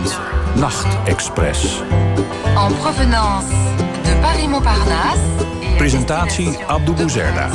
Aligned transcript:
Nederland. 0.00 0.30
Nachtexpress. 0.54 1.82
En 2.56 2.74
provenance 2.76 3.46
de 4.02 4.16
Paris-Montparnasse. 4.20 5.20
Presentatie 5.76 6.58
Abdou 6.66 6.94
Bouzerda. 6.94 7.48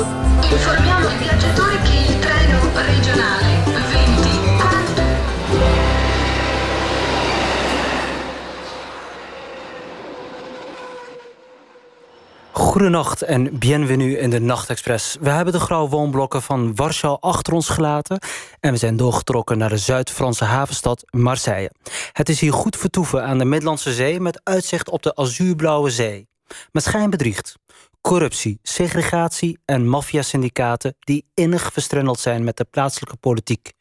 Goedenacht 12.76 13.22
en 13.22 13.58
bienvenue 13.60 14.18
in 14.18 14.30
de 14.30 14.40
Nachtexpress. 14.40 15.18
We 15.20 15.30
hebben 15.30 15.54
de 15.54 15.60
grauwe 15.60 15.90
woonblokken 15.90 16.42
van 16.42 16.76
Warschau 16.76 17.18
achter 17.20 17.54
ons 17.54 17.70
gelaten... 17.70 18.20
en 18.60 18.72
we 18.72 18.78
zijn 18.78 18.98
doorgetrokken 18.98 19.58
naar 19.58 19.70
de 19.70 19.78
Zuid-Franse 19.78 20.44
havenstad 20.44 21.04
Marseille. 21.10 21.72
Het 22.12 22.30
is 22.30 22.40
hier 22.40 22.54
goed 22.54 22.78
vertoeven 22.78 23.24
aan 23.24 23.38
de 23.38 23.46
Middellandse 23.46 23.94
Zee... 23.94 24.20
met 24.20 24.42
uitzicht 24.44 24.90
op 24.90 25.04
de 25.04 25.16
azuurblauwe 25.16 25.90
zee. 25.90 26.28
Maar 26.72 26.82
schijn 26.82 27.10
bedriegt. 27.10 27.56
Corruptie, 28.02 28.60
segregatie 28.62 29.60
en 29.66 29.88
maffiasyndicaten... 29.88 30.96
die 31.00 31.26
innig 31.34 31.74
verstrengeld 31.74 32.20
zijn 32.20 32.44
met 32.44 32.58
de 32.58 32.66
plaatselijke 32.72 33.18
politiek. 33.18 33.72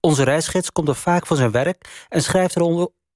Onze 0.00 0.22
reisgids 0.22 0.72
komt 0.72 0.88
er 0.88 0.96
vaak 0.96 1.26
van 1.26 1.36
zijn 1.36 1.50
werk... 1.50 2.06
en 2.08 2.22
schrijft 2.22 2.54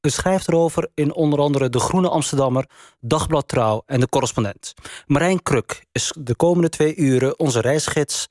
eronder 0.01 0.11
schrijft 0.11 0.49
erover 0.49 0.89
in 0.95 1.15
onder 1.15 1.39
andere 1.39 1.69
De 1.69 1.79
Groene 1.79 2.09
Amsterdammer, 2.09 2.67
Dagblad 3.01 3.49
Trouw 3.49 3.83
en 3.87 4.01
De 4.01 4.09
Correspondent. 4.09 4.75
Marijn 5.07 5.43
Kruk 5.43 5.85
is 5.93 6.13
de 6.19 6.37
komende 6.37 6.69
twee 6.69 6.97
uren 6.97 7.39
onze 7.39 7.61
reisgids 7.61 8.29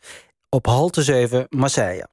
op 0.49 0.65
halte 0.65 1.03
7 1.03 1.45
Marseille. 1.49 2.07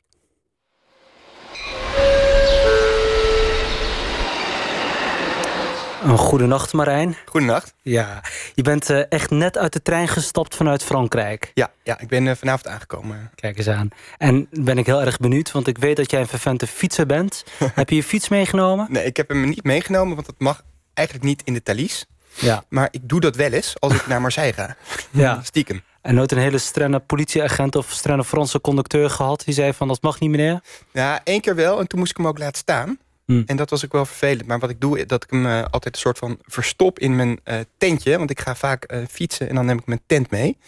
Een 6.05 6.19
goede 6.19 6.47
nacht, 6.47 6.73
Marijn. 6.73 7.17
Goedenacht. 7.27 7.75
Ja, 7.83 8.23
je 8.55 8.63
bent 8.63 8.91
uh, 8.91 9.03
echt 9.09 9.31
net 9.31 9.59
uit 9.59 9.73
de 9.73 9.83
trein 9.83 10.09
gestapt 10.09 10.55
vanuit 10.55 10.83
Frankrijk. 10.83 11.51
Ja, 11.55 11.71
ja 11.83 12.01
ik 12.01 12.09
ben 12.09 12.27
uh, 12.27 12.35
vanavond 12.35 12.67
aangekomen. 12.67 13.31
Kijk 13.35 13.59
eens 13.59 13.69
aan. 13.69 13.89
En 14.19 14.47
ben 14.51 14.79
ik 14.79 14.87
heel 14.87 15.01
erg 15.01 15.19
benieuwd, 15.19 15.53
want 15.53 15.67
ik 15.67 15.79
weet 15.79 15.97
dat 15.97 16.11
jij 16.11 16.21
een 16.21 16.27
vervente 16.27 16.67
fietser 16.67 17.07
bent. 17.07 17.45
heb 17.75 17.89
je 17.89 17.97
je 17.97 18.03
fiets 18.03 18.29
meegenomen? 18.29 18.87
Nee, 18.91 19.05
ik 19.05 19.17
heb 19.17 19.29
hem 19.29 19.49
niet 19.49 19.65
meegenomen, 19.65 20.15
want 20.15 20.27
dat 20.27 20.39
mag 20.39 20.63
eigenlijk 20.95 21.27
niet 21.27 21.43
in 21.45 21.55
de 21.55 21.63
Thalys. 21.63 22.07
Ja. 22.35 22.65
Maar 22.69 22.89
ik 22.91 23.09
doe 23.09 23.21
dat 23.21 23.37
wel 23.37 23.51
eens 23.51 23.75
als 23.81 23.95
ik 23.95 24.07
naar 24.07 24.21
Marseille 24.21 24.53
ga. 24.53 24.77
Ja. 25.11 25.41
Stiekem. 25.43 25.83
En 26.03 26.15
nooit 26.15 26.33
een 26.33 26.39
hele 26.39 26.59
strenge 26.59 26.99
politieagent 26.99 27.77
of 27.77 27.91
strenge 27.91 28.25
Franse 28.25 28.61
conducteur 28.61 29.11
gehad... 29.11 29.43
die 29.45 29.55
zei 29.55 29.73
van, 29.73 29.89
dat 29.89 30.03
mag 30.03 30.21
niet, 30.21 30.31
meneer? 30.31 30.61
Ja, 30.93 31.21
één 31.25 31.41
keer 31.41 31.55
wel. 31.55 31.81
En 31.81 31.87
toen 31.87 31.99
moest 31.99 32.11
ik 32.11 32.17
hem 32.17 32.27
ook 32.27 32.39
laten 32.39 32.59
staan. 32.59 32.99
Hm. 33.27 33.43
En 33.47 33.57
dat 33.57 33.71
was 33.71 33.85
ook 33.85 33.93
wel 33.93 34.07
vervelend. 34.07 34.47
Maar 34.47 34.59
wat 34.59 34.71
ik 34.71 34.81
doe, 34.81 34.99
is 34.99 35.07
dat 35.07 35.25
ik 35.25 35.31
hem 35.31 35.47
uh, 35.47 35.63
altijd 35.71 35.95
een 35.95 36.01
soort 36.01 36.19
van 36.19 36.39
verstop 36.43 36.99
in 36.99 37.17
mijn 37.17 37.41
uh, 37.45 37.57
tentje. 37.79 38.19
Want 38.19 38.31
ik 38.31 38.41
ga 38.41 38.55
vaak 38.55 38.93
uh, 38.93 38.99
fietsen 39.11 39.49
en 39.49 39.55
dan 39.55 39.67
neem 39.67 39.79
ik 39.79 39.87
mijn 39.87 40.01
tent 40.07 40.31
mee. 40.31 40.59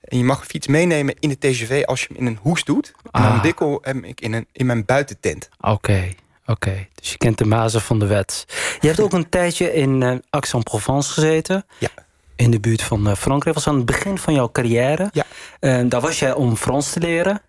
En 0.00 0.18
je 0.18 0.24
mag 0.24 0.40
een 0.40 0.46
fiets 0.46 0.66
meenemen 0.66 1.14
in 1.20 1.28
de 1.28 1.38
TGV 1.38 1.82
als 1.84 2.00
je 2.00 2.06
hem 2.08 2.16
in 2.16 2.26
een 2.26 2.38
hoes 2.42 2.64
doet. 2.64 2.92
En 3.02 3.22
Ah. 3.22 3.28
dan 3.32 3.42
wikkel 3.42 3.78
hem 3.82 4.04
ik 4.04 4.20
in, 4.20 4.32
een, 4.32 4.46
in 4.52 4.66
mijn 4.66 4.84
buitentent. 4.84 5.48
Oké, 5.60 5.70
oké. 5.72 6.14
Okay. 6.52 6.88
Dus 6.94 7.10
je 7.10 7.16
kent 7.18 7.38
de 7.38 7.44
mazen 7.44 7.80
van 7.80 7.98
de 7.98 8.06
wet. 8.06 8.44
Je 8.80 8.86
hebt 8.86 9.00
ook 9.00 9.12
een 9.12 9.28
tijdje 9.38 9.72
in 9.74 10.00
uh, 10.00 10.14
Aix-en-Provence 10.30 11.12
gezeten. 11.12 11.64
Ja. 11.78 11.88
In 12.36 12.50
de 12.50 12.60
buurt 12.60 12.82
van 12.82 13.08
uh, 13.08 13.14
Frankrijk. 13.14 13.54
Dat 13.54 13.64
was 13.64 13.66
aan 13.66 13.76
het 13.76 13.86
begin 13.86 14.18
van 14.18 14.34
jouw 14.34 14.50
carrière. 14.52 15.10
Ja. 15.12 15.24
Uh, 15.60 15.88
daar 15.90 16.00
was 16.00 16.18
jij 16.18 16.32
om 16.34 16.56
Frans 16.56 16.92
te 16.92 17.00
leren. 17.00 17.42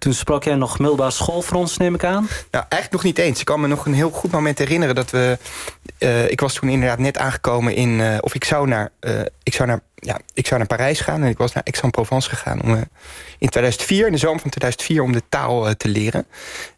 Toen 0.00 0.14
sprak 0.14 0.44
jij 0.44 0.54
nog 0.54 0.78
middelbaar 0.78 1.12
school 1.12 1.42
Frans, 1.42 1.76
neem 1.76 1.94
ik 1.94 2.04
aan? 2.04 2.28
Nou, 2.50 2.64
eigenlijk 2.68 2.92
nog 2.92 3.02
niet 3.02 3.18
eens. 3.18 3.40
Ik 3.40 3.44
kan 3.44 3.60
me 3.60 3.66
nog 3.66 3.86
een 3.86 3.94
heel 3.94 4.10
goed 4.10 4.30
moment 4.30 4.58
herinneren 4.58 4.94
dat 4.94 5.10
we... 5.10 5.38
Uh, 5.98 6.30
ik 6.30 6.40
was 6.40 6.54
toen 6.54 6.68
inderdaad 6.68 6.98
net 6.98 7.18
aangekomen 7.18 7.74
in... 7.74 7.88
Uh, 7.88 8.16
of 8.20 8.34
ik 8.34 8.44
zou 8.44 8.68
naar, 8.68 8.90
uh, 9.00 9.20
ik 9.42 9.54
zou 9.54 9.68
naar, 9.68 9.80
ja, 9.94 10.20
ik 10.34 10.46
zou 10.46 10.58
naar 10.58 10.68
Parijs 10.68 11.00
gaan. 11.00 11.22
En 11.22 11.28
ik 11.28 11.38
was 11.38 11.52
naar 11.52 11.62
Aix-en-Provence 11.64 12.28
gegaan 12.28 12.62
om, 12.62 12.74
in 13.38 13.48
2004, 13.48 14.06
in 14.06 14.12
de 14.12 14.18
zomer 14.18 14.40
van 14.40 14.50
2004, 14.50 15.02
om 15.02 15.12
de 15.12 15.22
taal 15.28 15.76
te 15.76 15.88
leren. 15.88 16.26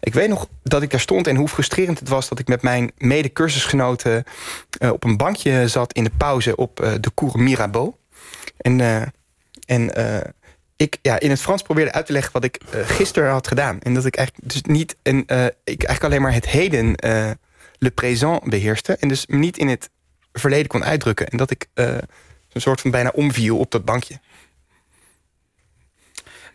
Ik 0.01 0.15
weet 0.15 0.29
nog 0.29 0.47
dat 0.63 0.83
ik 0.83 0.91
daar 0.91 1.01
stond 1.01 1.27
en 1.27 1.37
hoe 1.37 1.49
frustrerend 1.49 1.99
het 1.99 2.09
was... 2.09 2.29
dat 2.29 2.39
ik 2.39 2.49
met 2.49 2.63
mijn 2.63 2.93
mede-cursusgenoten 2.99 4.25
op 4.81 5.05
een 5.05 5.17
bankje 5.17 5.69
zat 5.69 5.93
in 5.93 6.05
de 6.05 6.13
pauze... 6.17 6.57
op 6.57 6.77
de 7.01 7.11
Cour 7.15 7.39
Mirabeau. 7.39 7.93
En... 8.57 8.81
en 9.67 9.93
ik 10.77 10.99
ja, 11.03 11.21
in 11.21 11.31
het 11.31 11.41
Frans 11.41 11.63
probeerde 11.63 11.93
uit 11.93 12.07
te 12.07 12.13
leggen 12.13 12.33
wat 12.33 12.45
ik 12.45 12.61
uh, 12.75 12.89
gisteren 12.89 13.31
had 13.31 13.47
gedaan. 13.47 13.81
En 13.81 13.95
dat 13.95 14.05
ik 14.05 14.17
eigenlijk 14.17 14.53
dus 14.53 14.63
niet 14.63 14.97
en 15.03 15.17
uh, 15.17 15.45
ik 15.45 15.53
eigenlijk 15.65 16.05
alleen 16.05 16.23
maar 16.23 16.33
het 16.33 16.47
heden 16.47 16.95
uh, 17.05 17.31
le 17.79 17.91
présent 17.91 18.45
beheerste. 18.45 18.97
En 18.97 19.09
dus 19.09 19.27
niet 19.27 19.59
in 19.59 19.69
het 19.69 19.91
verleden 20.33 20.67
kon 20.67 20.85
uitdrukken. 20.85 21.29
En 21.29 21.37
dat 21.37 21.51
ik 21.51 21.67
een 21.75 22.61
soort 22.61 22.81
van 22.81 22.91
bijna 22.91 23.11
omviel 23.15 23.59
op 23.59 23.71
dat 23.71 23.85
bankje. 23.85 24.21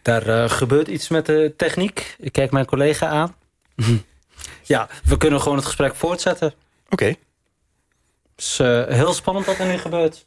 Daar 0.02 0.50
gebeurt 0.50 0.88
iets 0.88 1.08
met 1.08 1.26
de 1.26 1.54
techniek. 1.58 2.16
Ik 2.20 2.32
kijk 2.32 2.52
mijn 2.52 2.66
collega 2.66 3.08
aan. 3.08 3.36
ja, 4.64 4.90
we 5.04 5.18
kunnen 5.18 5.42
gewoon 5.42 5.58
het 5.58 5.66
gesprek 5.66 5.96
voortzetten. 5.96 6.48
Oké. 6.86 6.94
Okay. 6.94 7.18
Het 8.36 8.46
is 8.46 8.58
heel 8.98 9.14
spannend 9.14 9.46
wat 9.46 9.58
er 9.60 9.68
nu 9.68 9.78
gebeurt. 9.78 10.26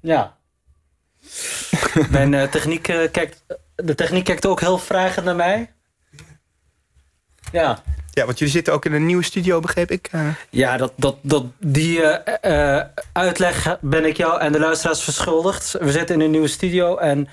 Ja. 0.00 0.36
Mijn 2.10 2.32
uh, 2.32 2.42
techniek 2.42 2.88
uh, 2.88 3.10
kijkt... 3.10 3.44
De 3.74 3.94
techniek 3.94 4.24
kijkt 4.24 4.46
ook 4.46 4.60
heel 4.60 4.78
vragend 4.78 5.24
naar 5.24 5.36
mij. 5.36 5.72
Ja. 7.52 7.82
Ja, 8.10 8.24
want 8.24 8.38
jullie 8.38 8.54
zitten 8.54 8.72
ook 8.72 8.84
in 8.84 8.92
een 8.92 9.06
nieuwe 9.06 9.24
studio, 9.24 9.60
begreep 9.60 9.90
ik. 9.90 10.08
Uh... 10.14 10.28
Ja, 10.50 10.76
dat, 10.76 10.92
dat, 10.96 11.16
dat, 11.22 11.44
die 11.58 12.00
uitleg 13.12 13.78
ben 13.80 14.04
ik 14.04 14.16
jou 14.16 14.40
en 14.40 14.52
de 14.52 14.58
luisteraars 14.58 15.02
verschuldigd. 15.02 15.76
We 15.80 15.90
zitten 15.90 16.14
in 16.14 16.20
een 16.20 16.30
nieuwe 16.30 16.48
studio 16.48 16.96
en 16.96 17.28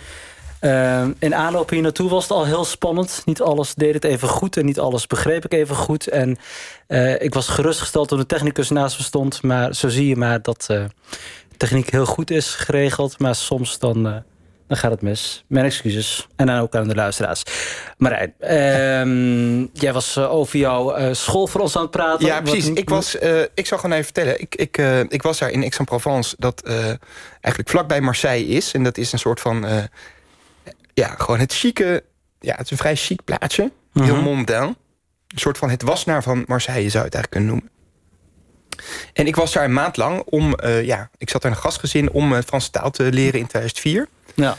in 1.20 1.36
aanloop 1.36 1.70
hier 1.70 1.82
naartoe 1.82 2.10
was 2.10 2.24
het 2.24 2.32
al 2.32 2.46
heel 2.46 2.66
spannend. 2.66 3.22
Niet 3.26 3.42
alles 3.42 3.76
deed 3.76 3.94
het 3.94 4.04
even 4.04 4.28
goed 4.28 4.58
en 4.58 4.66
niet 4.66 4.80
alles 4.80 5.08
begreep 5.08 5.46
ik 5.46 5.54
even 5.54 5.76
goed. 5.76 6.08
En 6.08 6.38
ik 7.20 7.34
was 7.34 7.48
gerustgesteld 7.48 8.08
toen 8.08 8.20
de 8.20 8.26
technicus 8.26 8.70
naast 8.70 8.98
me 8.98 9.04
stond. 9.04 9.42
Maar 9.44 9.76
zo 9.76 9.90
zie 9.90 10.08
je 10.08 10.16
maar 10.16 10.42
dat 10.42 10.68
techniek 11.62 11.90
heel 11.90 12.06
goed 12.06 12.32
is 12.32 12.56
geregeld. 12.56 13.20
Maar 13.20 13.36
soms 13.36 13.80
dan, 13.80 14.08
uh, 14.08 14.16
dan 14.68 14.78
gaat 14.78 14.92
het 14.92 15.02
mis. 15.02 15.44
Mijn 15.48 15.66
excuses. 15.66 16.28
En 16.36 16.46
dan 16.46 16.60
ook 16.60 16.76
aan 16.76 16.88
de 16.88 16.96
luisteraars. 16.96 17.44
Marijn, 17.98 18.34
uh, 18.40 19.68
jij 19.84 19.94
was 19.94 20.18
uh, 20.18 20.34
over 20.34 20.60
jouw 20.60 20.98
uh, 20.98 21.14
school 21.14 21.48
voor 21.48 21.62
ons 21.62 21.76
aan 21.76 21.82
het 21.82 21.92
praten. 21.92 22.26
Ja, 22.26 22.42
precies. 22.42 22.68
Wat... 22.68 22.78
Ik, 22.78 22.90
was, 22.90 23.16
ik 23.54 23.66
zal 23.66 23.78
gewoon 23.78 23.92
even 23.92 24.06
vertellen. 24.06 24.42
Ik, 24.42 24.56
ik, 24.56 24.78
ik 25.10 25.22
was 25.22 25.40
daar 25.40 25.50
in 25.50 25.62
Aix-en-Provence. 25.62 26.36
Dat 26.40 26.64
eigenlijk 27.42 27.70
vlakbij 27.70 28.02
Marseille 28.02 28.48
is. 28.48 28.74
En 28.74 28.84
dat 28.84 28.98
is 28.98 29.12
een 29.12 29.20
soort 29.20 29.40
van... 29.40 29.66
ja, 30.94 31.16
gewoon 31.18 31.40
het 31.40 31.54
chique... 31.54 32.04
Ja, 32.40 32.56
het 32.56 32.66
is 32.66 32.72
een 32.72 32.78
vrij 32.78 32.96
chic 32.96 33.24
plaatsje. 33.24 33.72
Mhm. 33.94 34.06
Heel 34.06 34.22
mondain. 34.22 34.68
Een 35.28 35.40
soort 35.40 35.58
van 35.58 35.70
het 35.70 35.82
wasnaar 35.82 36.24
van 36.24 36.44
Marseille 36.48 36.90
zou 36.90 37.04
je 37.04 37.10
het 37.10 37.16
eigenlijk 37.16 37.32
kunnen 37.32 37.50
noemen. 37.50 37.81
En 39.14 39.28
ik 39.28 39.36
was 39.36 39.54
daar 39.54 39.64
een 39.64 39.74
maand 39.74 39.98
lang 39.98 40.22
om, 40.26 40.56
uh, 40.64 40.84
ja, 40.84 41.10
ik 41.18 41.30
zat 41.30 41.42
daar 41.42 41.52
in 41.52 41.58
een 41.58 41.64
gastgezin 41.64 42.12
om 42.12 42.34
uh, 42.34 42.40
Franse 42.46 42.70
taal 42.70 42.92
te 42.92 43.04
leren 43.04 43.40
in 43.40 43.48
2004. 43.48 44.08
Ja. 44.34 44.58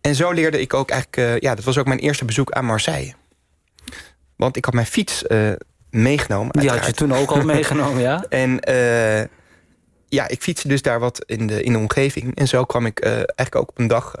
En 0.00 0.14
zo 0.14 0.30
leerde 0.30 0.60
ik 0.60 0.74
ook 0.74 0.90
eigenlijk, 0.90 1.32
uh, 1.32 1.38
ja, 1.38 1.54
dat 1.54 1.64
was 1.64 1.78
ook 1.78 1.86
mijn 1.86 1.98
eerste 1.98 2.24
bezoek 2.24 2.50
aan 2.50 2.64
Marseille. 2.64 3.14
Want 4.36 4.56
ik 4.56 4.64
had 4.64 4.74
mijn 4.74 4.86
fiets 4.86 5.24
meegenomen. 5.90 6.58
Die 6.58 6.70
had 6.70 6.86
je 6.86 6.92
toen 6.92 7.14
ook 7.14 7.30
al 7.30 7.42
meegenomen, 7.44 8.02
ja? 8.02 8.24
En 8.28 8.60
ja, 10.08 10.28
ik 10.28 10.42
fietste 10.42 10.68
dus 10.68 10.82
daar 10.82 11.00
wat 11.00 11.24
in 11.26 11.46
de, 11.46 11.62
in 11.62 11.72
de 11.72 11.78
omgeving. 11.78 12.36
En 12.36 12.48
zo 12.48 12.64
kwam 12.64 12.86
ik 12.86 13.00
eigenlijk 13.00 13.56
ook 13.56 13.68
op 13.68 13.78
een 13.78 13.86
dag 13.86 14.14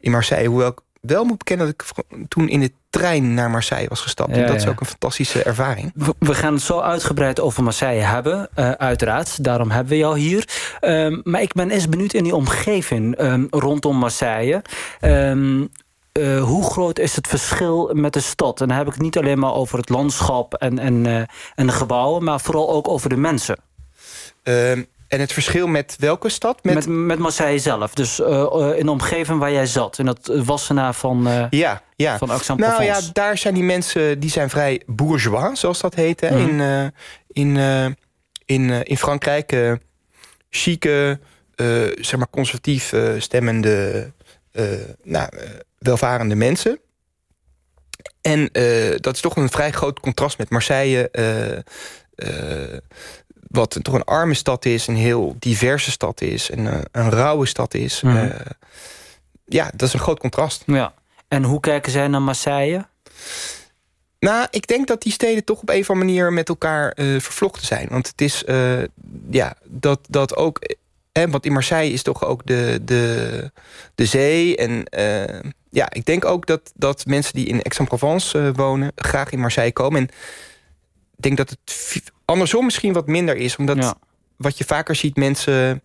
in 0.00 0.10
Marseille, 0.10 0.48
hoewel 0.48 0.68
ik 0.68 0.80
wel 1.02 1.24
moet 1.24 1.38
bekennen 1.38 1.66
dat 1.66 1.74
ik 1.74 2.04
toen 2.28 2.48
in 2.48 2.60
de 2.60 2.72
trein 2.90 3.34
naar 3.34 3.50
Marseille 3.50 3.88
was 3.88 4.00
gestapt. 4.00 4.34
Ja, 4.34 4.40
en 4.40 4.46
dat 4.46 4.56
is 4.56 4.62
ja. 4.62 4.70
ook 4.70 4.80
een 4.80 4.86
fantastische 4.86 5.42
ervaring. 5.42 5.92
We, 6.18 6.34
gaan 6.34 6.52
het 6.52 6.62
zo 6.62 6.80
uitgebreid 6.80 7.40
over 7.40 7.62
Marseille 7.62 8.02
hebben, 8.02 8.48
uh, 8.56 8.70
uiteraard. 8.70 9.44
Daarom 9.44 9.70
hebben 9.70 9.92
we 9.92 9.98
jou 9.98 10.18
hier. 10.18 10.48
Um, 10.80 11.20
maar 11.24 11.42
ik 11.42 11.52
ben 11.52 11.70
eens 11.70 11.88
benieuwd 11.88 12.12
in 12.12 12.24
die 12.24 12.34
omgeving 12.34 13.20
um, 13.20 13.46
rondom 13.50 13.96
Marseille. 13.96 14.62
Um, 15.00 15.70
uh, 16.18 16.42
hoe 16.42 16.64
groot 16.64 16.98
is 16.98 17.16
het 17.16 17.28
verschil 17.28 17.90
met 17.94 18.12
de 18.12 18.20
stad? 18.20 18.60
En 18.60 18.68
dan 18.68 18.76
heb 18.76 18.86
ik 18.86 18.92
het 18.92 19.02
niet 19.02 19.18
alleen 19.18 19.38
maar 19.38 19.54
over 19.54 19.78
het 19.78 19.88
landschap 19.88 20.54
en, 20.54 20.78
en, 20.78 21.04
uh, 21.04 21.16
en 21.54 21.66
de 21.66 21.72
gebouwen... 21.72 22.24
maar 22.24 22.40
vooral 22.40 22.70
ook 22.70 22.88
over 22.88 23.08
de 23.08 23.16
mensen. 23.16 23.56
En 25.12 25.20
het 25.20 25.32
verschil 25.32 25.66
met 25.66 25.96
welke 25.98 26.28
stad? 26.28 26.64
Met, 26.64 26.74
met, 26.74 26.86
met 26.86 27.18
Marseille 27.18 27.58
zelf. 27.58 27.94
Dus 27.94 28.20
uh, 28.20 28.28
uh, 28.28 28.78
in 28.78 28.84
de 28.84 28.90
omgeving 28.90 29.38
waar 29.38 29.52
jij 29.52 29.66
zat. 29.66 29.98
In 29.98 30.04
dat 30.04 30.30
wassenaar 30.44 30.94
van, 30.94 31.28
uh, 31.28 31.46
ja, 31.50 31.82
ja. 31.96 32.18
van 32.18 32.30
Aix-en-Provence. 32.30 32.82
Nou 32.82 33.02
ja, 33.02 33.12
daar 33.12 33.38
zijn 33.38 33.54
die 33.54 33.62
mensen 33.62 34.20
die 34.20 34.30
zijn 34.30 34.50
vrij 34.50 34.82
bourgeois, 34.86 35.60
zoals 35.60 35.80
dat 35.80 35.94
heet. 35.94 36.20
Hè? 36.20 36.30
Mhm. 36.30 36.48
In, 36.48 36.58
uh, 36.58 36.84
in, 37.26 37.56
in, 38.44 38.82
in 38.82 38.96
Frankrijk. 38.96 39.78
Chique, 40.50 41.20
zeg 42.00 42.16
maar 42.16 42.30
conservatief 42.30 42.94
stemmende, 43.18 44.12
nou, 45.02 45.28
welvarende 45.78 46.34
mensen. 46.34 46.80
En 48.20 48.48
dat 48.96 49.14
is 49.14 49.20
toch 49.20 49.36
een 49.36 49.50
vrij 49.50 49.70
groot 49.70 50.00
contrast 50.00 50.38
met 50.38 50.50
Marseille. 50.50 51.08
Uh, 52.16 52.78
wat 53.52 53.78
toch 53.82 53.94
een 53.94 54.04
arme 54.04 54.34
stad 54.34 54.64
is, 54.64 54.86
een 54.86 54.96
heel 54.96 55.36
diverse 55.38 55.90
stad 55.90 56.20
is... 56.20 56.50
en 56.50 56.88
een 56.92 57.10
rauwe 57.10 57.46
stad 57.46 57.74
is. 57.74 58.00
Mm. 58.00 58.32
ja, 59.44 59.70
dat 59.74 59.88
is 59.88 59.94
een 59.94 60.00
groot 60.00 60.18
contrast. 60.18 60.62
Ja. 60.66 60.94
En 61.28 61.44
hoe 61.44 61.60
kijken 61.60 61.92
zij 61.92 62.08
naar 62.08 62.22
Marseille? 62.22 62.86
Nou, 64.18 64.46
ik 64.50 64.66
denk 64.66 64.86
dat 64.86 65.02
die 65.02 65.12
steden 65.12 65.44
toch 65.44 65.60
op 65.60 65.68
een 65.68 65.80
of 65.80 65.90
andere 65.90 66.08
manier 66.08 66.32
met 66.32 66.48
elkaar 66.48 66.92
uh, 66.94 67.20
vervlochten 67.20 67.66
zijn. 67.66 67.86
Want 67.90 68.06
het 68.06 68.20
is, 68.20 68.42
uh, 68.46 68.82
ja, 69.30 69.54
dat, 69.64 70.00
dat 70.08 70.36
ook... 70.36 70.58
Hè, 71.12 71.28
want 71.28 71.46
in 71.46 71.52
Marseille 71.52 71.92
is 71.92 72.02
toch 72.02 72.24
ook 72.24 72.46
de, 72.46 72.78
de, 72.82 73.50
de 73.94 74.06
zee. 74.06 74.56
En 74.56 74.84
uh, 74.98 75.50
ja, 75.70 75.90
ik 75.92 76.04
denk 76.04 76.24
ook 76.24 76.46
dat, 76.46 76.72
dat 76.74 77.06
mensen 77.06 77.34
die 77.34 77.46
in 77.46 77.62
Aix-en-Provence 77.62 78.52
wonen... 78.52 78.92
graag 78.96 79.30
in 79.30 79.40
Marseille 79.40 79.72
komen. 79.72 80.00
En 80.00 80.08
ik 81.16 81.22
denk 81.22 81.36
dat 81.36 81.50
het 81.50 82.02
andersom 82.32 82.64
misschien 82.64 82.92
wat 82.92 83.06
minder 83.06 83.36
is. 83.36 83.56
Omdat 83.56 83.76
ja. 83.76 83.94
wat 84.36 84.58
je 84.58 84.64
vaker 84.64 84.94
ziet, 84.94 85.16
mensen... 85.16 85.82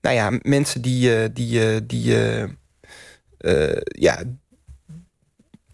Nou 0.00 0.16
ja, 0.16 0.38
mensen 0.42 0.82
die... 0.82 1.32
die, 1.32 1.86
die 1.86 2.16
ja, 3.84 4.22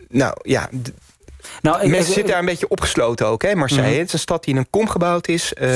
nou 0.08 0.34
ja, 0.42 0.68
nou, 1.62 1.82
ik, 1.82 1.90
mensen 1.90 2.12
zitten 2.12 2.30
daar 2.30 2.40
een 2.40 2.46
beetje 2.46 2.68
opgesloten 2.68 3.26
ook, 3.26 3.42
hè, 3.42 3.54
Marseille. 3.54 3.90
Mhm. 3.90 3.98
Het 3.98 4.06
is 4.06 4.12
een 4.12 4.18
stad 4.18 4.44
die 4.44 4.54
in 4.54 4.60
een 4.60 4.70
kom 4.70 4.88
gebouwd 4.88 5.28
is. 5.28 5.52
Uh, 5.60 5.68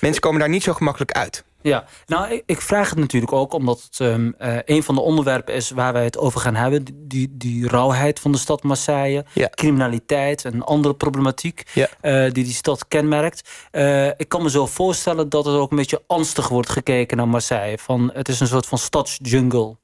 mensen 0.00 0.20
komen 0.20 0.40
daar 0.40 0.48
niet 0.48 0.62
zo 0.62 0.72
gemakkelijk 0.72 1.12
uit. 1.12 1.44
Ja, 1.68 1.84
nou, 2.06 2.42
ik, 2.46 2.60
vraag 2.60 2.90
het 2.90 2.98
natuurlijk 2.98 3.32
ook 3.32 3.52
omdat 3.52 3.82
het 3.82 3.98
um, 3.98 4.34
uh, 4.38 4.56
een 4.64 4.82
van 4.82 4.94
de 4.94 5.00
onderwerpen 5.00 5.54
is 5.54 5.70
waar 5.70 5.92
wij 5.92 6.04
het 6.04 6.18
over 6.18 6.40
gaan 6.40 6.54
hebben. 6.54 6.84
Die, 7.08 7.28
die 7.30 7.68
rauwheid 7.68 8.20
van 8.20 8.32
de 8.32 8.38
stad 8.38 8.62
Marseille, 8.62 9.24
ja. 9.32 9.48
criminaliteit 9.50 10.44
en 10.44 10.62
andere 10.62 10.94
problematiek 10.94 11.62
ja. 11.72 11.88
uh, 12.02 12.32
die 12.32 12.44
die 12.44 12.52
stad 12.52 12.88
kenmerkt. 12.88 13.50
Uh, 13.72 14.06
ik 14.06 14.28
kan 14.28 14.42
me 14.42 14.50
zo 14.50 14.66
voorstellen 14.66 15.28
dat 15.28 15.44
het 15.44 15.54
ook 15.54 15.70
een 15.70 15.76
beetje 15.76 16.02
angstig 16.06 16.48
wordt 16.48 16.70
gekeken 16.70 17.16
naar 17.16 17.28
Marseille. 17.28 17.78
Van, 17.78 18.10
het 18.14 18.28
is 18.28 18.40
een 18.40 18.46
soort 18.46 18.66
van 18.66 18.78
stadsjungle. 18.78 19.76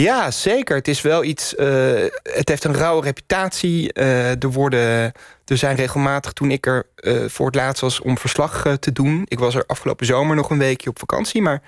Ja, 0.00 0.30
zeker. 0.30 0.76
Het 0.76 0.88
is 0.88 1.00
wel 1.00 1.24
iets. 1.24 1.54
Uh, 1.54 1.66
het 2.22 2.48
heeft 2.48 2.64
een 2.64 2.74
rauwe 2.74 3.02
reputatie. 3.02 3.90
Uh, 3.94 4.42
er, 4.42 4.50
worden, 4.50 5.12
er 5.44 5.56
zijn 5.56 5.76
regelmatig, 5.76 6.32
toen 6.32 6.50
ik 6.50 6.66
er 6.66 6.86
uh, 6.96 7.28
voor 7.28 7.46
het 7.46 7.54
laatst 7.54 7.80
was 7.80 8.00
om 8.00 8.18
verslag 8.18 8.76
te 8.80 8.92
doen. 8.92 9.22
Ik 9.28 9.38
was 9.38 9.54
er 9.54 9.64
afgelopen 9.66 10.06
zomer 10.06 10.36
nog 10.36 10.50
een 10.50 10.58
weekje 10.58 10.90
op 10.90 10.98
vakantie, 10.98 11.42
maar 11.42 11.62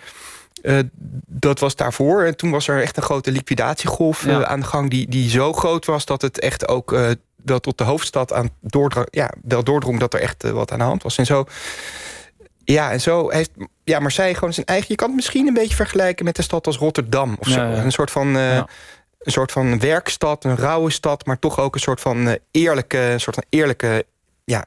dat 1.27 1.59
was 1.59 1.77
daarvoor. 1.77 2.23
En 2.23 2.37
toen 2.37 2.51
was 2.51 2.69
er 2.69 2.83
echt 2.83 2.97
een 2.97 3.03
grote 3.03 3.31
liquidatiegolf 3.31 4.25
ja. 4.25 4.45
aan 4.45 4.61
de 4.61 4.67
gang, 4.67 4.91
die, 4.91 5.09
die 5.09 5.31
zo 5.31 5.53
groot 5.53 5.87
was 5.87 6.05
dat 6.05 6.23
het 6.23 6.41
echt 6.41 6.69
ook 6.69 6.97
wel 7.45 7.61
tot 7.61 7.79
de 7.79 7.85
hoofdstad 7.85 8.33
aan 8.33 8.51
doordrong, 8.61 9.07
ja, 9.11 9.31
wel 9.43 9.65
doordrong 9.65 10.01
dat 10.01 10.15
er 10.15 10.21
echt 10.21 10.51
wat 10.51 10.73
aan 10.73 10.79
de 10.79 10.85
hand 10.85 11.03
was. 11.03 11.19
En 11.19 11.27
zo 11.27 11.47
ja, 12.73 12.93
en 12.93 13.01
zo 13.01 13.31
heeft 13.31 13.51
ja, 13.85 13.99
Marseille 13.99 14.35
gewoon 14.35 14.53
zijn 14.53 14.67
eigen... 14.67 14.87
Je 14.89 14.95
kan 14.95 15.07
het 15.07 15.17
misschien 15.17 15.47
een 15.47 15.55
beetje 15.55 15.77
vergelijken 15.77 16.25
met 16.25 16.39
een 16.39 16.45
stad 16.45 16.67
als 16.67 16.79
Rotterdam. 16.79 17.37
Of 17.41 17.49
zo. 17.49 17.61
Een 17.61 17.93
soort 17.93 18.11
van... 18.11 18.37
Uh, 18.37 18.63
Een 19.19 19.33
soort 19.33 19.53
van 19.53 19.79
werkstad, 19.79 20.45
een 20.45 20.57
rauwe 20.57 20.91
stad... 20.91 21.27
maar 21.27 21.39
toch 21.39 21.61
ook 21.61 21.75
een 21.75 21.81
soort 21.81 22.01
van 22.01 22.27
uh, 22.27 22.33
eerlijke, 22.51 23.15
soort 23.17 23.35
van 23.35 23.45
eerlijke, 23.49 24.05
ja, 24.45 24.65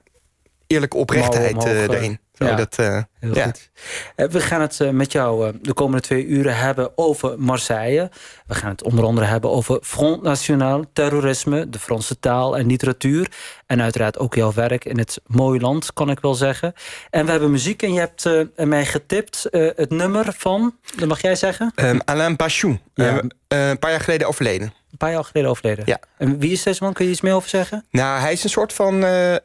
eerlijke 0.68 0.98
oprechtheid 0.98 1.66
uh, 1.66 1.82
erin. 1.82 2.20
Zo, 2.42 2.48
ja. 2.48 2.56
dat, 2.56 2.78
uh, 2.80 3.02
Heel 3.20 3.36
ja. 3.36 3.46
goed. 3.46 3.70
We 4.16 4.40
gaan 4.40 4.62
het 4.62 4.92
met 4.92 5.12
jou 5.12 5.58
de 5.62 5.74
komende 5.74 6.02
twee 6.02 6.26
uren 6.26 6.58
hebben 6.58 6.92
over 6.98 7.40
Marseille. 7.40 8.10
We 8.48 8.56
gaan 8.56 8.70
het 8.70 8.84
onder 8.84 9.06
andere 9.06 9.28
hebben 9.28 9.50
over 9.50 9.80
Front 9.82 10.22
National, 10.22 10.86
terrorisme, 10.94 11.70
de 11.70 11.80
Franse 11.80 12.20
taal 12.20 12.58
en 12.58 12.68
literatuur. 12.68 13.32
En 13.66 13.82
uiteraard 13.82 14.18
ook 14.18 14.36
jouw 14.36 14.54
werk 14.54 14.86
in 14.86 14.98
het 14.98 15.22
mooie 15.26 15.60
land, 15.60 15.94
kan 15.94 16.10
ik 16.10 16.20
wel 16.20 16.34
zeggen. 16.34 16.74
En 17.10 17.26
we 17.26 17.32
hebben 17.32 17.52
muziek 17.52 17.84
en 17.84 17.94
je 17.94 18.00
hebt 18.00 18.26
uh, 18.26 18.42
mij 18.56 18.86
getipt 18.86 19.48
uh, 19.52 19.70
het 19.76 19.90
nummer 19.90 20.34
van, 20.38 20.76
dat 20.96 21.08
mag 21.08 21.22
jij 21.22 21.36
zeggen? 21.36 21.72
Um, 21.76 22.02
Alain 22.06 22.36
Bachou, 22.36 22.78
ja. 22.94 23.14
uh, 23.14 23.20
een 23.48 23.80
paar 23.80 23.92
jaar 23.92 24.02
geleden 24.02 24.28
overleden. 24.28 24.74
Een 24.92 24.98
paar 24.98 25.12
jaar 25.12 25.24
geleden 25.24 25.50
overleden? 25.50 25.84
Ja. 25.86 26.00
En 26.18 26.40
wie 26.40 26.52
is 26.52 26.64
deze 26.64 26.84
man? 26.84 26.94
Kun 26.94 27.06
je 27.06 27.12
iets 27.12 27.22
meer 27.22 27.34
over 27.34 27.50
zeggen? 27.50 27.86
Nou, 27.90 28.22
hij 28.22 28.32
is 28.32 28.44
een 28.44 28.50
soort 28.50 28.74
van, 28.74 28.96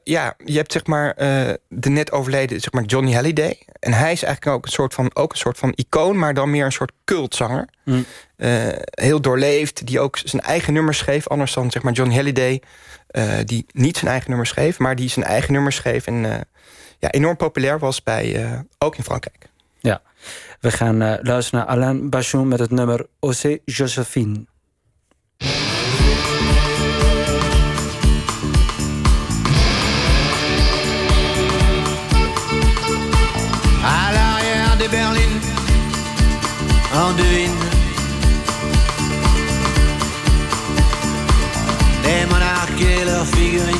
ja, 0.04 0.34
je 0.44 0.56
hebt 0.56 0.72
zeg 0.72 0.86
maar 0.86 1.14
de 1.68 1.90
net 1.90 2.12
overleden, 2.12 2.60
zeg 2.60 2.72
maar 2.72 2.84
Johnny 2.84 3.12
Halliday. 3.12 3.58
En 3.80 3.92
hij 3.92 4.12
is 4.12 4.22
eigenlijk 4.22 4.56
ook 4.56 4.64
een 4.64 4.72
soort 4.72 4.94
van, 4.94 5.10
ook 5.14 5.32
een 5.32 5.38
soort 5.38 5.58
van 5.58 5.72
icoon, 5.74 6.18
maar 6.18 6.34
dan 6.34 6.50
meer 6.50 6.64
een 6.64 6.72
soort 6.72 6.92
cultzanger. 7.04 7.68
Mm. 7.84 8.04
heel 8.90 9.20
doorleefd, 9.20 9.86
die 9.86 10.00
ook 10.00 10.18
zijn 10.24 10.42
eigen 10.42 10.72
nummers 10.72 10.98
schreef. 10.98 11.28
Anders 11.28 11.54
dan 11.54 11.70
zeg 11.70 11.82
maar 11.82 11.92
Johnny 11.92 12.14
Halliday... 12.14 12.62
Die 13.44 13.66
niet 13.72 13.96
zijn 13.96 14.10
eigen 14.10 14.28
nummer 14.28 14.46
schreef, 14.46 14.78
maar 14.78 14.96
die 14.96 15.08
zijn 15.08 15.24
eigen 15.24 15.52
nummer 15.52 15.72
schreef 15.72 16.06
en 16.06 16.46
ja, 16.98 17.10
enorm 17.10 17.36
populair 17.36 17.78
was 17.78 18.02
bij, 18.02 18.46
ook 18.78 18.96
in 18.96 19.04
Frankrijk. 19.04 19.48
Ja, 19.78 20.02
we 20.60 20.70
gaan 20.70 20.98
luisteren 21.22 21.60
naar 21.60 21.68
Alain 21.76 22.10
Bachon 22.10 22.48
met 22.48 22.58
het 22.58 22.70
nummer 22.70 23.06
Osé 23.18 23.58
Josephine. 23.64 24.44
En 36.98 37.12
des 37.12 37.48
monarques 42.30 42.80
et 42.80 43.04
leurs 43.04 43.26
figurines. 43.26 43.76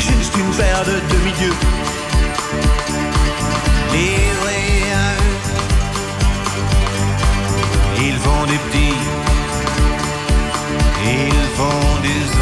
Juste 0.00 0.36
une 0.36 0.50
paire 0.56 0.84
de 0.84 0.96
demi-dieux 1.12 1.56
livrés 3.92 4.92
à. 4.94 5.08
Ils 8.00 8.18
font 8.24 8.44
des 8.46 8.58
petits, 8.64 9.00
ils 11.04 11.48
font 11.56 12.00
des 12.02 12.37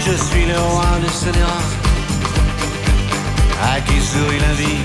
je 0.00 0.16
suis 0.16 0.46
le 0.46 0.58
roi 0.58 0.84
de 1.02 1.08
ce 1.08 1.30
à 3.60 3.80
qui 3.80 4.00
sourit 4.00 4.38
la 4.38 4.52
vie. 4.54 4.82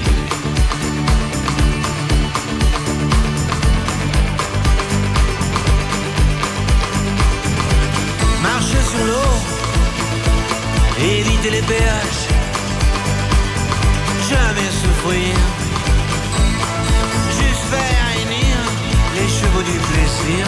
Marcher 8.41 8.83
sur 8.91 9.05
l'eau, 9.05 9.33
éviter 10.99 11.51
les 11.51 11.61
péages, 11.61 12.23
jamais 14.29 14.69
souffrir, 14.81 15.35
juste 17.39 17.65
faire 17.71 18.05
réunir 18.07 18.57
les 19.15 19.27
chevaux 19.27 19.63
du 19.63 19.77
plaisir. 19.89 20.45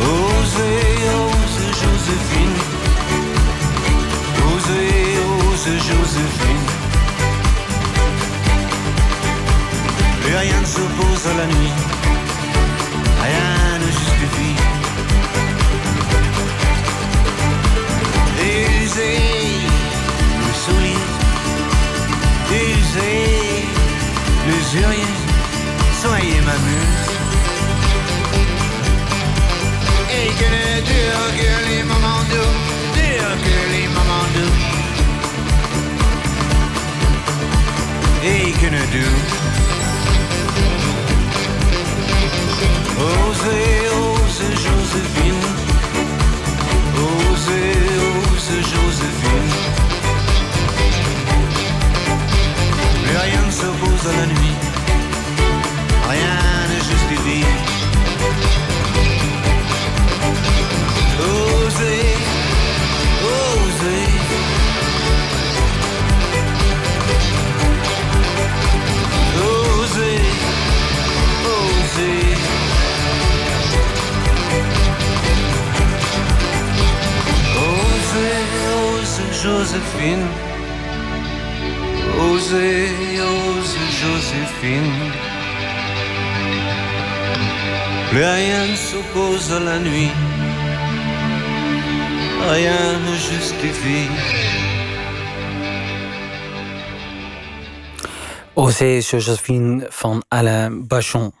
Osez, 0.00 1.08
osez, 1.24 1.72
Joséphine 1.80 2.58
ose, 4.54 4.80
ose 5.40 5.72
Joséphine. 5.88 6.66
Rien 10.40 10.60
ne 10.60 10.66
s'oppose 10.66 11.26
à 11.30 11.34
la 11.34 11.46
nuit, 11.46 11.74
rien 13.22 13.78
ne 13.78 13.86
justifie. 13.86 14.56
Usez 18.84 19.18
le 20.40 20.52
sourire, 20.64 21.08
usez 22.50 23.64
l'usurier, 24.46 25.12
soyez 26.02 26.40
ma 26.40 26.56
muse. 26.66 27.23
Et 30.34 30.36
que 30.36 30.46
ne 30.46 30.80
dure 30.80 31.26
que 31.38 31.52
les 31.70 31.82
moments 31.84 32.24
doux, 32.28 32.54
dure 32.94 33.34
que 33.44 33.58
les 33.72 33.86
moments 33.86 34.28
doux. 34.34 34.54
Et 38.24 38.50
que 38.50 38.66
ne 38.66 38.84
dure. 38.90 39.22
Osez, 42.98 43.78
osez 44.02 44.54
Joséphine. 44.64 45.46
Osez, 47.06 47.76
osez 48.32 48.62
Joséphine. 48.72 49.52
Plus 53.04 53.18
rien 53.18 53.42
ne 53.46 53.52
s'oppose 53.52 54.04
à 54.08 54.12
la 54.20 54.26
nuit. 54.26 54.56
Rien 56.10 56.36
ne 56.70 56.76
justifie. 56.76 57.46
Osez, 61.74 62.06
osez, 63.34 64.06
osez, 69.42 70.20
oser. 71.50 72.36
Oser, 77.58 78.42
oser, 78.84 79.30
Joséphine. 79.42 80.26
Oser, 82.20 82.88
oser, 83.20 83.88
Joséphine. 84.00 84.94
Plus 88.10 88.24
rien 88.24 88.66
ne 88.68 88.76
s'oppose 88.76 89.52
à 89.52 89.58
la 89.58 89.78
nuit. 89.80 90.12
Rien 92.48 93.00
ne 93.04 93.16
justifie. 93.16 94.08
Josephine 99.00 99.86
van 99.88 100.24
Alain 100.28 100.86
Bachon. 100.86 101.32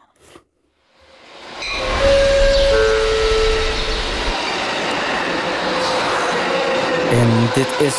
En 7.10 7.28
dit 7.54 7.80
is 7.80 7.94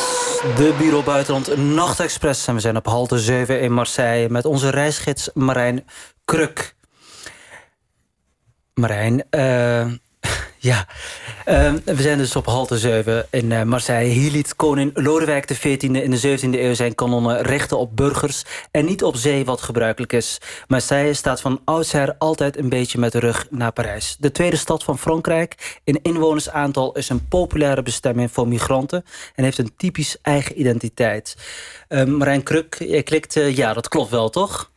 de 0.55 0.73
Bureau 0.77 1.03
Buitenland 1.03 1.57
Nachtexpress. 1.57 2.47
En 2.47 2.53
we 2.53 2.59
zijn 2.59 2.75
op 2.75 2.85
halte 2.85 3.19
7 3.19 3.61
in 3.61 3.73
Marseille 3.73 4.29
met 4.29 4.45
onze 4.45 4.69
reisgids 4.69 5.29
Marijn 5.33 5.85
Kruk. 6.25 6.75
Marijn, 8.73 9.29
eh, 9.29 9.85
ja, 10.65 10.87
uh, 11.45 11.73
we 11.83 12.01
zijn 12.01 12.17
dus 12.17 12.35
op 12.35 12.45
halte 12.45 12.77
7 12.77 13.27
in 13.29 13.51
uh, 13.51 13.63
Marseille. 13.63 14.13
Hier 14.13 14.31
liet 14.31 14.55
koning 14.55 14.91
Lodewijk 14.93 15.45
XIV 15.45 15.81
in 15.81 16.11
de 16.11 16.39
17e 16.39 16.59
eeuw 16.59 16.73
zijn 16.73 16.95
kanonnen 16.95 17.41
richten 17.41 17.77
op 17.77 17.95
burgers... 17.95 18.43
en 18.71 18.85
niet 18.85 19.03
op 19.03 19.15
zee, 19.15 19.45
wat 19.45 19.61
gebruikelijk 19.61 20.13
is. 20.13 20.37
Marseille 20.67 21.13
staat 21.13 21.41
van 21.41 21.61
oudsher 21.65 22.15
altijd 22.17 22.57
een 22.57 22.69
beetje 22.69 22.99
met 22.99 23.11
de 23.11 23.19
rug 23.19 23.47
naar 23.49 23.71
Parijs. 23.71 24.15
De 24.19 24.31
tweede 24.31 24.55
stad 24.55 24.83
van 24.83 24.99
Frankrijk. 24.99 25.79
In 25.83 25.99
inwonersaantal 26.01 26.93
is 26.93 27.09
een 27.09 27.27
populaire 27.27 27.81
bestemming 27.81 28.31
voor 28.31 28.47
migranten... 28.47 29.05
en 29.35 29.43
heeft 29.43 29.57
een 29.57 29.73
typisch 29.77 30.17
eigen 30.21 30.59
identiteit. 30.59 31.37
Uh, 31.89 32.03
Marijn 32.03 32.43
Kruk, 32.43 32.75
je 32.79 33.03
klikt, 33.03 33.33
ja, 33.33 33.73
dat 33.73 33.87
klopt 33.87 34.11
wel, 34.11 34.29
toch? 34.29 34.73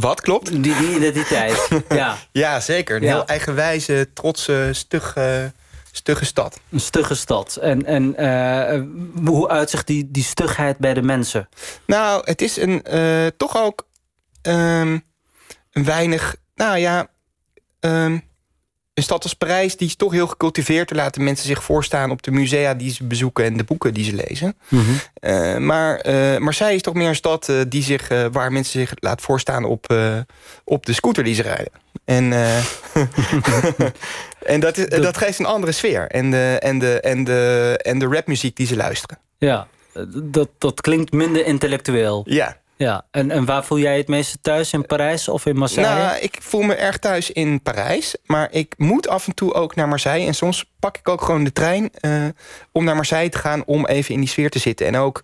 Wat 0.00 0.20
klopt? 0.20 0.50
Die, 0.50 0.60
die 0.78 0.94
identiteit, 0.96 1.68
ja. 1.88 2.16
ja, 2.32 2.60
zeker. 2.60 2.96
Een 2.96 3.02
Ja. 3.02 3.08
heel 3.14 3.26
eigenwijze, 3.26 4.08
trotse, 4.14 4.68
stugge, 4.72 5.52
stugge 5.92 6.24
stad. 6.24 6.60
Een 6.70 6.80
stugge 6.80 7.14
stad. 7.14 7.56
En, 7.56 7.84
en 7.86 8.16
eh, 8.16 8.82
hoe 9.24 9.48
uitzicht 9.48 9.86
die, 9.86 10.10
die 10.10 10.22
stugheid 10.24 10.78
bij 10.78 10.94
de 10.94 11.02
mensen? 11.02 11.48
Nou, 11.86 12.22
het 12.24 12.42
is 12.42 12.56
een, 12.56 12.82
eh, 12.82 13.26
toch 13.36 13.56
ook 13.56 13.86
ehm, 14.42 14.98
een 15.72 15.84
weinig... 15.84 16.36
Nou 16.54 16.78
ja, 16.78 17.06
ehm, 17.80 18.18
een 18.94 19.02
stad 19.02 19.22
als 19.22 19.34
Parijs 19.34 19.76
die 19.76 19.86
is 19.86 19.96
toch 19.96 20.12
heel 20.12 20.26
gecultiveerd. 20.26 20.90
Er 20.90 20.96
laten 20.96 21.24
mensen 21.24 21.46
zich 21.46 21.64
voorstaan 21.64 22.10
op 22.10 22.22
de 22.22 22.30
musea 22.30 22.74
die 22.74 22.92
ze 22.92 23.04
bezoeken... 23.04 23.44
en 23.44 23.56
de 23.56 23.64
boeken 23.64 23.94
die 23.94 24.04
ze 24.04 24.14
lezen. 24.14 24.56
Eh, 25.14 25.56
maar 25.56 25.96
eh, 25.96 26.38
Marseille 26.38 26.74
is 26.74 26.82
toch 26.82 26.94
meer 26.94 27.08
een 27.08 27.14
stad 27.14 27.48
eh, 27.48 27.60
die 27.68 27.82
zich, 27.82 28.08
waar 28.32 28.52
mensen 28.52 28.80
zich 28.80 28.92
laat 28.94 29.20
voorstaan 29.20 29.64
op, 29.64 29.94
op 30.64 30.86
de 30.86 30.92
scooter 30.92 31.24
die 31.24 31.34
ze 31.34 31.42
rijden. 31.42 31.72
En, 32.04 32.32
en 34.54 34.60
dat, 34.60 34.76
is, 34.76 34.88
dat 34.88 35.16
geeft 35.16 35.38
een 35.38 35.46
andere 35.46 35.72
sfeer. 35.72 36.06
En 36.06 36.30
de, 36.30 36.58
en 36.60 36.78
de, 36.78 37.00
en 37.00 37.24
de, 37.24 37.78
en 37.82 37.98
de 37.98 38.06
rapmuziek 38.06 38.56
die 38.56 38.66
ze 38.66 38.76
luisteren. 38.76 39.18
Ja, 39.38 39.66
dat, 40.22 40.48
dat 40.58 40.80
klinkt 40.80 41.12
minder 41.12 41.46
intellectueel. 41.46 42.22
Ja. 42.28 42.56
Ja, 42.76 43.06
en, 43.10 43.30
en 43.30 43.44
waar 43.44 43.64
voel 43.64 43.78
jij 43.78 43.96
het 43.96 44.08
meeste 44.08 44.38
thuis? 44.40 44.72
In 44.72 44.86
Parijs 44.86 45.28
of 45.28 45.46
in 45.46 45.56
Marseille? 45.56 45.94
Nou, 45.94 46.18
ik 46.18 46.36
voel 46.40 46.62
me 46.62 46.74
erg 46.74 46.98
thuis 46.98 47.30
in 47.30 47.62
Parijs. 47.62 48.16
Maar 48.24 48.48
ik 48.52 48.74
moet 48.76 49.08
af 49.08 49.26
en 49.26 49.34
toe 49.34 49.52
ook 49.54 49.74
naar 49.74 49.88
Marseille. 49.88 50.26
En 50.26 50.34
soms 50.34 50.72
pak 50.78 50.96
ik 50.98 51.08
ook 51.08 51.22
gewoon 51.22 51.44
de 51.44 51.52
trein 51.52 51.90
eh, 51.92 52.24
om 52.72 52.84
naar 52.84 52.94
Marseille 52.94 53.28
te 53.30 53.38
gaan... 53.38 53.64
om 53.64 53.86
even 53.86 54.14
in 54.14 54.20
die 54.20 54.28
sfeer 54.28 54.50
te 54.50 54.58
zitten. 54.58 54.86
En 54.86 54.96
ook 54.96 55.20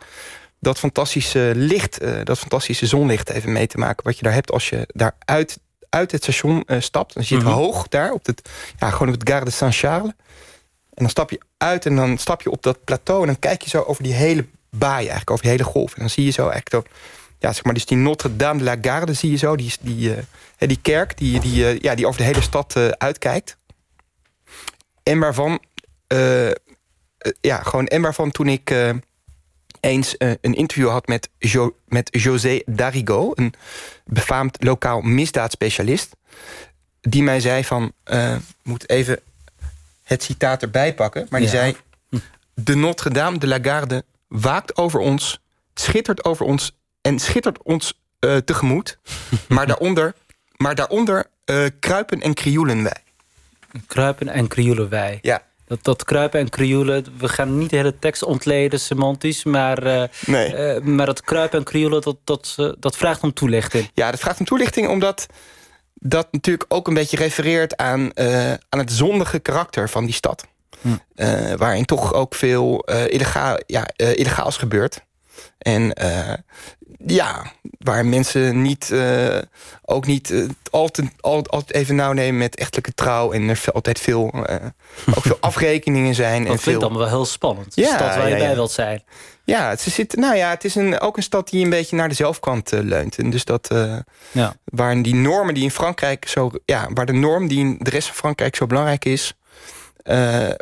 dat 0.60 0.78
fantastische 0.78 1.52
licht, 1.54 1.98
eh, 1.98 2.12
dat 2.24 2.38
fantastische 2.38 2.86
zonlicht 2.86 3.30
even 3.30 3.52
mee 3.52 3.66
te 3.66 3.78
maken... 3.78 4.04
wat 4.04 4.16
je 4.16 4.22
daar 4.22 4.32
hebt 4.32 4.50
als 4.52 4.68
je 4.68 4.84
daar 4.86 5.16
uit, 5.24 5.58
uit 5.88 6.12
het 6.12 6.22
station 6.22 6.62
eh, 6.66 6.80
stapt. 6.80 7.14
Dan 7.14 7.24
zit 7.24 7.38
je 7.38 7.44
Mhm. 7.44 7.54
hoog 7.54 7.88
daar, 7.88 8.12
op 8.12 8.26
het, 8.26 8.48
ja, 8.78 8.90
gewoon 8.90 9.08
op 9.08 9.20
het 9.20 9.28
Gare 9.28 9.44
de 9.44 9.50
Saint-Charles. 9.50 10.10
En 10.94 11.06
dan 11.06 11.08
stap 11.08 11.30
je 11.30 11.40
uit 11.56 11.86
en 11.86 11.96
dan 11.96 12.18
stap 12.18 12.42
je 12.42 12.50
op 12.50 12.62
dat 12.62 12.84
plateau... 12.84 13.20
en 13.20 13.26
dan 13.26 13.38
kijk 13.38 13.62
je 13.62 13.70
zo 13.70 13.82
over 13.82 14.02
die 14.02 14.14
hele 14.14 14.46
baai 14.70 15.00
eigenlijk, 15.00 15.30
over 15.30 15.42
die 15.42 15.52
hele 15.52 15.64
golf. 15.64 15.92
En 15.92 16.00
dan 16.00 16.10
zie 16.10 16.24
je 16.24 16.30
zo 16.30 16.48
eigenlijk... 16.48 16.86
Zo, 16.86 16.92
ja, 17.40 17.52
zeg 17.52 17.64
maar, 17.64 17.74
dus 17.74 17.86
die 17.86 17.96
Notre-Dame 17.96 18.58
de 18.58 18.64
la 18.64 18.76
Garde 18.80 19.12
zie 19.12 19.30
je 19.30 19.36
zo. 19.36 19.56
Die, 19.56 19.72
die, 19.80 20.14
eh, 20.14 20.68
die 20.68 20.78
kerk 20.82 21.18
die, 21.18 21.40
die, 21.40 21.66
eh, 21.66 21.78
ja, 21.78 21.94
die 21.94 22.06
over 22.06 22.20
de 22.20 22.26
hele 22.26 22.40
stad 22.40 22.76
eh, 22.76 22.88
uitkijkt. 22.88 23.56
En 25.02 25.18
waarvan, 25.18 25.60
ja, 27.40 27.62
gewoon, 27.62 27.86
en 27.86 28.02
waarvan 28.02 28.30
toen 28.30 28.48
ik 28.48 28.74
eens 29.80 30.14
een 30.18 30.54
interview 30.54 30.88
had 30.88 31.06
met, 31.06 31.28
jo 31.38 31.76
met 31.84 32.08
José 32.10 32.60
Darigo... 32.66 33.32
een 33.34 33.54
befaamd 34.04 34.64
lokaal 34.64 35.00
misdaadspecialist... 35.00 36.16
die 37.00 37.22
mij 37.22 37.40
zei 37.40 37.64
van, 37.64 37.92
ik 38.04 38.40
moet 38.62 38.88
even 38.88 39.20
het 40.04 40.22
citaat 40.22 40.62
erbij 40.62 40.94
pakken... 40.94 41.26
maar 41.30 41.40
die 41.40 41.48
Ja. 41.48 41.54
zei, 41.54 41.76
de 42.54 42.74
Notre-Dame 42.74 43.38
de 43.38 43.46
la 43.46 43.58
Garde 43.62 44.04
waakt 44.28 44.76
over 44.76 45.00
ons... 45.00 45.40
schittert 45.74 46.24
over 46.24 46.46
ons 46.46 46.72
en 47.02 47.18
schittert 47.18 47.62
ons 47.62 48.00
eh, 48.20 48.36
tegemoet. 48.36 48.98
maar 49.48 49.66
daaronder, 49.66 50.14
maar 50.56 50.74
daaronder 50.74 51.26
eh, 51.44 51.64
kruipen 51.80 52.20
en 52.20 52.34
krioelen 52.34 52.82
wij. 52.82 53.02
Kruipen 53.86 54.28
en 54.28 54.48
krioelen 54.48 54.88
wij. 54.88 55.18
Ja. 55.22 55.42
Dat, 55.66 55.84
dat 55.84 56.04
kruipen 56.04 56.40
en 56.40 56.48
krioelen, 56.48 57.04
we 57.18 57.28
gaan 57.28 57.58
niet 57.58 57.70
de 57.70 57.76
hele 57.76 57.98
tekst 57.98 58.22
ontleden 58.22 58.80
semantisch... 58.80 59.44
maar, 59.44 59.82
eh, 59.82 60.08
Nee. 60.26 60.80
maar 60.80 61.06
dat 61.06 61.22
kruipen 61.22 61.58
en 61.58 61.64
krioelen, 61.64 62.02
dat, 62.02 62.16
dat, 62.24 62.74
dat 62.78 62.96
vraagt 62.96 63.22
om 63.22 63.32
toelichting. 63.32 63.90
Ja, 63.94 64.10
dat 64.10 64.20
vraagt 64.20 64.38
om 64.38 64.44
toelichting 64.44 64.88
omdat 64.88 65.26
dat 65.94 66.28
natuurlijk 66.30 66.64
ook 66.74 66.88
een 66.88 66.94
beetje 66.94 67.16
refereert 67.16 67.76
aan, 67.76 68.18
aan 68.68 68.78
het 68.78 68.92
zondige 68.92 69.38
karakter 69.38 69.88
van 69.88 70.04
die 70.04 70.14
stad. 70.14 70.46
Hm. 70.80 71.56
Waarin 71.56 71.84
toch 71.84 72.14
ook 72.14 72.34
veel 72.34 72.84
illegaal, 72.84 73.58
ja, 73.66 73.88
illegaals 73.96 74.56
gebeurt. 74.56 75.04
En 75.58 75.92
ja, 77.06 77.52
waar 77.78 78.06
mensen 78.06 78.62
niet, 78.62 78.90
eh, 78.90 79.38
ook 79.84 80.06
niet 80.06 80.30
eh, 80.30 80.44
altijd, 80.70 81.08
al- 81.20 81.46
altijd 81.46 81.72
even 81.74 81.94
nauw 81.94 82.12
nemen 82.12 82.38
met 82.38 82.56
echtelijke 82.56 82.94
trouw. 82.94 83.32
En 83.32 83.48
er 83.48 83.56
veel- 83.56 83.72
altijd 83.72 83.98
veel, 84.00 84.30
eh, 84.46 84.56
ook 85.14 85.22
veel 85.22 85.36
afrekeningen 85.50 86.14
zijn. 86.14 86.34
en 86.42 86.42
Dat 86.42 86.50
vind 86.50 86.62
veel, 86.62 86.74
ik 86.74 86.80
allemaal 86.80 87.00
wel 87.00 87.08
heel 87.08 87.24
spannend. 87.24 87.74
De 87.74 87.80
Ja, 87.80 87.86
stad 87.86 88.14
waar 88.16 88.28
je 88.28 88.34
ja. 88.36 88.40
bij 88.44 88.54
wilt 88.54 88.70
zijn. 88.70 89.02
Ja, 89.44 89.68
het, 89.68 89.80
zit, 89.80 90.16
nou 90.16 90.36
ja, 90.36 90.50
het 90.50 90.64
is 90.64 90.74
een, 90.74 91.00
ook 91.00 91.16
een 91.16 91.22
stad 91.22 91.48
die 91.48 91.64
een 91.64 91.70
beetje 91.70 91.96
naar 91.96 92.08
de 92.08 92.14
zelfkant 92.14 92.70
leunt. 92.70 93.18
En 93.18 93.30
dus 93.30 93.44
dat, 93.44 93.70
Ja. 94.32 94.54
waar 94.64 95.02
die 95.02 95.14
normen 95.14 95.54
die 95.54 95.62
in 95.62 95.70
Frankrijk 95.70 96.28
zo, 96.28 96.50
ja, 96.64 96.88
waar 96.94 97.06
de 97.06 97.12
norm 97.12 97.48
die 97.48 97.58
in 97.58 97.76
de 97.78 97.90
rest 97.90 98.06
van 98.06 98.16
Frankrijk 98.16 98.56
zo 98.56 98.66
belangrijk 98.66 99.04
is, 99.04 99.34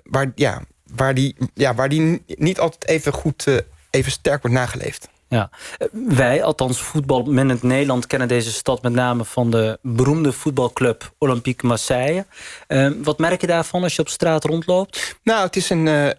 waar, 0.03 0.33
ja, 0.35 0.63
waar, 0.95 1.15
die, 1.15 1.37
ja, 1.55 1.75
waar 1.75 1.89
die 1.89 2.23
niet 2.27 2.59
altijd 2.61 2.87
even 2.89 3.13
goed, 3.13 3.47
even 3.91 4.13
sterk 4.13 4.43
wordt 4.43 4.57
nageleefd. 4.57 5.09
Ja. 5.29 5.51
Wij, 5.93 6.43
althans 6.43 6.81
voetbalminnend 6.81 7.63
Nederland... 7.63 8.07
kennen 8.07 8.29
deze 8.29 8.53
stad 8.53 8.83
met 8.83 8.93
name 8.93 9.25
van 9.25 9.51
de 9.51 9.79
beroemde 9.83 10.33
voetbalclub 10.33 11.13
Olympique 11.19 11.67
Marseille. 11.67 12.27
Eh, 12.67 12.91
wat 13.03 13.19
merk 13.19 13.41
je 13.41 13.47
daarvan 13.47 13.83
als 13.83 13.97
je 13.97 14.03
op 14.03 14.09
straat 14.09 14.45
rondloopt? 14.45 15.17
Nou, 15.23 15.45
het 15.45 15.57
is 15.57 15.71
een, 15.71 15.89
eh, 15.89 16.11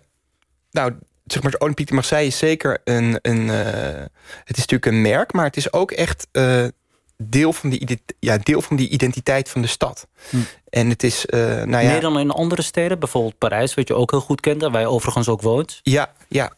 nou, 0.71 0.93
zeg 1.25 1.43
maar, 1.43 1.55
Olympique 1.57 1.93
Marseille 1.93 2.27
is 2.27 2.37
zeker 2.37 2.81
een, 2.83 3.19
een 3.21 3.49
eh, 3.49 4.05
het 4.43 4.57
is 4.57 4.65
natuurlijk 4.65 4.85
een 4.85 5.01
merk, 5.01 5.33
maar 5.33 5.45
het 5.45 5.57
is 5.57 5.73
ook 5.73 5.91
echt 5.91 6.27
eh, 6.31 6.65
deel, 7.23 7.53
van 7.53 7.69
die, 7.69 8.01
ja, 8.19 8.37
deel 8.37 8.61
van 8.61 8.75
die 8.75 8.89
identiteit 8.89 9.49
van 9.49 9.61
de 9.61 9.67
stad. 9.67 10.07
Hm. 10.29 10.37
En 10.69 10.89
het 10.89 11.03
is, 11.03 11.25
eh, 11.25 11.39
nou 11.39 11.83
ja. 11.83 11.91
Meer 11.91 12.01
dan 12.01 12.19
in 12.19 12.31
andere 12.31 12.61
steden, 12.61 12.99
bijvoorbeeld 12.99 13.37
Parijs... 13.37 13.73
wat 13.73 13.87
je 13.87 13.93
ook 13.95 14.11
heel 14.11 14.21
goed 14.21 14.41
kent 14.41 14.63
en 14.63 14.71
waar 14.71 14.81
je 14.81 14.87
overigens 14.87 15.27
ook 15.27 15.41
woont. 15.41 15.79
Ja, 15.83 16.11
ja. 16.27 16.51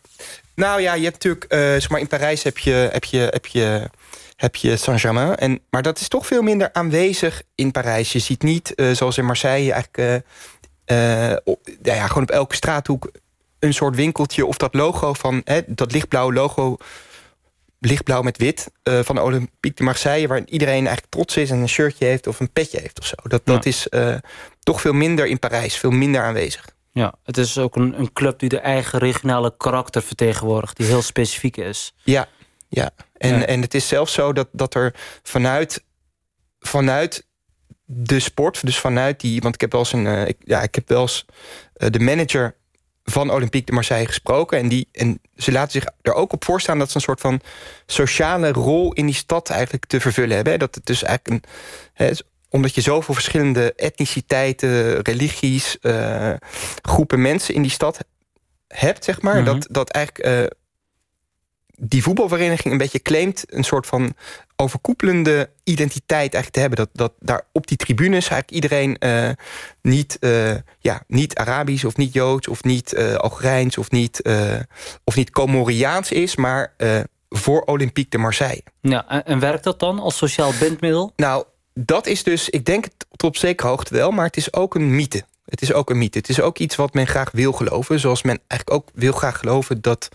Nou 0.56 0.82
ja, 0.82 0.94
je 0.94 1.04
hebt 1.04 1.14
natuurlijk, 1.14 1.44
eh, 1.44 1.60
zeg 1.60 1.90
maar 1.90 2.00
in 2.00 2.08
Parijs 2.08 2.44
heb 2.44 2.58
je, 2.58 2.90
heb 2.92 3.04
je, 3.04 3.18
heb 3.18 3.46
je, 3.46 3.90
heb 4.36 4.56
je 4.56 4.78
Saint-Germain. 4.78 5.36
En, 5.36 5.60
maar 5.70 5.82
dat 5.82 6.00
is 6.00 6.08
toch 6.08 6.28
veel 6.28 6.42
minder 6.42 6.70
aanwezig 6.74 7.42
in 7.56 7.72
Parijs. 7.72 8.12
Je 8.12 8.20
ziet 8.20 8.44
niet, 8.44 8.76
eh, 8.76 8.92
zoals 8.92 9.18
in 9.18 9.26
Marseille, 9.26 9.72
eigenlijk 9.74 10.24
op- 11.44 11.70
ja, 11.82 11.94
ja, 11.94 12.08
gewoon 12.08 12.24
op 12.24 12.32
elke 12.32 12.56
straathoek 12.56 13.12
een 13.60 13.74
soort 13.74 13.96
winkeltje 13.96 14.46
of 14.46 14.58
dat 14.58 14.74
logo 14.74 15.14
van 15.14 15.42
hè, 15.44 15.62
dat 15.68 15.92
lichtblauwe 15.92 16.34
logo, 16.34 16.78
lichtblauw 17.84 18.22
met 18.22 18.38
wit 18.38 18.72
eh, 18.84 19.00
van 19.04 19.16
de 19.16 19.22
Olympique 19.22 19.76
de 19.76 19.84
Marseille, 19.84 20.28
waar 20.28 20.42
iedereen 20.46 20.74
eigenlijk 20.86 21.08
trots 21.10 21.38
is 21.38 21.50
en 21.50 21.60
een 21.60 21.70
shirtje 21.70 22.06
heeft 22.06 22.28
of 22.28 22.40
een 22.40 22.52
petje 22.52 22.80
heeft 22.80 23.00
of 23.00 23.06
zo. 23.06 23.16
Dat, 23.24 23.42
dat 23.46 23.66
is 23.66 23.90
eh, 23.90 24.16
toch 24.60 24.82
veel 24.82 24.94
minder 24.94 25.26
in 25.26 25.40
Parijs, 25.40 25.78
veel 25.78 25.92
minder 25.92 26.22
aanwezig. 26.22 26.70
Ja, 26.92 27.14
het 27.24 27.38
is 27.38 27.58
ook 27.58 27.76
een, 27.76 28.00
een 28.00 28.14
club 28.14 28.40
die 28.40 28.50
de 28.50 28.60
eigen 28.60 29.00
regionale 29.00 29.54
karakter 29.58 30.02
vertegenwoordigt... 30.02 30.78
die 30.78 30.86
heel 30.86 31.02
specifiek 31.02 31.58
is. 31.58 31.94
Ja, 32.04 32.28
ja. 32.68 32.92
En, 33.18 33.40
Ja. 33.40 33.46
en 33.46 33.62
het 33.62 33.74
is 33.74 33.88
zelfs 33.88 34.14
zo 34.14 34.34
dat, 34.34 34.48
dat 34.52 34.74
er 34.74 34.94
vanuit, 35.24 35.84
vanuit 36.60 37.26
de 37.86 38.20
sport, 38.20 38.66
dus 38.66 38.80
vanuit 38.80 39.20
die... 39.20 39.42
Want 39.42 39.54
ik 39.56 39.62
heb 39.62 39.72
wel 39.72 39.82
eens, 39.82 39.94
een, 39.94 40.08
eh, 40.08 40.28
ik, 40.28 40.38
ja, 40.44 40.62
ik 40.62 40.76
heb 40.76 40.90
wel 40.90 41.02
eens 41.02 41.26
de 41.74 42.00
manager 42.00 42.56
van 43.04 43.32
Olympique 43.32 43.66
de 43.66 43.72
Marseille 43.72 44.08
gesproken. 44.08 44.58
En, 44.58 44.68
die, 44.68 44.88
en 44.92 45.22
ze 45.36 45.52
laten 45.52 45.72
zich 45.72 45.86
er 46.02 46.14
ook 46.14 46.34
op 46.34 46.46
voorstaan 46.46 46.80
dat 46.80 46.90
ze 46.90 46.96
een 46.96 47.02
soort 47.02 47.20
van 47.20 47.42
sociale 47.86 48.52
rol 48.52 48.94
in 48.94 49.06
die 49.06 49.16
stad 49.16 49.50
eigenlijk 49.50 49.86
te 49.86 50.00
vervullen 50.00 50.36
hebben. 50.36 50.60
Dat 50.60 50.76
het 50.76 50.86
dus 50.86 51.04
eigenlijk 51.04 51.44
een. 51.44 51.52
Hè, 51.94 52.12
omdat 52.50 52.76
je 52.76 52.82
zoveel 52.82 53.14
verschillende 53.14 53.74
etniciteiten, 53.74 55.02
religies, 55.02 55.78
uh, 55.82 56.34
groepen 56.82 57.22
mensen 57.22 57.54
in 57.54 57.62
die 57.62 57.72
stad 57.72 58.00
hebt, 58.68 59.04
zeg 59.04 59.22
maar. 59.22 59.36
Mhm. 59.36 59.46
dat, 59.46 59.68
dat 59.70 59.90
eigenlijk 59.90 60.28
uh, 60.28 60.46
die 61.84 62.04
voetbalvereniging 62.04 62.72
een 62.72 62.80
beetje 62.80 63.02
claimt 63.02 63.44
een 63.48 63.64
soort 63.64 63.86
van 63.86 64.14
overkoepelende 64.56 65.50
identiteit 65.64 66.34
eigenlijk 66.34 66.54
te 66.54 66.60
hebben. 66.60 66.78
Dat, 66.78 66.90
dat 66.94 67.14
daar 67.20 67.42
op 67.52 67.68
die 67.68 67.78
tribunes 67.78 68.30
eigenlijk 68.30 68.52
iedereen 68.52 68.96
uh, 69.00 69.30
niet, 69.82 70.18
uh, 70.20 70.56
ja, 70.80 71.04
niet 71.08 71.36
Arabisch 71.36 71.84
of 71.84 71.98
niet 71.98 72.14
Joods 72.14 72.48
of 72.48 72.64
niet 72.64 72.94
uh, 72.94 73.16
Algerijns 73.16 73.78
of 73.78 73.92
niet, 73.92 74.22
of 75.04 75.16
niet 75.16 75.30
Comoriaans 75.30 76.12
is, 76.12 76.36
maar 76.36 76.74
voor 77.30 77.62
Olympique 77.62 78.10
de 78.10 78.18
Marseille. 78.18 78.64
Ja, 78.82 79.08
en, 79.10 79.26
en, 79.26 79.40
werkt 79.40 79.64
dat 79.64 79.80
dan 79.80 80.00
als 80.00 80.18
sociaal 80.18 80.52
bindmiddel? 80.60 81.14
Nou, 81.16 81.46
dat 81.74 82.08
is 82.08 82.24
dus, 82.24 82.50
ik 82.50 82.66
denk 82.66 82.84
het 82.84 82.94
tot 83.10 83.30
op 83.30 83.38
zekere 83.38 83.70
hoogte 83.70 83.94
wel, 83.94 84.12
maar 84.12 84.26
het 84.26 84.38
is 84.38 84.54
ook 84.54 84.76
een 84.76 84.96
mythe. 84.96 85.24
Het 85.46 85.62
is 85.62 85.74
ook 85.74 85.90
een 85.90 85.98
mythe. 85.98 86.18
Het 86.18 86.30
is 86.30 86.42
ook 86.42 86.58
iets 86.58 86.76
wat 86.76 86.94
men 86.94 87.08
graag 87.08 87.32
wil 87.32 87.52
geloven. 87.52 88.00
Zoals 88.00 88.22
men 88.22 88.40
eigenlijk 88.48 88.82
ook 88.82 88.90
wil 88.94 89.12
graag 89.12 89.38
geloven 89.40 89.82
dat 89.82 90.10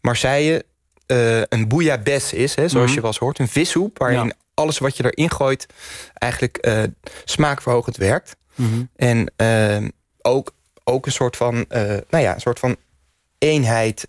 Marseille 0.00 0.64
uh, 1.06 1.42
een 1.48 1.68
bouillabaisse 1.68 2.36
is, 2.36 2.54
hè, 2.54 2.68
zoals 2.68 2.86
Mhm. 2.86 2.94
je 2.94 3.00
wel 3.00 3.10
eens 3.10 3.18
hoort. 3.18 3.38
Een 3.38 3.48
vissoep 3.48 3.98
waarin 3.98 4.24
Ja. 4.26 4.32
alles 4.54 4.78
wat 4.78 4.96
je 4.96 5.04
erin 5.12 5.30
gooit... 5.30 5.66
eigenlijk 6.14 6.66
uh, 6.66 6.82
smaakverhogend 7.24 7.96
werkt. 7.96 8.36
Mhm. 8.54 8.82
En 8.96 9.32
uh, 9.36 9.88
ook, 10.22 10.52
ook 10.84 11.06
een 11.06 11.12
soort 11.12 11.36
van, 11.36 11.64
nou 12.08 12.22
ja, 12.22 12.34
een 12.34 12.40
soort 12.40 12.58
van 12.58 12.76
eenheid 13.38 14.08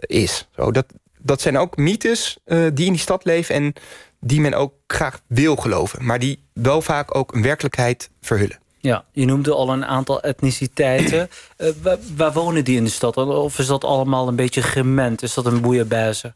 is. 0.00 0.48
Zo, 0.56 0.70
dat, 0.72 0.86
dat 1.18 1.40
zijn 1.40 1.58
ook 1.58 1.76
mythes 1.76 2.38
die 2.44 2.86
in 2.86 2.92
die 2.92 2.98
stad 2.98 3.24
leven... 3.24 3.54
en 3.54 3.72
die 4.20 4.40
men 4.40 4.54
ook 4.54 4.74
graag 4.86 5.20
wil 5.26 5.56
geloven. 5.56 6.04
Maar 6.04 6.18
die 6.18 6.44
wel 6.52 6.82
vaak 6.82 7.14
ook 7.14 7.34
een 7.34 7.42
werkelijkheid 7.42 8.10
verhullen. 8.20 8.59
Ja, 8.80 9.04
je 9.12 9.24
noemde 9.24 9.54
al 9.54 9.70
een 9.72 9.84
aantal 9.84 10.20
etniciteiten. 10.20 11.30
Uh, 11.58 11.70
waar, 11.82 11.98
waar, 12.16 12.32
wonen 12.32 12.64
die 12.64 12.76
in 12.76 12.84
de 12.84 12.90
stad? 12.90 13.16
Of 13.16 13.58
is 13.58 13.66
dat 13.66 13.84
allemaal 13.84 14.28
een 14.28 14.36
beetje 14.36 14.62
gemend? 14.62 15.22
Is 15.22 15.34
dat 15.34 15.46
een 15.46 15.60
bouillabaisse? 15.60 16.34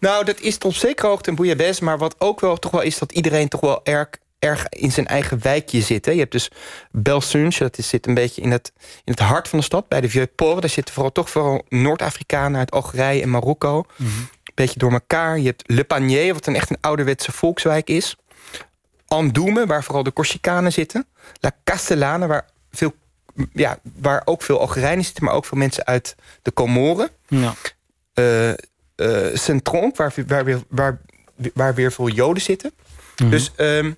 Nou, 0.00 0.24
dat 0.24 0.40
is 0.40 0.56
tot 0.56 0.70
op 0.70 0.76
zekere 0.76 1.08
hoogte 1.08 1.30
een 1.30 1.36
bouillabaisse. 1.36 1.84
Maar 1.84 1.98
wat 1.98 2.14
ook 2.18 2.40
wel 2.40 2.56
toch 2.56 2.70
wel 2.70 2.82
is 2.82 2.98
dat 2.98 3.12
iedereen 3.12 3.48
toch 3.48 3.60
wel 3.60 3.80
erg, 3.84 4.08
erg 4.38 4.68
in 4.68 4.92
zijn 4.92 5.06
eigen 5.06 5.42
wijkje 5.42 5.80
zit. 5.80 6.04
Hè. 6.04 6.12
Je 6.12 6.18
hebt 6.18 6.32
dus 6.32 6.50
Belsunge, 6.90 7.58
dat 7.58 7.78
is, 7.78 7.88
zit 7.88 8.06
een 8.06 8.14
beetje 8.14 8.42
in 8.42 8.50
het, 8.50 8.72
in 8.78 9.12
het 9.12 9.20
hart 9.20 9.48
van 9.48 9.58
de 9.58 9.64
stad. 9.64 9.88
Bij 9.88 10.00
de 10.00 10.08
Vieux-Port, 10.08 10.60
daar 10.60 10.70
zitten 10.70 10.94
vooral, 10.94 11.12
toch 11.12 11.30
vooral 11.30 11.64
Noord-Afrikanen 11.68 12.58
uit 12.58 12.70
Algerije 12.70 13.22
en 13.22 13.30
Marokko. 13.30 13.84
Mhm. 13.96 14.08
Een 14.08 14.64
beetje 14.64 14.78
door 14.78 14.92
elkaar. 14.92 15.38
Je 15.38 15.46
hebt 15.46 15.62
Le 15.66 15.84
Panier, 15.84 16.34
wat 16.34 16.46
een 16.46 16.54
echt 16.54 16.70
een 16.70 16.80
ouderwetse 16.80 17.32
volkswijk 17.32 17.88
is. 17.88 18.16
Andoume, 19.08 19.66
waar 19.66 19.84
vooral 19.84 20.02
de 20.02 20.12
Corsicanen 20.12 20.72
zitten. 20.72 21.06
La 21.40 21.50
Castellane, 21.64 22.26
waar, 22.26 22.46
veel, 22.70 22.94
ja, 23.52 23.78
waar 24.00 24.22
ook 24.24 24.42
veel 24.42 24.60
Algerijnen 24.60 25.04
zitten... 25.04 25.24
maar 25.24 25.34
ook 25.34 25.44
veel 25.44 25.58
mensen 25.58 25.84
uit 25.84 26.14
de 26.42 26.52
Comoren. 26.52 27.08
Ja. 27.28 27.54
Uh, 28.14 28.48
uh, 28.96 29.58
waar, 29.96 30.14
waar, 30.26 30.44
weer, 30.44 30.62
waar, 30.68 31.00
waar 31.54 31.74
weer 31.74 31.92
veel 31.92 32.08
Joden 32.08 32.42
zitten. 32.42 32.72
Mhm. 33.16 33.30
Dus 33.30 33.50
um, 33.56 33.96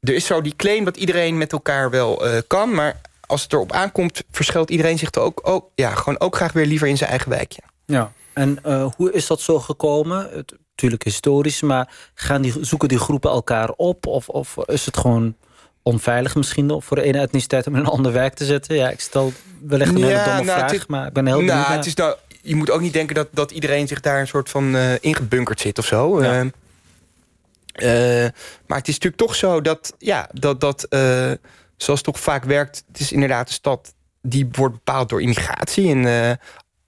er 0.00 0.14
is 0.14 0.26
zo 0.26 0.40
die 0.40 0.56
claim 0.56 0.84
dat 0.84 0.96
iedereen 0.96 1.38
met 1.38 1.52
elkaar 1.52 1.90
wel 1.90 2.26
uh, 2.26 2.38
kan... 2.46 2.74
maar 2.74 3.00
als 3.26 3.42
het 3.42 3.52
erop 3.52 3.72
aankomt, 3.72 4.22
verschilt 4.30 4.70
iedereen 4.70 4.98
zich 4.98 5.14
er 5.14 5.20
ook, 5.20 5.40
ook, 5.42 5.70
ja, 5.74 5.94
gewoon 5.94 6.20
ook 6.20 6.36
graag 6.36 6.52
weer 6.52 6.66
liever 6.66 6.88
in 6.88 6.96
zijn 6.96 7.10
eigen 7.10 7.30
wijkje. 7.30 7.62
Ja, 7.84 8.12
en 8.32 8.58
uh, 8.66 8.86
hoe 8.96 9.12
is 9.12 9.26
dat 9.26 9.40
zo 9.40 9.60
gekomen? 9.60 10.30
Het, 10.32 10.54
natuurlijk 10.74 11.04
historisch, 11.04 11.60
maar 11.60 11.92
gaan 12.14 12.42
die, 12.42 12.54
zoeken 12.60 12.88
die 12.88 12.98
groepen 12.98 13.30
elkaar 13.30 13.70
op? 13.70 14.06
Of, 14.06 14.28
of 14.28 14.56
is 14.66 14.86
het 14.86 14.96
gewoon 14.96 15.34
onveilig 15.82 16.34
misschien 16.34 16.70
om 16.70 16.82
voor 16.82 16.96
de 16.96 17.02
ene 17.02 17.18
etniciteit 17.18 17.66
om 17.66 17.74
in 17.74 17.80
een 17.80 17.86
andere 17.86 18.14
wijk 18.14 18.34
te 18.34 18.44
zetten? 18.44 18.76
Ja, 18.76 18.90
ik 18.90 19.00
stel 19.00 19.32
wellicht 19.60 19.94
een 19.94 19.98
ja, 19.98 20.06
hele 20.06 20.24
domme 20.24 20.44
nou, 20.44 20.58
vraag, 20.58 20.72
is, 20.72 20.86
maar 20.86 21.06
ik 21.06 21.12
ben 21.12 21.26
heel 21.26 21.36
benieuwd. 21.36 21.54
Nou, 21.54 21.72
het 21.72 21.86
is 21.86 21.94
nou, 21.94 22.16
je 22.42 22.54
moet 22.54 22.70
ook 22.70 22.80
niet 22.80 22.92
denken 22.92 23.14
dat, 23.14 23.28
dat 23.30 23.50
iedereen 23.50 23.88
zich 23.88 24.00
daar 24.00 24.20
een 24.20 24.26
soort 24.26 24.50
van 24.50 24.74
uh, 24.74 24.92
ingebunkerd 25.00 25.60
zit 25.60 25.78
of 25.78 25.86
zo. 25.86 26.22
Ja. 26.22 26.40
Uh, 26.40 28.24
uh, 28.24 28.30
maar 28.66 28.78
het 28.78 28.88
is 28.88 28.94
natuurlijk 28.94 29.22
toch 29.22 29.34
zo 29.34 29.60
dat, 29.60 29.94
ja, 29.98 30.28
dat, 30.32 30.60
dat 30.60 30.86
uh, 30.90 31.32
zoals 31.76 32.00
het 32.00 32.02
toch 32.02 32.20
vaak 32.20 32.44
werkt, 32.44 32.84
het 32.88 33.00
is 33.00 33.12
inderdaad 33.12 33.48
een 33.48 33.54
stad 33.54 33.94
die 34.22 34.48
wordt 34.52 34.74
bepaald 34.74 35.08
door 35.08 35.20
immigratie. 35.20 35.90
En, 35.90 36.06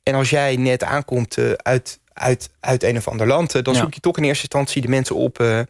en 0.03 0.15
als 0.15 0.31
jij 0.31 0.57
net 0.57 0.85
aankomt 0.85 1.37
uit, 1.57 1.99
uit, 2.17 2.51
uit 2.61 2.83
een 2.83 2.97
of 2.97 3.09
ander 3.09 3.27
land, 3.27 3.65
dan 3.65 3.75
Ja. 3.75 3.81
zoek 3.81 3.95
je 3.95 4.01
toch 4.01 4.17
in 4.17 4.25
eerste 4.25 4.43
instantie 4.43 4.83
de 4.83 4.89
mensen 4.89 5.17
op 5.17 5.41
uh, 5.41 5.61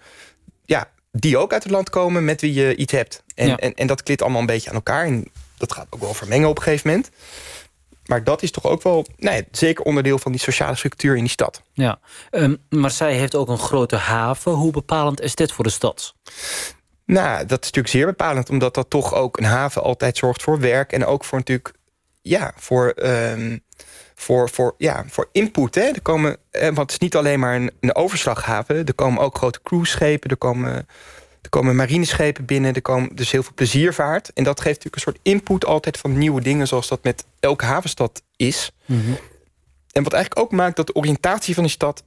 ja, 0.65 0.91
die 1.13 1.39
ook 1.39 1.53
uit 1.53 1.63
het 1.63 1.73
land 1.73 1.91
komen 1.91 2.25
met 2.25 2.41
wie 2.41 2.53
je 2.53 2.77
iets 2.77 2.93
hebt. 2.93 3.23
En, 3.35 3.47
Ja. 3.49 3.57
en, 3.57 3.75
en 3.75 3.87
dat 3.87 4.03
klit 4.03 4.23
allemaal 4.23 4.41
een 4.41 4.47
beetje 4.47 4.69
aan 4.69 4.75
elkaar. 4.77 5.05
En 5.07 5.31
dat 5.57 5.73
gaat 5.73 5.87
ook 5.91 6.01
wel 6.01 6.15
vermengen 6.15 6.49
op 6.49 6.57
een 6.57 6.63
gegeven 6.63 6.91
moment. 6.91 7.11
Maar 8.07 8.25
dat 8.25 8.43
is 8.43 8.51
toch 8.51 8.65
ook 8.65 8.83
wel 8.83 9.07
ja, 9.17 9.41
zeker 9.51 9.85
onderdeel 9.85 10.19
van 10.19 10.33
die 10.33 10.41
sociale 10.41 10.77
structuur 10.77 11.15
in 11.17 11.23
die 11.23 11.31
stad. 11.31 11.63
Ja, 11.73 11.99
um, 12.31 12.57
Marseille 12.69 13.19
heeft 13.19 13.35
ook 13.35 13.49
een 13.49 13.59
grote 13.59 13.97
haven. 13.97 14.53
Hoe 14.53 14.73
bepalend 14.73 15.21
is 15.21 15.35
dit 15.35 15.53
voor 15.53 15.65
de 15.65 15.71
stad? 15.71 16.15
Nou, 17.05 17.39
dat 17.39 17.59
is 17.59 17.67
natuurlijk 17.67 17.89
zeer 17.89 18.07
bepalend, 18.07 18.51
omdat 18.51 18.75
dat 18.75 18.91
toch 18.91 19.15
ook 19.15 19.37
een 19.37 19.45
haven 19.45 19.83
altijd 19.83 20.17
zorgt 20.17 20.43
voor 20.43 20.61
werk 20.61 20.93
en 20.93 21.07
ook 21.07 21.25
voor 21.25 21.39
natuurlijk, 21.39 21.73
ja, 22.23 22.53
voor, 22.57 22.93
um, 22.97 23.61
voor, 24.17 24.51
voor, 24.51 24.75
ja, 24.79 25.05
voor 25.09 25.29
input. 25.33 25.75
Hè. 25.75 25.81
Er 25.83 26.03
komen, 26.03 26.37
eh, 26.51 26.63
want 26.63 26.79
het 26.79 26.91
is 26.91 26.99
niet 26.99 27.17
alleen 27.17 27.41
maar 27.41 27.55
een, 27.55 27.71
een 27.81 27.95
overslaghaven, 27.95 28.85
er 28.85 28.95
komen 28.95 29.23
ook 29.23 29.37
grote 29.37 29.63
cruiseschepen, 29.63 30.31
er 30.31 30.37
komen, 30.37 30.73
er 31.43 31.49
komen 31.49 31.77
marineschepen 31.77 32.45
binnen, 32.45 32.75
er 32.75 32.83
komen 32.83 33.17
dus 33.17 33.31
heel 33.31 33.43
veel 33.43 33.55
pleziervaart. 33.55 34.33
En 34.33 34.45
dat 34.45 34.61
geeft 34.61 34.85
natuurlijk 34.85 34.95
een 34.95 35.13
soort 35.13 35.19
input 35.23 35.65
altijd 35.65 35.99
van 35.99 36.19
nieuwe 36.19 36.41
dingen, 36.41 36.67
zoals 36.67 36.89
dat 36.89 37.05
met 37.05 37.25
elke 37.41 37.65
havenstad 37.65 38.23
is. 38.37 38.73
Mm 38.85 39.01
-hmm. 39.01 39.19
En 39.93 40.03
wat 40.03 40.13
eigenlijk 40.13 40.45
ook 40.45 40.53
maakt 40.53 40.77
dat 40.77 40.87
de 40.87 40.95
oriëntatie 40.95 41.55
van 41.55 41.63
die 41.63 41.73
stad 41.73 42.03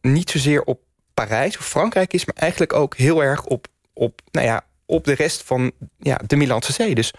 niet 0.00 0.30
zozeer 0.30 0.62
op 0.62 0.80
Parijs 1.14 1.58
of 1.58 1.66
Frankrijk 1.66 2.12
is, 2.12 2.24
maar 2.24 2.34
eigenlijk 2.36 2.72
ook 2.72 2.96
heel 2.96 3.22
erg 3.22 3.44
op, 3.44 3.66
op, 3.92 4.20
nou 4.30 4.46
ja, 4.46 4.64
op 4.92 5.04
de 5.04 5.14
rest 5.14 5.42
van 5.42 5.72
ja, 5.98 6.20
de 6.26 6.36
Middellandse 6.36 6.72
Zee. 6.72 6.94
Dus 6.94 7.12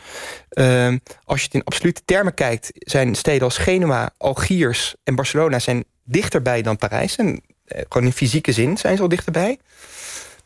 uh, 0.51 0.93
als 1.23 1.39
je 1.39 1.45
het 1.45 1.53
in 1.53 1.63
absolute 1.63 2.01
termen 2.05 2.33
kijkt, 2.33 2.71
zijn 2.73 3.15
steden 3.15 3.43
als 3.43 3.57
Genua, 3.57 4.13
Algiers 4.17 4.95
en 5.03 5.15
Barcelona 5.15 5.59
zijn 5.59 5.83
dichterbij 6.03 6.61
dan 6.61 6.77
Parijs. 6.77 7.15
En 7.15 7.27
uh, 7.27 7.81
gewoon 7.89 8.07
in 8.07 8.13
fysieke 8.13 8.51
zin 8.51 8.77
zijn 8.77 8.95
ze 8.95 9.01
al 9.01 9.09
dichterbij. 9.09 9.59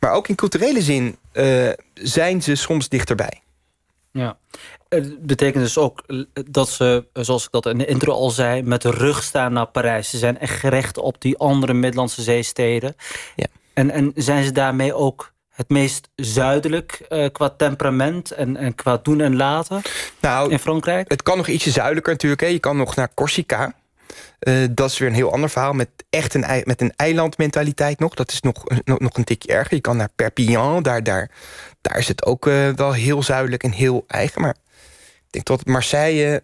Maar 0.00 0.12
ook 0.12 0.28
in 0.28 0.34
culturele 0.34 0.82
zin 0.82 1.18
uh, 1.32 1.68
zijn 1.94 2.42
ze 2.42 2.54
soms 2.54 2.88
dichterbij. 2.88 3.42
Ja, 4.12 4.38
het 4.88 5.26
betekent 5.26 5.64
dus 5.64 5.78
ook 5.78 6.04
dat 6.50 6.68
ze, 6.68 7.06
zoals 7.12 7.44
ik 7.44 7.50
dat 7.50 7.66
in 7.66 7.78
de 7.78 7.86
intro 7.86 8.12
al 8.12 8.30
zei... 8.30 8.62
met 8.62 8.82
de 8.82 8.90
rug 8.90 9.22
staan 9.22 9.52
naar 9.52 9.66
Parijs. 9.66 10.10
Ze 10.10 10.18
zijn 10.18 10.38
echt 10.38 10.58
gericht 10.58 10.98
op 10.98 11.20
die 11.20 11.38
andere 11.38 11.74
Middellandse 11.74 12.22
zeesteden. 12.22 12.94
Ja. 13.36 13.46
En, 13.74 13.90
en 13.90 14.12
zijn 14.14 14.44
ze 14.44 14.52
daarmee 14.52 14.94
ook 14.94 15.32
het 15.58 15.68
meest 15.68 16.08
zuidelijk 16.14 17.06
uh, 17.08 17.26
qua 17.32 17.48
temperament 17.48 18.30
en, 18.30 18.56
en 18.56 18.74
qua 18.74 18.96
doen 19.02 19.20
en 19.20 19.36
laten 19.36 19.82
nou, 20.20 20.50
in 20.50 20.58
Frankrijk? 20.58 21.10
Het 21.10 21.22
kan 21.22 21.36
nog 21.36 21.48
ietsje 21.48 21.70
zuidelijker 21.70 22.12
natuurlijk. 22.12 22.40
Hè. 22.40 22.46
Je 22.48 22.58
kan 22.58 22.76
nog 22.76 22.96
naar 22.96 23.14
Corsica. 23.14 23.74
Uh, 24.40 24.66
dat 24.70 24.90
is 24.90 24.98
weer 24.98 25.08
een 25.08 25.14
heel 25.14 25.32
ander 25.32 25.50
verhaal 25.50 25.72
met 25.72 25.88
echt 26.10 26.34
een, 26.34 26.62
met 26.64 26.80
een 26.80 26.92
eilandmentaliteit 26.96 27.98
nog. 27.98 28.14
Dat 28.14 28.32
is 28.32 28.40
nog, 28.40 28.64
nog, 28.84 28.98
nog 28.98 29.16
een 29.16 29.24
tikje 29.24 29.52
erger. 29.52 29.74
Je 29.74 29.80
kan 29.80 29.96
naar 29.96 30.08
Perpignan, 30.16 30.82
daar, 30.82 31.02
daar, 31.02 31.30
daar 31.80 31.98
is 31.98 32.08
het 32.08 32.24
ook 32.24 32.46
uh, 32.46 32.68
wel 32.68 32.92
heel 32.92 33.22
zuidelijk 33.22 33.62
en 33.62 33.72
heel 33.72 34.04
eigen. 34.06 34.40
Maar 34.40 34.56
ik 35.26 35.30
denk 35.30 35.44
dat 35.44 35.66
Marseille 35.66 36.42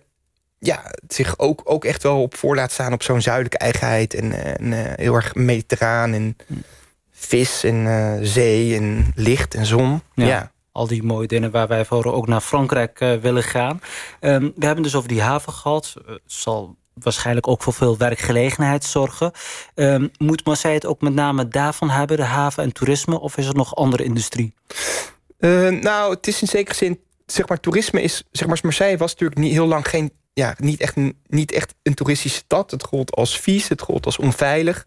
ja, 0.58 0.92
zich 1.08 1.38
ook, 1.38 1.60
ook 1.64 1.84
echt 1.84 2.02
wel 2.02 2.22
op 2.22 2.36
voor 2.36 2.54
laat 2.54 2.72
staan... 2.72 2.92
op 2.92 3.02
zo'n 3.02 3.22
zuidelijke 3.22 3.58
eigenheid 3.58 4.14
en, 4.14 4.56
en 4.58 4.72
heel 4.96 5.14
erg 5.14 5.34
mediterraan 5.34 6.12
en 6.12 6.36
vis 7.24 7.64
en 7.64 7.74
uh, 7.74 8.14
zee 8.20 8.76
en 8.76 9.12
licht 9.14 9.54
en 9.54 9.66
zon. 9.66 10.02
Ja. 10.14 10.26
ja. 10.26 10.52
Al 10.72 10.86
die 10.86 11.02
mooie 11.02 11.26
dingen 11.26 11.50
waar 11.50 11.68
wij 11.68 11.84
voor 11.84 12.04
ook 12.04 12.26
naar 12.26 12.40
Frankrijk 12.40 13.00
uh, 13.00 13.14
willen 13.14 13.42
gaan. 13.42 13.80
Um, 14.20 14.52
we 14.56 14.66
hebben 14.66 14.82
dus 14.82 14.94
over 14.94 15.08
die 15.08 15.22
haven 15.22 15.52
gehad. 15.52 15.94
Uh, 16.08 16.14
zal 16.26 16.76
waarschijnlijk 16.94 17.48
ook 17.48 17.62
voor 17.62 17.72
veel 17.72 17.96
werkgelegenheid 17.96 18.84
zorgen. 18.84 19.32
Um, 19.74 20.10
moet 20.18 20.44
Marseille 20.44 20.76
het 20.76 20.86
ook 20.86 21.00
met 21.00 21.14
name 21.14 21.48
daarvan 21.48 21.90
hebben, 21.90 22.16
de 22.16 22.22
haven 22.22 22.62
en 22.62 22.72
toerisme... 22.72 23.20
of 23.20 23.36
is 23.36 23.46
er 23.46 23.54
nog 23.54 23.74
andere 23.74 24.04
industrie? 24.04 24.54
Uh, 25.38 25.68
nou, 25.68 26.14
het 26.14 26.26
is 26.26 26.40
in 26.40 26.48
zekere 26.48 26.76
zin... 26.76 27.00
zeg 27.26 27.48
maar, 27.48 27.60
toerisme 27.60 28.02
is... 28.02 28.24
zeg 28.30 28.48
maar, 28.48 28.58
Marseille 28.62 28.96
was 28.96 29.10
natuurlijk 29.10 29.40
niet 29.40 29.52
heel 29.52 29.66
lang 29.66 29.88
geen... 29.88 30.12
Ja, 30.32 30.54
niet, 30.58 30.80
echt 30.80 30.96
niet 31.26 31.52
echt 31.52 31.74
een 31.82 31.94
toeristische 31.94 32.38
stad. 32.38 32.70
Het 32.70 32.84
gold 32.84 33.12
als 33.12 33.40
vies, 33.40 33.68
het 33.68 33.82
gold 33.82 34.06
als 34.06 34.18
onveilig. 34.18 34.86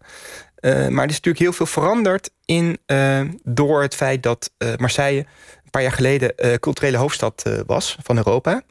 Uh, 0.60 0.72
maar 0.88 1.04
er 1.04 1.10
is 1.10 1.14
natuurlijk 1.14 1.38
heel 1.38 1.52
veel 1.52 1.66
veranderd 1.66 2.30
in, 2.44 2.78
uh, 2.86 3.20
door 3.44 3.82
het 3.82 3.94
feit 3.94 4.22
dat 4.22 4.50
uh, 4.58 4.76
Marseille 4.76 5.26
een 5.64 5.70
paar 5.70 5.82
jaar 5.82 5.92
geleden 5.92 6.60
culturele 6.60 6.96
hoofdstad 6.96 7.42
was 7.66 7.96
van 8.02 8.16
Europa. 8.16 8.62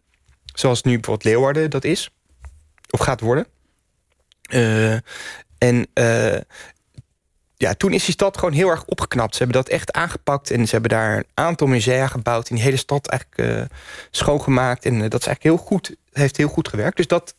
Zoals 0.58 0.84
nu 0.84 0.94
bijvoorbeeld 0.94 1.24
Leeuwarden 1.24 1.70
dat 1.70 1.84
is. 1.84 2.10
of 2.90 3.00
gaat 3.00 3.22
worden. 3.22 3.48
Eh, 4.42 4.94
en 5.58 5.88
eh, 5.94 6.40
ja, 7.56 7.74
toen 7.74 7.94
is 7.94 8.06
die 8.06 8.14
stad 8.14 8.38
gewoon 8.38 8.54
heel 8.54 8.70
erg 8.70 8.86
opgeknapt. 8.86 9.36
Ze 9.36 9.44
hebben 9.44 9.64
dat 9.64 9.72
echt 9.72 9.92
aangepakt 9.92 10.52
en 10.52 10.66
ze 10.66 10.72
hebben 10.72 10.90
daar 10.90 11.18
een 11.18 11.28
aantal 11.34 11.68
musea 11.68 12.08
gebouwd... 12.08 12.50
in 12.50 12.56
die 12.56 12.64
hele 12.64 12.78
stad 12.78 13.08
eigenlijk 13.08 13.70
schoongemaakt. 14.12 14.86
En 14.86 15.10
dat 15.10 15.20
is 15.20 15.28
eigenlijk 15.28 15.44
heel 15.44 15.66
goed, 15.68 15.96
heeft 16.12 16.38
heel 16.38 16.48
goed 16.48 16.68
gewerkt. 16.68 16.98
Dus 16.98 17.08
dat, 17.08 17.36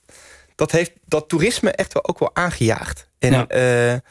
dat 0.55 0.71
heeft 0.71 0.93
dat 1.05 1.29
toerisme 1.29 1.71
echt 1.71 1.93
wel 1.93 2.09
ook 2.09 2.19
wel 2.19 2.35
aangejaagd. 2.35 3.09
En 3.19 3.33
ja. 3.33 4.03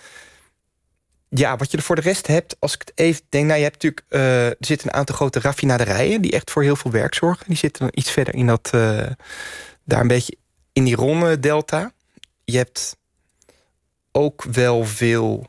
Ja, 1.29 1.57
wat 1.57 1.71
je 1.71 1.77
er 1.77 1.83
voor 1.83 1.95
de 1.95 2.01
rest 2.01 2.27
hebt, 2.27 2.55
als 2.59 2.73
ik 2.73 2.79
het 2.79 2.91
even 2.95 3.21
denk... 3.29 3.45
nou, 3.45 3.57
je 3.57 3.63
hebt 3.63 3.83
natuurlijk, 3.83 4.05
er 4.59 4.65
zitten 4.67 4.87
een 4.87 4.93
aantal 4.93 5.15
grote 5.15 5.39
raffinaderijen... 5.39 6.21
die 6.21 6.31
echt 6.31 6.51
voor 6.51 6.63
heel 6.63 6.75
veel 6.75 6.91
werk 6.91 7.13
zorgen. 7.13 7.45
Die 7.47 7.57
zitten 7.57 7.81
dan 7.81 7.91
iets 7.93 8.11
verder 8.11 8.35
in 8.35 8.47
dat... 8.47 8.69
daar 9.83 10.01
een 10.01 10.07
beetje 10.07 10.37
in 10.73 10.83
die 10.83 10.95
Ronne-delta. 10.95 11.91
Je 12.43 12.57
hebt 12.57 12.97
ook 14.11 14.43
wel 14.43 14.85
veel 14.85 15.47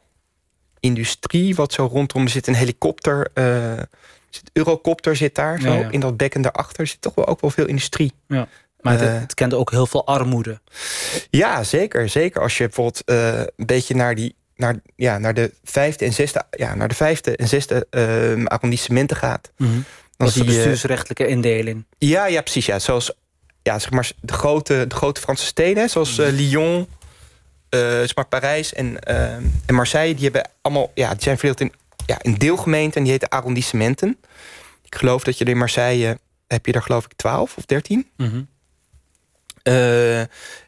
industrie 0.80 1.54
wat 1.54 1.72
zo 1.72 1.86
rondom 1.86 2.22
er 2.22 2.28
zit. 2.28 2.46
Een 2.46 2.54
helikopter, 2.54 3.30
uh, 3.34 3.82
zit, 4.30 4.50
Eurocopter 4.52 5.16
zit 5.16 5.34
daar 5.34 5.60
zo. 5.60 5.88
In 5.90 6.00
dat 6.00 6.16
bekken 6.16 6.42
daarachter 6.42 6.86
zit 6.86 7.00
toch 7.00 7.14
wel 7.14 7.26
ook 7.26 7.40
wel 7.40 7.50
veel 7.50 7.66
industrie. 7.66 8.12
Ja. 8.28 8.48
Maar 8.80 8.98
het, 8.98 9.20
het 9.20 9.34
kent 9.34 9.54
ook 9.54 9.70
heel 9.70 9.86
veel 9.86 10.06
armoede. 10.06 10.60
Ja, 11.30 11.64
zeker. 11.64 12.08
Zeker 12.08 12.42
als 12.42 12.56
je 12.56 12.64
bijvoorbeeld 12.64 13.02
uh, 13.06 13.38
een 13.38 13.66
beetje 13.66 13.94
naar 13.94 14.14
die 14.14 14.34
naar, 14.58 14.76
ja, 14.96 15.18
naar 15.18 15.34
de 15.34 15.52
vijfde 15.64 16.04
en 16.04 16.12
zesde, 16.12 16.44
ja, 16.50 16.74
naar 16.74 16.88
de 16.88 16.94
vijfde 16.94 17.36
en 17.36 17.48
zesde 17.48 17.86
uh, 17.90 18.44
arrondissementen 18.44 19.16
gaat. 19.16 19.50
Mm 19.56 19.66
-hmm. 19.66 19.84
Dan 20.16 20.28
zie 20.30 20.44
je 20.44 20.50
bestuursrechtelijke 20.50 21.26
indeling. 21.26 21.84
Ja, 21.98 22.26
ja, 22.26 22.40
precies. 22.40 22.66
Ja. 22.66 22.78
Zoals 22.78 23.12
ja, 23.62 23.78
zeg 23.78 23.90
maar, 23.90 24.10
de, 24.20 24.32
grote, 24.32 24.84
de 24.88 24.94
grote 24.94 25.20
Franse 25.20 25.44
steden, 25.44 25.90
zoals 25.90 26.18
uh, 26.18 26.28
Lyon, 26.28 26.78
uh, 26.78 27.80
zeg 27.80 28.14
maar 28.14 28.26
Parijs 28.26 28.72
en, 28.72 28.96
uh, 29.08 29.34
en 29.66 29.74
Marseille, 29.74 30.14
die 30.14 30.24
hebben 30.24 30.50
allemaal, 30.62 30.90
ja, 30.94 31.10
die 31.10 31.22
zijn 31.22 31.38
verdeeld 31.38 31.60
in, 31.60 31.72
ja, 32.06 32.18
in 32.22 32.34
deelgemeenten 32.34 32.96
en 32.96 33.02
die 33.02 33.12
heten 33.12 33.28
arrondissementen. 33.28 34.18
Ik 34.84 34.94
geloof 34.94 35.22
dat 35.22 35.38
je 35.38 35.44
in 35.44 35.56
Marseille 35.56 36.18
heb 36.46 36.66
je 36.66 36.72
daar 36.72 36.82
geloof 36.82 37.04
ik 37.04 37.12
12 37.16 37.56
of 37.56 37.64
13. 37.64 38.08
Mm 38.16 38.28
-hmm. 38.28 38.48
uh, 39.62 40.20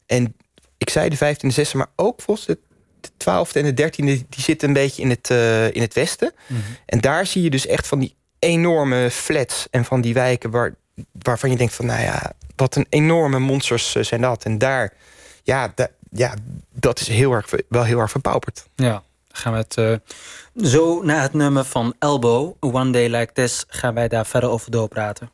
en 0.06 0.34
ik 0.78 0.90
zei 0.90 1.08
de 1.08 1.16
15e 1.16 1.40
en 1.40 1.66
16e, 1.66 1.72
maar 1.72 1.90
ook 1.96 2.20
volgens 2.20 2.46
de, 2.46 2.58
de 2.68 2.69
12e 3.22 3.52
en 3.52 3.74
de 3.74 3.82
13e, 3.82 4.04
die 4.04 4.26
zitten 4.28 4.68
een 4.68 4.74
beetje 4.74 5.02
in 5.02 5.10
het, 5.10 5.30
uh, 5.30 5.74
in 5.74 5.80
het 5.80 5.94
westen. 5.94 6.32
Mm 6.46 6.56
-hmm. 6.56 6.76
En 6.86 7.00
daar 7.00 7.26
zie 7.26 7.42
je 7.42 7.50
dus 7.50 7.66
echt 7.66 7.86
van 7.86 7.98
die 7.98 8.14
enorme 8.38 9.10
flats 9.10 9.66
en 9.70 9.84
van 9.84 10.00
die 10.00 10.14
wijken 10.14 10.50
waar, 10.50 10.74
waarvan 11.12 11.50
je 11.50 11.56
denkt 11.56 11.74
van, 11.74 11.86
nou 11.86 12.00
ja, 12.00 12.32
wat 12.56 12.76
een 12.76 12.86
enorme 12.88 13.38
monsters 13.38 13.90
zijn 13.92 14.20
dat. 14.20 14.44
En 14.44 14.58
daar, 14.58 14.92
ja, 15.42 15.74
ja 16.10 16.34
dat 16.72 17.00
is 17.00 17.08
heel 17.08 17.32
erg, 17.32 17.50
wel 17.68 17.84
heel 17.84 17.98
erg 17.98 18.10
verpauperd. 18.10 18.66
Ja, 18.74 19.02
gaan 19.28 19.52
we 19.52 19.58
het 19.58 19.76
uh, 19.76 19.96
zo 20.66 21.02
naar 21.02 21.22
het 21.22 21.32
nummer 21.32 21.64
van 21.64 21.94
Elbow, 21.98 22.52
One 22.60 22.90
Day 22.90 23.08
Like 23.08 23.32
This, 23.32 23.64
gaan 23.68 23.94
wij 23.94 24.08
daar 24.08 24.26
verder 24.26 24.50
over 24.50 24.70
doorpraten. 24.70 25.30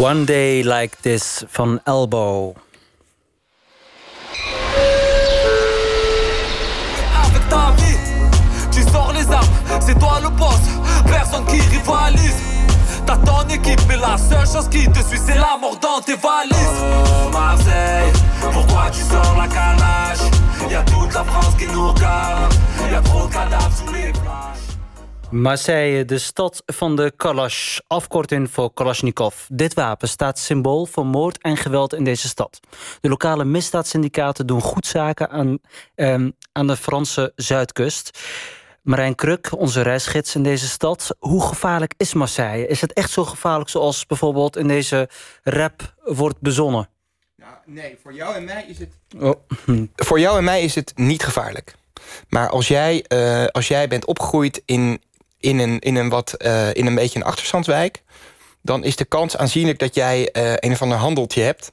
One 0.00 0.24
Day 0.24 0.62
Like 0.62 1.02
This 1.02 1.44
van 1.54 1.78
Elbow. 1.86 2.54
avec 7.22 7.48
ta 7.50 7.72
vie. 7.76 7.98
Tu 8.72 8.80
sors 8.90 9.12
les 9.12 9.30
armes, 9.30 9.46
c'est 9.78 9.98
toi 9.98 10.18
le 10.22 10.30
boss. 10.30 10.58
Personne 11.04 11.44
qui 11.44 11.60
rivalise. 11.60 12.34
T'as 13.04 13.18
ton 13.18 13.46
équipe, 13.48 13.82
mais 13.88 13.98
la 13.98 14.16
seule 14.16 14.46
chose 14.46 14.70
qui 14.70 14.90
te 14.90 15.00
suit, 15.06 15.20
c'est 15.22 15.34
la 15.34 15.58
mort 15.60 15.78
dans 15.78 16.00
tes 16.00 16.16
valises. 16.16 16.80
Oh 16.80 17.28
Marseille, 17.30 18.10
pourquoi 18.40 18.88
tu 18.90 19.00
sors 19.02 19.36
la 19.36 19.48
calache? 19.48 20.30
Y'a 20.70 20.82
toute 20.84 21.12
la 21.12 21.24
France 21.24 21.54
qui 21.58 21.66
nous 21.66 21.88
regarde. 21.92 22.54
Y'a 22.90 23.02
trop 23.02 23.26
de 23.26 23.32
cadavres 23.34 23.76
sous 23.76 23.92
les 23.92 24.12
plages. 24.12 24.69
Marseille, 25.30 26.04
de 26.04 26.18
stad 26.18 26.62
van 26.66 26.96
de 26.96 27.12
Kalash, 27.16 27.78
afkorting 27.86 28.50
voor 28.50 28.72
Kalashnikov. 28.72 29.34
Dit 29.48 29.74
wapen 29.74 30.08
staat 30.08 30.38
symbool 30.38 30.86
voor 30.86 31.06
moord 31.06 31.38
en 31.38 31.56
geweld 31.56 31.94
in 31.94 32.04
deze 32.04 32.28
stad. 32.28 32.60
De 33.00 33.08
lokale 33.08 33.44
misdaadsyndicaten 33.44 34.46
doen 34.46 34.60
goed 34.60 34.86
zaken 34.86 35.30
aan, 35.30 35.58
ehm, 35.94 36.30
aan 36.52 36.66
de 36.66 36.76
Franse 36.76 37.32
zuidkust. 37.36 38.18
Marijn 38.82 39.14
Kruk, 39.14 39.58
onze 39.58 39.82
reisgids 39.82 40.34
in 40.34 40.42
deze 40.42 40.68
stad. 40.68 41.16
Hoe 41.18 41.42
gevaarlijk 41.42 41.94
is 41.96 42.14
Marseille? 42.14 42.66
Is 42.66 42.80
het 42.80 42.92
echt 42.92 43.10
zo 43.10 43.24
gevaarlijk 43.24 43.70
zoals 43.70 44.06
bijvoorbeeld 44.06 44.56
in 44.56 44.68
deze 44.68 45.08
rap 45.42 45.94
wordt 46.04 46.40
bezonnen? 46.40 46.88
Nou, 47.36 47.52
nee, 47.66 47.98
voor 48.02 48.12
jou 48.12 48.34
en 48.34 48.44
mij 48.44 48.64
is 48.68 48.78
het... 48.78 48.98
Oh. 49.18 49.34
Voor 49.96 50.20
jou 50.20 50.38
en 50.38 50.44
mij 50.44 50.62
is 50.62 50.74
het 50.74 50.92
niet 50.96 51.22
gevaarlijk. 51.22 51.78
Maar 52.28 52.48
als 52.48 52.68
jij, 52.68 53.04
eh, 53.08 53.46
als 53.46 53.68
jij 53.68 53.88
bent 53.88 54.04
opgegroeid 54.04 54.62
in, 54.64 55.02
in, 55.40 55.58
een, 55.58 55.78
in, 55.78 55.96
een 55.96 56.08
wat, 56.08 56.32
eh, 56.32 56.74
in 56.74 56.86
een 56.86 56.94
beetje 56.94 57.18
een 57.18 57.24
achterstandswijk... 57.24 58.02
dan 58.62 58.84
is 58.84 58.96
de 58.96 59.04
kans 59.04 59.36
aanzienlijk 59.36 59.78
dat 59.78 59.94
jij 59.94 60.30
eh, 60.30 60.52
een 60.56 60.72
of 60.72 60.82
ander 60.82 60.98
handeltje 60.98 61.42
hebt... 61.42 61.72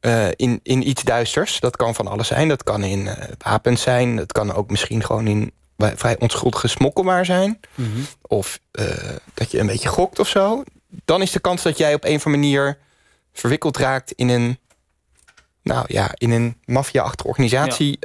eh, 0.00 0.28
in, 0.36 0.60
in 0.62 0.88
iets 0.88 1.02
duisters. 1.02 1.60
Dat 1.60 1.76
kan 1.76 1.94
van 1.94 2.06
alles 2.06 2.26
zijn. 2.26 2.48
Dat 2.48 2.62
kan 2.62 2.84
in 2.84 3.08
wapens 3.38 3.82
zijn. 3.82 4.16
Dat 4.16 4.32
kan 4.32 4.54
ook 4.54 4.70
misschien 4.70 5.04
gewoon 5.04 5.26
in 5.26 5.52
vrij 5.76 6.18
onschuldige 6.18 6.68
smokkelwaar 6.68 7.24
zijn. 7.24 7.60
Of 8.22 8.58
eh, 8.70 8.86
dat 9.34 9.50
je 9.50 9.58
een 9.58 9.66
beetje 9.66 9.88
gokt 9.88 10.18
of 10.18 10.28
zo. 10.28 10.62
Dan 11.04 11.22
is 11.22 11.30
de 11.30 11.40
kans 11.40 11.62
dat 11.62 11.78
jij 11.78 11.94
op 11.94 12.04
een 12.04 12.16
of 12.16 12.26
andere 12.26 12.44
manier 12.44 12.78
verwikkeld 13.32 13.76
raakt 13.76 14.12
in 14.12 14.28
een 14.28 14.58
nou 15.62 15.84
ja, 15.88 16.10
in 16.14 16.30
een 16.30 16.60
maffia-achtige 16.64 17.28
organisatie 17.28 17.98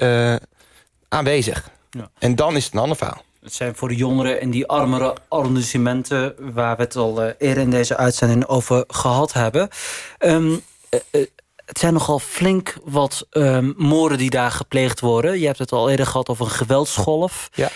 aanwezig. 1.10 1.70
Ja. 1.90 2.10
En 2.20 2.36
dan 2.36 2.56
is 2.56 2.66
het 2.66 2.74
een 2.74 2.80
ander 2.80 2.98
verhaal. 2.98 3.24
Het 3.44 3.54
zijn 3.54 3.76
voor 3.76 3.88
de 3.88 3.96
jongeren 3.96 4.42
in 4.42 4.50
die 4.50 4.68
armere 4.68 5.16
arrondissementen... 5.28 6.36
waar 6.54 6.76
we 6.76 6.84
het 6.84 6.96
al 6.96 7.22
eh, 7.22 7.34
eerder 7.38 7.64
in 7.64 7.70
deze 7.70 7.98
uitzending 7.98 8.46
over 8.46 8.84
gehad 8.88 9.34
hebben. 9.34 9.70
Ehm, 10.18 10.56
eh, 10.90 11.00
eh, 11.12 11.28
het 11.66 11.80
zijn 11.80 11.94
nogal 11.94 12.20
flink 12.20 12.78
wat 12.84 13.28
ehm, 13.30 13.72
moorden 13.78 14.18
die 14.18 14.30
daar 14.30 14.52
gepleegd 14.52 15.00
worden. 15.00 15.40
Je 15.40 15.46
hebt 15.46 15.58
het 15.58 15.72
al 15.72 15.90
eerder 15.90 16.06
gehad 16.06 16.30
over 16.30 16.46
een 16.46 16.52
geweldsgolf. 16.52 17.50
Ja. 17.54 17.70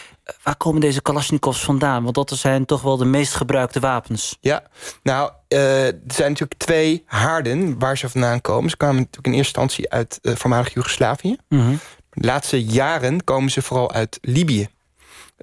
Waar 0.43 0.55
komen 0.55 0.81
deze 0.81 1.01
Kalashnikovs 1.01 1.63
vandaan? 1.63 2.03
Want 2.03 2.15
dat 2.15 2.29
zijn 2.29 2.65
toch 2.65 2.81
wel 2.81 2.97
de 2.97 3.05
meest 3.05 3.33
gebruikte 3.33 3.79
wapens. 3.79 4.37
Ja, 4.41 4.63
nou, 5.03 5.31
eh, 5.47 5.85
er 5.85 5.93
zijn 6.07 6.29
natuurlijk 6.29 6.59
twee 6.59 7.03
haarden 7.05 7.79
waar 7.79 7.97
ze 7.97 8.09
vandaan 8.09 8.41
komen. 8.41 8.69
Ze 8.69 8.77
kwamen 8.77 8.95
natuurlijk 8.95 9.27
in 9.27 9.33
eerste 9.33 9.59
instantie 9.59 9.91
uit 9.91 10.19
voormalig 10.21 10.73
Joegoslavië. 10.73 11.35
De 11.47 12.27
laatste 12.27 12.63
jaren 12.63 13.23
komen 13.23 13.51
ze 13.51 13.61
vooral 13.61 13.91
uit 13.91 14.17
Libië. 14.21 14.69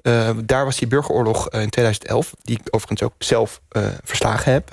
Eh, 0.05 0.29
daar 0.45 0.65
was 0.65 0.77
die 0.77 0.87
burgeroorlog 0.87 1.49
eh, 1.49 1.61
in 1.61 1.69
2011, 1.69 2.33
die 2.41 2.59
ik 2.59 2.67
overigens 2.69 3.03
ook 3.03 3.13
zelf 3.17 3.61
eh, 3.69 3.87
verslagen 4.03 4.51
heb 4.51 4.71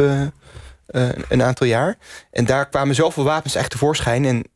een 1.28 1.42
aantal 1.42 1.66
jaar. 1.66 1.96
En 2.30 2.44
daar 2.44 2.68
kwamen 2.68 2.94
zoveel 2.94 3.24
wapens 3.24 3.54
echt 3.54 3.70
tevoorschijn. 3.70 4.24
En 4.24 4.46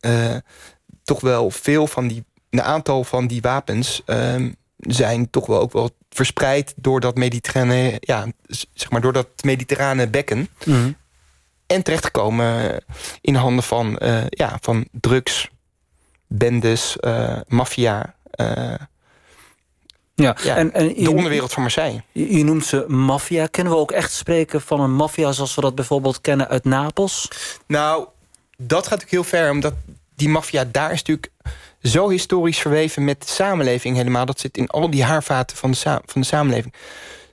toch 1.05 1.21
wel 1.21 1.51
veel 1.51 1.87
van 1.87 2.09
die, 2.09 2.25
een 2.51 2.62
aantal 2.62 3.05
van 3.05 3.27
die 3.27 3.41
wapens 3.41 4.03
ehm, 4.07 4.53
zijn 4.77 5.31
toch 5.31 5.47
wel 5.47 5.61
ook 5.61 5.73
wel 5.73 5.91
verspreid 6.11 6.75
door 6.77 7.01
dat 7.01 7.17
mediterrane, 7.17 7.97
ja, 8.01 8.27
zeg 8.73 8.91
maar 8.91 9.01
door 9.01 9.12
dat 9.12 9.29
mediterrane 9.45 10.09
bekken. 10.09 10.49
En 11.67 11.83
terechtgekomen 11.83 12.83
in 13.21 13.35
handen 13.35 13.65
van, 13.65 14.01
ja, 14.29 14.59
van 14.61 14.89
drugs, 14.93 15.49
bendes, 16.27 16.97
eh, 16.97 17.41
maffia. 17.49 18.15
eh, 18.31 18.75
Ja, 20.23 20.37
ja, 20.43 20.57
en, 20.57 20.73
en 20.73 20.95
de 20.95 21.11
onderwereld 21.11 21.53
van 21.53 21.63
Marseille. 21.63 22.03
je, 22.13 22.37
je 22.37 22.45
noemt 22.45 22.65
ze 22.65 22.85
maffia. 22.89 23.47
Kunnen 23.47 23.73
we 23.73 23.79
ook 23.79 23.93
echt 23.93 24.13
spreken 24.13 24.61
van 24.61 24.81
een 24.81 24.95
maffia 24.95 25.33
zoals 25.33 25.55
we 25.55 25.61
dat 25.61 25.75
bijvoorbeeld 25.75 26.21
kennen 26.21 26.49
uit 26.49 26.65
Napels? 26.65 27.31
Nou, 27.67 28.07
dat 28.57 28.87
gaat 28.87 29.01
natuurlijk 29.01 29.11
heel 29.11 29.41
ver, 29.41 29.51
omdat 29.51 29.75
die 30.15 30.29
maffia 30.29 30.65
daar 30.65 30.93
is 30.93 30.99
natuurlijk 30.99 31.33
zo 31.83 32.09
historisch 32.09 32.59
verweven 32.59 33.05
met 33.05 33.21
de 33.21 33.29
samenleving 33.29 33.97
helemaal. 33.97 34.27
Dat 34.27 34.41
zit 34.41 34.57
in 34.57 34.69
al 34.69 34.91
die 34.91 35.05
haarvaten 35.05 35.57
van 35.57 35.71
de, 35.71 35.79
van 35.83 36.21
de 36.21 36.27
samenleving. 36.27 36.75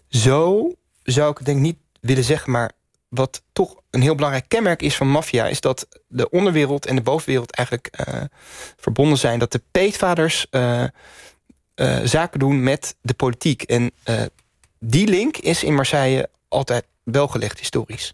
Zo 0.09 0.71
zou 1.03 1.31
ik 1.31 1.37
het 1.37 1.45
denk 1.45 1.57
ik 1.57 1.63
niet 1.63 1.79
willen 1.99 2.23
zeggen, 2.23 2.51
maar 2.51 2.71
wat 3.07 3.41
toch 3.53 3.75
een 3.89 4.01
heel 4.01 4.15
belangrijk 4.15 4.45
kenmerk 4.47 4.81
is 4.81 4.95
van 4.95 5.07
maffia... 5.07 5.47
is 5.47 5.61
dat 5.61 5.87
de 6.07 6.29
onderwereld 6.29 6.85
en 6.85 6.95
de 6.95 7.01
bovenwereld 7.01 7.55
eigenlijk 7.55 7.87
eh, 7.87 8.21
verbonden 8.77 9.17
zijn. 9.17 9.39
Dat 9.39 9.51
de 9.51 9.61
peetvaders 9.71 10.47
eh, 10.49 10.83
eh, 11.75 11.97
zaken 12.03 12.39
doen 12.39 12.63
met 12.63 12.95
de 13.01 13.13
politiek. 13.13 13.61
En 13.61 13.91
eh, 14.03 14.21
die 14.79 15.07
link 15.07 15.37
is 15.37 15.63
in 15.63 15.75
Marseille 15.75 16.29
altijd 16.47 16.85
wel 17.03 17.27
gelegd 17.27 17.59
historisch. 17.59 18.13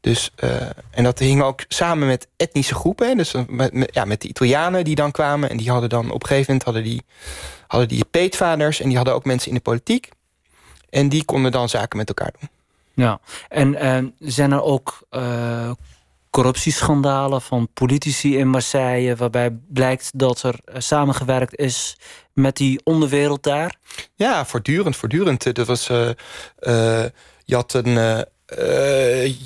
Dus, 0.00 0.30
eh, 0.36 0.68
en 0.90 1.04
dat 1.04 1.18
hing 1.18 1.42
ook 1.42 1.64
samen 1.68 2.06
met 2.06 2.28
etnische 2.36 2.74
groepen. 2.74 3.16
Dus 3.16 3.34
met, 3.48 3.88
ja, 3.92 4.04
met 4.04 4.20
de 4.20 4.28
Italianen 4.28 4.84
die 4.84 4.94
dan 4.94 5.10
kwamen. 5.10 5.50
En 5.50 5.56
die 5.56 5.70
hadden 5.70 5.88
dan 5.88 6.10
op 6.10 6.22
een 6.22 6.28
gegeven 6.28 6.46
moment 6.46 6.64
hadden 6.64 6.82
die, 6.82 7.02
hadden 7.66 7.88
die 7.88 8.04
peetvaders. 8.04 8.80
En 8.80 8.88
die 8.88 8.96
hadden 8.96 9.14
ook 9.14 9.24
mensen 9.24 9.48
in 9.48 9.54
de 9.54 9.60
politiek. 9.60 10.08
En 10.90 11.08
die 11.08 11.24
konden 11.24 11.52
dan 11.52 11.68
zaken 11.68 11.98
met 11.98 12.08
elkaar 12.08 12.32
doen. 12.40 12.48
Ja, 12.94 13.20
en 13.48 14.14
zijn 14.18 14.52
er 14.52 14.62
ook 14.62 15.06
corruptieschandalen 16.30 17.42
van 17.42 17.68
politici 17.74 18.36
in 18.36 18.48
Marseille... 18.48 19.16
waarbij 19.16 19.58
blijkt 19.68 20.10
dat 20.14 20.42
er 20.42 20.58
eh, 20.64 20.80
samengewerkt 20.80 21.56
is 21.56 21.96
met 22.32 22.56
die 22.56 22.80
onderwereld 22.84 23.42
daar? 23.42 23.76
Ja, 24.14 24.46
voortdurend, 24.46 24.96
voortdurend. 24.96 25.54
Dat 25.54 25.66
was, 25.66 25.88
eh, 25.88 27.04
je 27.44 27.54
had 27.54 27.72
een, 27.72 28.24
eh, 28.50 29.22
eh, 29.24 29.38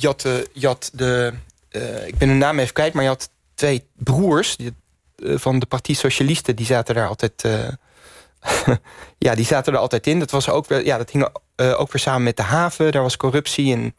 je 0.53 0.67
had, 0.67 0.91
de, 0.93 1.33
eh, 1.69 2.07
ik 2.07 2.19
ben 2.19 2.29
hun 2.29 2.39
naam 2.39 2.59
even 2.59 2.75
kwijt, 2.75 2.93
maar 2.93 3.03
je 3.03 3.09
had 3.09 3.31
twee 3.55 3.87
broers 3.95 4.57
die, 4.57 4.75
van 5.17 5.59
de 5.59 5.67
Partie 5.67 5.95
Socialisten, 5.95 6.57
die 6.57 6.67
zaten 6.67 6.95
daar 6.95 7.09
altijd, 7.09 7.43
ja, 9.19 9.35
die 9.35 9.45
zaten 9.45 9.73
er 9.73 9.79
altijd 9.79 10.07
in. 10.07 10.19
Dat 10.19 10.31
was 10.31 10.49
ook, 10.49 10.67
ja, 10.69 10.99
dat 10.99 11.11
hing 11.11 11.29
ook 11.57 11.93
weer 11.93 12.03
samen 12.03 12.23
met 12.23 12.37
de 12.37 12.43
haven. 12.43 12.93
Daar 12.93 13.03
was 13.03 13.17
corruptie 13.17 13.75
en 13.75 13.95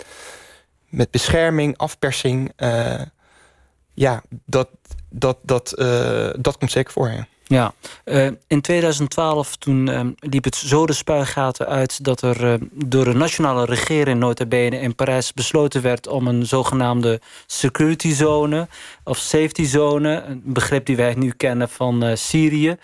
met 0.96 1.12
bescherming, 1.12 1.78
afpersing. 1.78 2.52
eh, 2.56 3.02
ja, 3.94 4.24
dat, 4.46 4.70
dat, 5.10 5.38
dat, 5.42 5.74
eh, 5.74 6.30
dat 6.40 6.58
komt 6.58 6.72
zeker 6.72 6.92
voor. 6.94 7.10
Ja. 7.10 7.28
Ja, 7.48 7.74
eh, 8.04 8.28
in 8.48 8.62
2012 8.62 9.56
toen 9.56 9.90
eh, 9.90 10.02
liep 10.20 10.44
het 10.44 10.56
zo 10.56 10.86
de 10.86 10.94
spuigaten 10.94 11.68
uit... 11.68 12.04
dat 12.04 12.22
er 12.22 12.54
eh, 12.54 12.60
door 12.72 13.04
de 13.04 13.14
nationale 13.14 13.66
regering 13.66 14.20
nota 14.20 14.46
bene 14.46 14.80
in 14.80 14.96
Parijs 14.96 15.34
besloten 15.34 15.82
werd... 15.82 16.08
om 16.08 16.28
een 16.28 16.46
zogenaamde 16.46 17.22
security 17.46 18.14
zone 18.14 18.68
of 19.04 19.18
safety 19.18 19.66
zone... 19.66 20.24
een 20.28 20.42
begrip 20.44 20.86
die 20.86 20.96
wij 20.96 21.14
nu 21.14 21.30
kennen 21.30 21.70
van 21.70 22.18
Syrië... 22.18 22.78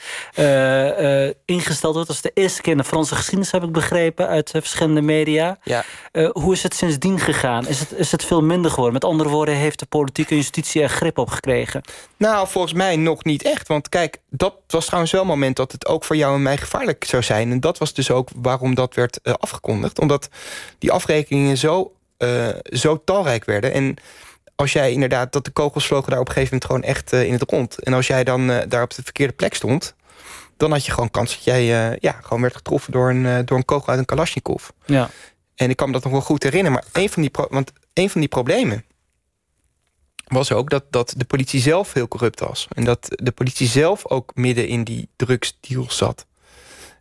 ingesteld 1.46 1.94
wordt. 1.94 2.08
Dat 2.08 2.16
is 2.16 2.22
de 2.22 2.32
eerste 2.34 2.62
keer 2.62 2.72
in 2.72 2.78
de 2.78 2.84
Franse 2.84 3.16
geschiedenis, 3.16 3.52
heb 3.52 3.64
ik 3.64 3.72
begrepen... 3.72 4.28
uit 4.28 4.50
verschillende 4.50 5.02
media. 5.02 5.58
Ja. 5.64 5.84
Hoe 6.32 6.54
is 6.54 6.64
het 6.64 6.76
sindsdien 6.76 7.20
gegaan? 7.20 7.68
Is 7.68 7.80
het, 7.80 7.92
is 7.92 8.12
het 8.12 8.26
veel 8.26 8.42
minder 8.42 8.72
geworden? 8.72 8.94
Met 8.94 9.06
andere 9.06 9.30
woorden, 9.30 9.56
heeft 9.56 9.80
de 9.80 9.86
politieke 9.86 10.36
justitie 10.36 10.82
er 10.82 10.90
grip 10.90 11.18
op 11.18 11.30
gekregen? 11.30 11.82
Nou, 12.18 12.48
volgens 12.48 12.74
mij 12.74 12.96
nog 12.96 13.24
niet 13.24 13.44
echt. 13.44 13.68
Want 13.68 13.90
kijk, 13.90 14.18
dat 14.30 14.51
was 14.68 14.86
trouwens 14.86 15.12
wel 15.12 15.22
een 15.22 15.28
moment 15.28 15.56
dat 15.56 15.72
het 15.72 15.88
ook 15.88 16.04
voor 16.04 16.16
jou 16.16 16.36
en 16.36 16.42
mij 16.42 16.58
gevaarlijk 16.58 17.04
zou 17.04 17.24
zijn. 17.24 17.52
En 17.52 17.60
dat 17.60 17.78
was 17.78 17.94
dus 17.94 18.12
ook 18.12 18.30
waarom 18.36 18.76
dat 18.76 18.96
werd 18.96 19.22
eh, 19.22 19.34
afgekondigd. 19.34 20.00
Omdat 20.00 20.28
die 20.78 20.92
afrekeningen 20.92 21.58
zo, 21.58 21.94
eh, 22.18 22.48
zo 22.64 23.02
talrijk 23.06 23.46
werden. 23.46 23.74
En 23.74 23.96
als 24.56 24.74
jij 24.74 24.92
inderdaad, 24.92 25.34
dat 25.34 25.46
de 25.46 25.52
kogels 25.52 25.88
vlogen 25.88 26.10
daar 26.10 26.20
op 26.20 26.28
een 26.28 26.34
gegeven 26.34 26.58
moment 26.62 26.72
gewoon 26.72 26.96
echt 26.96 27.14
eh, 27.14 27.24
in 27.24 27.34
het 27.34 27.52
rond. 27.52 27.80
En 27.80 27.94
als 27.94 28.08
jij 28.08 28.24
dan 28.24 28.48
daar 28.68 28.84
op 28.84 28.94
de 28.96 29.04
verkeerde 29.04 29.34
plek 29.34 29.54
stond, 29.54 29.96
dan 30.58 30.72
had 30.72 30.86
je 30.86 30.92
gewoon 30.92 31.12
kans 31.12 31.34
dat 31.34 31.44
jij 31.44 31.98
ja, 32.00 32.20
gewoon 32.22 32.42
werd 32.42 32.56
getroffen 32.56 32.92
door 32.92 33.10
een, 33.10 33.46
door 33.46 33.58
een 33.58 33.66
kogel 33.66 33.88
uit 33.88 34.00
een 34.00 34.06
Kalashnikov. 34.06 34.68
Ja. 34.86 35.10
En 35.56 35.70
ik 35.70 35.76
kan 35.76 35.88
me 35.88 35.94
dat 35.94 36.04
nog 36.04 36.12
wel 36.12 36.22
goed 36.22 36.44
herinneren. 36.44 36.72
Maar 36.72 37.02
een 37.04 37.10
van 37.10 37.22
die, 37.22 37.32
pro- 37.32 37.48
want 37.50 37.72
een 37.94 38.10
van 38.10 38.22
die 38.22 38.30
problemen 38.30 38.86
was 40.32 40.52
ook 40.52 40.70
dat, 40.70 40.84
dat 40.90 41.14
de 41.18 41.26
politie 41.26 41.62
zelf 41.62 41.94
heel 41.94 42.08
corrupt 42.08 42.40
was. 42.40 42.68
En 42.74 42.84
dat 42.84 43.08
de 43.10 43.32
politie 43.32 43.68
zelf 43.68 44.08
ook 44.08 44.32
midden 44.36 44.68
in 44.68 44.84
die 44.84 45.10
drugsdeal 45.16 45.86
zat. 45.92 46.26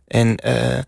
En 0.07 0.35
eh, 0.35 0.79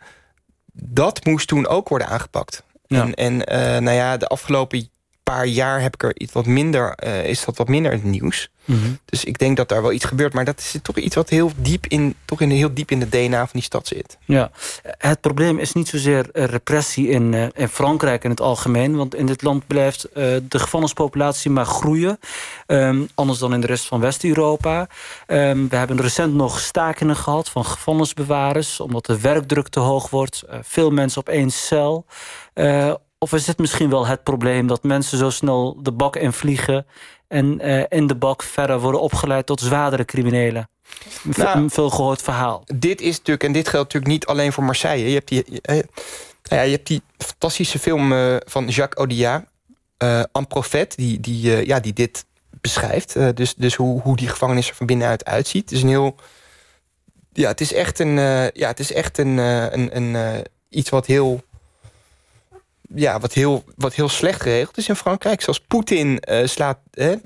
dat 0.73 1.25
moest 1.25 1.47
toen 1.47 1.67
ook 1.67 1.89
worden 1.89 2.07
aangepakt. 2.07 2.63
Ja. 2.87 3.01
En, 3.01 3.13
en 3.13 3.45
eh, 3.45 3.81
nou 3.81 3.97
ja, 3.97 4.17
de 4.17 4.27
afgelopen 4.27 4.89
paar 5.23 5.45
jaar 5.45 5.81
heb 5.81 5.93
ik 5.93 6.03
er 6.03 6.19
iets 6.19 6.33
wat 6.33 6.45
minder, 6.45 6.93
eh, 6.95 7.25
is 7.25 7.45
dat 7.45 7.57
wat 7.57 7.67
minder 7.67 7.91
in 7.91 7.97
het 7.97 8.07
nieuws. 8.07 8.49
Mhm. 8.65 8.79
Dus 9.05 9.23
ik 9.23 9.37
denk 9.37 9.57
dat 9.57 9.69
daar 9.69 9.81
wel 9.81 9.91
iets 9.91 10.05
gebeurt. 10.05 10.33
Maar 10.33 10.45
dat 10.45 10.59
is 10.59 10.75
toch 10.81 10.97
iets 10.97 11.15
wat 11.15 11.29
heel 11.29 11.51
diep 11.55 11.85
in, 11.87 12.15
toch 12.25 12.41
in, 12.41 12.49
heel 12.49 12.73
diep 12.73 12.91
in 12.91 12.99
de 12.99 13.09
DNA 13.09 13.39
van 13.39 13.49
die 13.51 13.61
stad 13.61 13.87
zit. 13.87 14.17
Ja, 14.25 14.51
het 14.97 15.21
probleem 15.21 15.59
is 15.59 15.73
niet 15.73 15.87
zozeer 15.87 16.31
eh, 16.31 16.43
repressie 16.43 17.09
in, 17.09 17.33
eh, 17.33 17.47
in 17.53 17.67
Frankrijk 17.67 18.23
in 18.23 18.29
het 18.29 18.41
algemeen. 18.41 18.95
Want 18.95 19.15
in 19.15 19.25
dit 19.25 19.41
land 19.41 19.67
blijft 19.67 20.07
de 20.13 20.59
gevangenispopulatie 20.59 21.51
maar 21.51 21.65
groeien. 21.65 22.19
Ehm, 22.65 23.01
anders 23.13 23.39
dan 23.39 23.53
in 23.53 23.61
de 23.61 23.67
rest 23.67 23.85
van 23.85 23.99
West-Europa. 23.99 24.87
Ehm, 25.27 25.67
we 25.67 25.75
hebben 25.75 26.01
recent 26.01 26.33
nog 26.33 26.59
stakingen 26.59 27.15
gehad 27.15 27.49
van 27.49 27.65
gevangenisbewarers. 27.65 28.79
Omdat 28.79 29.05
de 29.05 29.19
werkdruk 29.19 29.67
te 29.67 29.79
hoog 29.79 30.09
wordt. 30.09 30.43
Veel 30.61 30.91
mensen 30.91 31.21
op 31.21 31.29
één 31.29 31.51
cel. 31.51 32.05
Of 33.23 33.33
is 33.33 33.47
het 33.47 33.57
misschien 33.57 33.89
wel 33.89 34.07
het 34.07 34.23
probleem 34.23 34.67
dat 34.67 34.83
mensen 34.83 35.17
zo 35.17 35.29
snel 35.29 35.77
de 35.81 35.91
bak 35.91 36.15
invliegen... 36.15 36.85
en 37.27 37.59
eh, 37.59 37.83
in 37.89 38.07
de 38.07 38.15
bak 38.15 38.43
verder 38.43 38.79
worden 38.79 39.01
opgeleid 39.01 39.45
tot 39.45 39.59
zwaardere 39.59 40.05
criminelen? 40.05 40.69
Nou, 41.23 41.57
een 41.57 41.69
veel 41.69 41.89
gehoord 41.89 42.21
verhaal. 42.21 42.63
Dit 42.75 43.01
is 43.01 43.17
natuurlijk, 43.17 43.43
en 43.43 43.51
dit 43.51 43.67
geldt 43.67 43.93
natuurlijk 43.93 44.11
niet 44.11 44.25
alleen 44.25 44.53
voor 44.53 44.63
Marseille. 44.63 45.07
Je 45.07 45.13
hebt 45.13 45.27
die, 45.27 45.61
eh, 45.61 45.75
nou 45.75 45.85
ja, 46.49 46.61
je 46.61 46.71
hebt 46.71 46.87
die 46.87 47.01
fantastische 47.17 47.79
film 47.79 48.13
eh, 48.13 48.35
van 48.45 48.67
Jacques 48.67 48.97
Audiard, 48.97 49.45
eh 49.97 50.19
En 50.19 50.47
Prophète, 50.47 50.95
die, 50.95 51.19
die, 51.19 51.65
ja, 51.67 51.79
die 51.79 51.93
dit 51.93 52.25
beschrijft. 52.61 53.13
Dus 53.35 53.55
dus 53.55 53.75
hoe, 53.75 54.01
hoe 54.01 54.15
die 54.15 54.27
gevangenis 54.27 54.69
er 54.69 54.75
van 54.75 54.85
binnenuit 54.85 55.25
uitziet. 55.25 55.69
Het 55.69 55.71
is 55.71 55.81
een 55.81 55.89
heel. 55.89 56.15
Ja, 57.33 57.47
het 57.47 57.61
is 57.61 57.73
echt 57.73 57.99
een. 57.99 58.15
ja, 58.53 58.67
het 58.67 58.79
is 58.79 58.93
echt 58.93 59.17
een, 59.17 59.37
een, 59.37 59.95
een, 59.95 60.43
iets 60.69 60.89
wat 60.89 61.05
heel. 61.05 61.43
Ja, 62.95 63.19
wat 63.19 63.33
heel, 63.33 63.63
wat 63.75 63.93
heel 63.93 64.09
slecht 64.09 64.41
geregeld 64.41 64.77
is 64.77 64.89
in 64.89 64.95
Frankrijk. 64.95 65.41
Zoals 65.41 65.59
Poetin 65.59 66.19
eh, 66.19 66.47
slaat, 66.47 66.77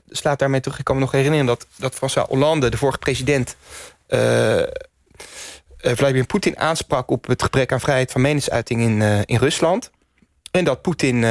slaat 0.10 0.40
daarmee 0.40 0.60
terug. 0.60 0.80
Ik 0.80 0.86
kan 0.86 0.96
me 0.96 1.02
nog 1.02 1.12
herinneren 1.12 1.46
dat, 1.46 1.68
dat 1.76 1.96
François 1.96 2.28
Hollande, 2.28 2.70
de 2.70 2.78
vorige 2.78 2.98
president... 2.98 3.56
eh, 4.08 4.62
Vladimir 5.78 6.26
Poetin 6.26 6.60
aansprak 6.60 7.12
op 7.12 7.28
het 7.28 7.44
gebrek 7.44 7.72
aan 7.72 7.80
vrijheid 7.80 8.12
van 8.12 8.22
meningsuiting 8.22 8.82
in, 8.82 9.26
in 9.26 9.38
Rusland. 9.38 9.92
En 10.52 10.64
dat 10.64 10.82
Poetin 10.82 11.22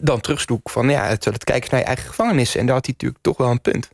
dan 0.00 0.20
terugsloeg 0.20 0.60
van 0.64 0.88
ja, 0.88 1.06
het, 1.06 1.24
het 1.24 1.44
kijken 1.44 1.70
naar 1.70 1.80
je 1.80 1.86
eigen 1.86 2.08
gevangenis. 2.08 2.56
En 2.56 2.66
daar 2.66 2.74
had 2.74 2.84
hij 2.84 2.94
natuurlijk 2.94 3.22
toch 3.22 3.36
wel 3.36 3.50
een 3.50 3.60
punt. 3.60 3.88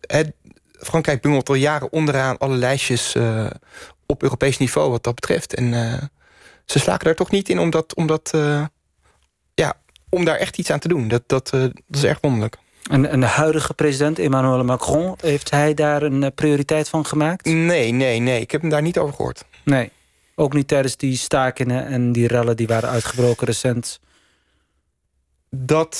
Het, 0.00 0.32
Frankrijk 0.78 1.20
bungelt 1.20 1.48
al 1.48 1.54
jaren 1.54 1.92
onderaan 1.92 2.38
alle 2.38 2.56
lijstjes 2.56 3.16
op 4.06 4.22
Europees 4.22 4.58
niveau 4.58 4.90
wat 4.90 5.04
dat 5.04 5.14
betreft. 5.14 5.54
En 5.54 5.72
ze 6.72 6.78
slagen 6.78 7.04
daar 7.04 7.14
toch 7.14 7.30
niet 7.30 7.48
in 7.48 7.58
om, 7.58 7.70
dat, 7.70 7.94
om, 7.94 8.06
dat, 8.06 8.30
eh, 8.34 8.64
ja, 9.54 9.74
om 10.08 10.24
daar 10.24 10.36
echt 10.36 10.58
iets 10.58 10.70
aan 10.70 10.78
te 10.78 10.88
doen. 10.88 11.08
Dat, 11.08 11.22
dat, 11.26 11.50
eh, 11.52 11.60
dat 11.60 11.72
is 11.90 12.04
erg 12.04 12.18
wonderlijk. 12.20 12.56
En, 12.90 13.08
en 13.08 13.20
de 13.20 13.26
huidige 13.26 13.74
president 13.74 14.18
Emmanuel 14.18 14.64
Macron, 14.64 15.14
heeft 15.20 15.50
hij 15.50 15.74
daar 15.74 16.02
een 16.02 16.22
eh, 16.22 16.30
prioriteit 16.34 16.88
van 16.88 17.06
gemaakt? 17.06 17.44
Nee, 17.44 17.92
nee, 17.92 18.20
nee. 18.20 18.40
Ik 18.40 18.50
heb 18.50 18.60
hem 18.60 18.70
daar 18.70 18.82
niet 18.82 18.98
over 18.98 19.14
gehoord. 19.14 19.44
Nee. 19.64 19.90
Ook 20.34 20.52
niet 20.52 20.68
tijdens 20.68 20.96
die 20.96 21.16
stakingen 21.16 21.86
en 21.86 22.12
die 22.12 22.26
rellen 22.26 22.56
die 22.56 22.66
waren 22.66 22.88
uitgebroken 22.88 23.46
recent. 23.46 24.00
Dat 25.50 25.96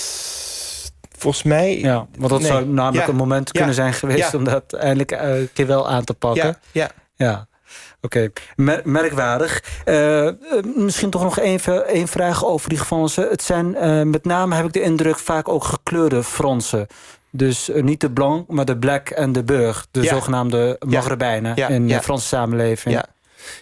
volgens 1.19 1.43
mij. 1.43 1.79
Ja, 1.79 2.07
want 2.19 2.31
dat 2.31 2.41
Nee. 2.41 2.49
zou 2.51 2.67
namelijk 2.67 3.05
Ja. 3.07 3.11
een 3.11 3.17
moment 3.19 3.47
Ja. 3.47 3.53
kunnen 3.53 3.75
zijn 3.75 3.93
geweest 3.93 4.33
Ja. 4.33 4.39
om 4.39 4.45
dat 4.45 4.73
eindelijk 4.73 5.11
een 5.11 5.49
keer 5.53 5.67
wel 5.67 5.89
aan 5.89 6.05
te 6.05 6.15
pakken. 6.15 6.57
Ja, 6.73 6.91
ja. 7.17 7.47
Oké. 8.05 8.31
Mer- 8.57 8.81
merkwaardig. 8.85 9.63
Eh, 9.85 10.27
eh, 10.29 10.35
misschien 10.77 11.11
toch 11.11 11.23
nog 11.23 11.39
even 11.39 11.87
één 11.87 12.09
vraag 12.09 12.45
over 12.45 12.69
die 12.69 12.79
gevangenissen. 12.79 13.29
Het 13.29 13.43
zijn 13.43 13.75
eh, 13.75 14.03
met 14.03 14.25
name, 14.25 14.55
heb 14.55 14.65
ik 14.65 14.73
de 14.73 14.81
indruk, 14.83 15.19
vaak 15.19 15.49
ook 15.49 15.65
gekleurde 15.65 16.23
Fransen. 16.23 16.87
Dus 17.31 17.71
niet 17.75 18.01
de 18.01 18.11
blanc, 18.11 18.49
maar 18.49 18.65
de 18.65 18.79
black 18.79 19.09
en 19.09 19.33
de 19.33 19.45
burg. 19.45 19.87
De 19.91 20.03
Ja. 20.03 20.09
zogenaamde 20.15 20.77
Maghrebijnen 20.87 21.53
Ja, 21.57 21.69
in 21.69 21.89
ja. 21.89 21.97
de 21.97 22.03
Franse 22.03 22.27
samenleving. 22.27 22.95
Ja. 22.95 23.05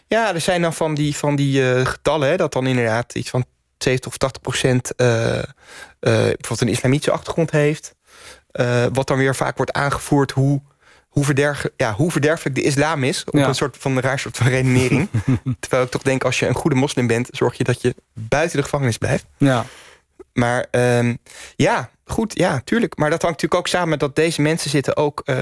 ja, 0.07 0.35
er 0.35 0.41
zijn 0.41 0.63
dan 0.63 0.75
van 0.75 0.95
die, 0.95 1.17
van 1.17 1.37
die 1.37 1.85
getallen... 1.87 2.29
Hè, 2.29 2.37
dat 2.37 2.53
dan 2.53 2.67
inderdaad 2.67 3.15
iets 3.15 3.31
van 3.31 3.45
70 3.79 4.11
of 4.11 4.17
80 4.17 4.43
procent... 4.43 4.93
bijvoorbeeld 4.97 6.61
een 6.61 6.69
islamitische 6.69 7.13
achtergrond 7.13 7.51
heeft. 7.51 7.95
Wat 8.93 9.07
dan 9.07 9.19
weer 9.19 9.35
vaak 9.35 9.57
wordt 9.57 9.73
aangevoerd... 9.73 10.31
hoe, 10.31 10.61
hoe, 11.11 11.25
verderg, 11.25 11.69
ja, 11.77 11.93
hoe 11.93 12.11
verderfelijk 12.11 12.57
de 12.57 12.63
islam 12.63 13.05
is. 13.05 13.25
Op 13.25 13.35
Ja. 13.35 13.49
een 13.49 13.55
soort 13.55 13.77
van 13.79 14.01
raar 14.01 14.19
soort 14.19 14.37
van 14.37 14.47
redenering. 14.47 15.09
Terwijl 15.61 15.83
ik 15.83 15.91
toch 15.91 16.03
denk, 16.03 16.25
als 16.25 16.39
je 16.39 16.47
een 16.47 16.55
goede 16.55 16.77
moslim 16.77 17.07
bent... 17.07 17.29
zorg 17.33 17.57
je 17.57 17.65
dat 17.65 17.83
je 17.83 17.95
buiten 18.13 18.57
de 18.57 18.63
gevangenis 18.63 18.99
blijft. 18.99 19.27
Ja. 19.39 19.65
Maar 20.33 20.67
ehm, 20.71 21.15
ja, 21.57 21.91
goed, 22.05 22.39
ja, 22.39 22.61
tuurlijk. 22.65 22.97
Maar 22.97 23.11
dat 23.11 23.23
hangt 23.23 23.37
natuurlijk 23.43 23.61
ook 23.61 23.73
samen 23.73 23.89
met 23.89 24.01
dat 24.01 24.17
deze 24.17 24.43
mensen 24.43 24.71
zitten 24.71 24.97
ook, 24.97 25.23
eh, 25.25 25.37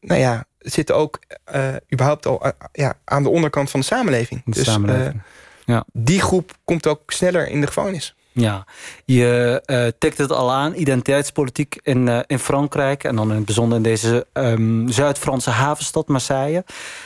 nou 0.00 0.20
ja, 0.20 0.44
zitten 0.58 0.96
ook 0.96 1.18
eh, 1.44 1.74
überhaupt 1.92 2.26
al 2.26 2.44
eh, 2.44 2.50
ja, 2.72 2.94
aan 3.04 3.22
de 3.22 3.28
onderkant 3.28 3.70
van 3.70 3.80
de 3.80 3.86
samenleving. 3.86 4.42
De 4.44 4.50
dus 4.50 4.64
samenleving. 4.64 5.22
Ja. 5.64 5.84
die 5.92 6.20
groep 6.20 6.52
komt 6.64 6.86
ook 6.86 7.12
sneller 7.12 7.48
in 7.48 7.60
de 7.60 7.66
gevangenis. 7.66 8.14
Ja, 8.36 8.66
je 9.04 9.62
eh 9.64 9.86
tikt 9.98 10.18
het 10.18 10.32
al 10.32 10.52
aan, 10.52 10.74
identiteitspolitiek 10.74 11.80
in, 11.82 12.08
eh, 12.08 12.18
in 12.26 12.38
Frankrijk... 12.38 13.04
en 13.04 13.16
dan 13.16 13.30
in 13.30 13.36
het 13.36 13.44
bijzonder 13.44 13.76
in 13.76 13.82
deze 13.82 14.26
ehm, 14.32 14.88
Zuid-Franse 14.88 15.50
havenstad 15.50 16.08
Marseille. 16.08 16.64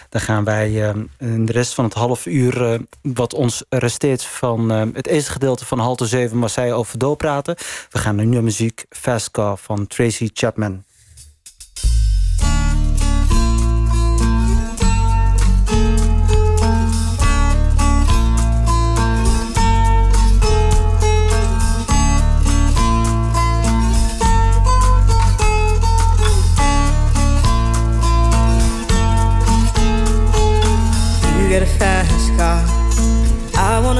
Daar 0.08 0.22
gaan 0.22 0.44
wij 0.44 0.88
ehm, 0.88 1.04
in 1.18 1.46
de 1.46 1.52
rest 1.52 1.74
van 1.74 1.84
het 1.84 1.94
half 1.94 2.26
uur... 2.26 2.72
eh, 2.72 2.78
wat 3.02 3.34
ons 3.34 3.64
resteert 3.68 4.24
van 4.24 4.70
ehm, 4.70 4.90
het 4.92 5.06
eerste 5.06 5.30
gedeelte 5.30 5.64
van 5.64 5.78
Halte 5.78 6.06
7 6.06 6.36
Marseille 6.36 6.74
over 6.74 6.98
doorpraten. 6.98 7.56
We 7.90 7.98
gaan 7.98 8.16
naar 8.16 8.26
nieuwe 8.26 8.44
muziek, 8.44 8.86
Fast 8.90 9.30
Car 9.30 9.56
van 9.58 9.86
Tracy 9.86 10.30
Chapman. 10.32 10.84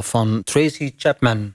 Van 0.00 0.42
Tracy 0.44 0.92
Chapman. 0.96 1.54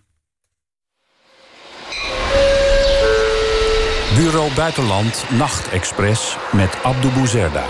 Bureau 4.16 4.54
Buitenland 4.56 5.26
Nachtexpress 5.30 6.38
met 6.52 6.84
Abdou 6.84 7.14
Bouzerda. 7.14 7.66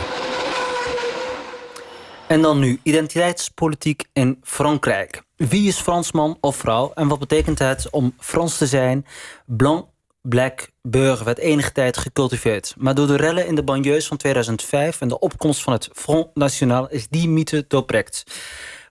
En 2.27 2.41
dan 2.41 2.59
nu 2.59 2.79
identiteitspolitiek 2.83 4.03
in 4.13 4.39
Frankrijk. 4.43 5.23
Wie 5.35 5.67
is 5.67 5.79
Fransman 5.79 6.37
of 6.41 6.55
vrouw 6.55 6.91
en 6.93 7.07
wat 7.07 7.19
betekent 7.19 7.59
het 7.59 7.89
om 7.89 8.13
Frans 8.19 8.57
te 8.57 8.65
zijn? 8.65 9.05
Blanc, 9.45 9.85
black, 10.21 10.69
burger 10.81 11.25
werd 11.25 11.37
enige 11.37 11.71
tijd 11.71 11.97
gecultiveerd. 11.97 12.73
Maar 12.77 12.95
door 12.95 13.07
de 13.07 13.15
rellen 13.15 13.47
in 13.47 13.55
de 13.55 13.63
banlieues 13.63 14.07
van 14.07 14.17
2005 14.17 15.01
en 15.01 15.07
de 15.07 15.19
opkomst 15.19 15.61
van 15.63 15.73
het 15.73 15.89
Front 15.93 16.35
National 16.35 16.89
is 16.89 17.07
die 17.07 17.29
mythe 17.29 17.65
doorprekt. 17.67 18.23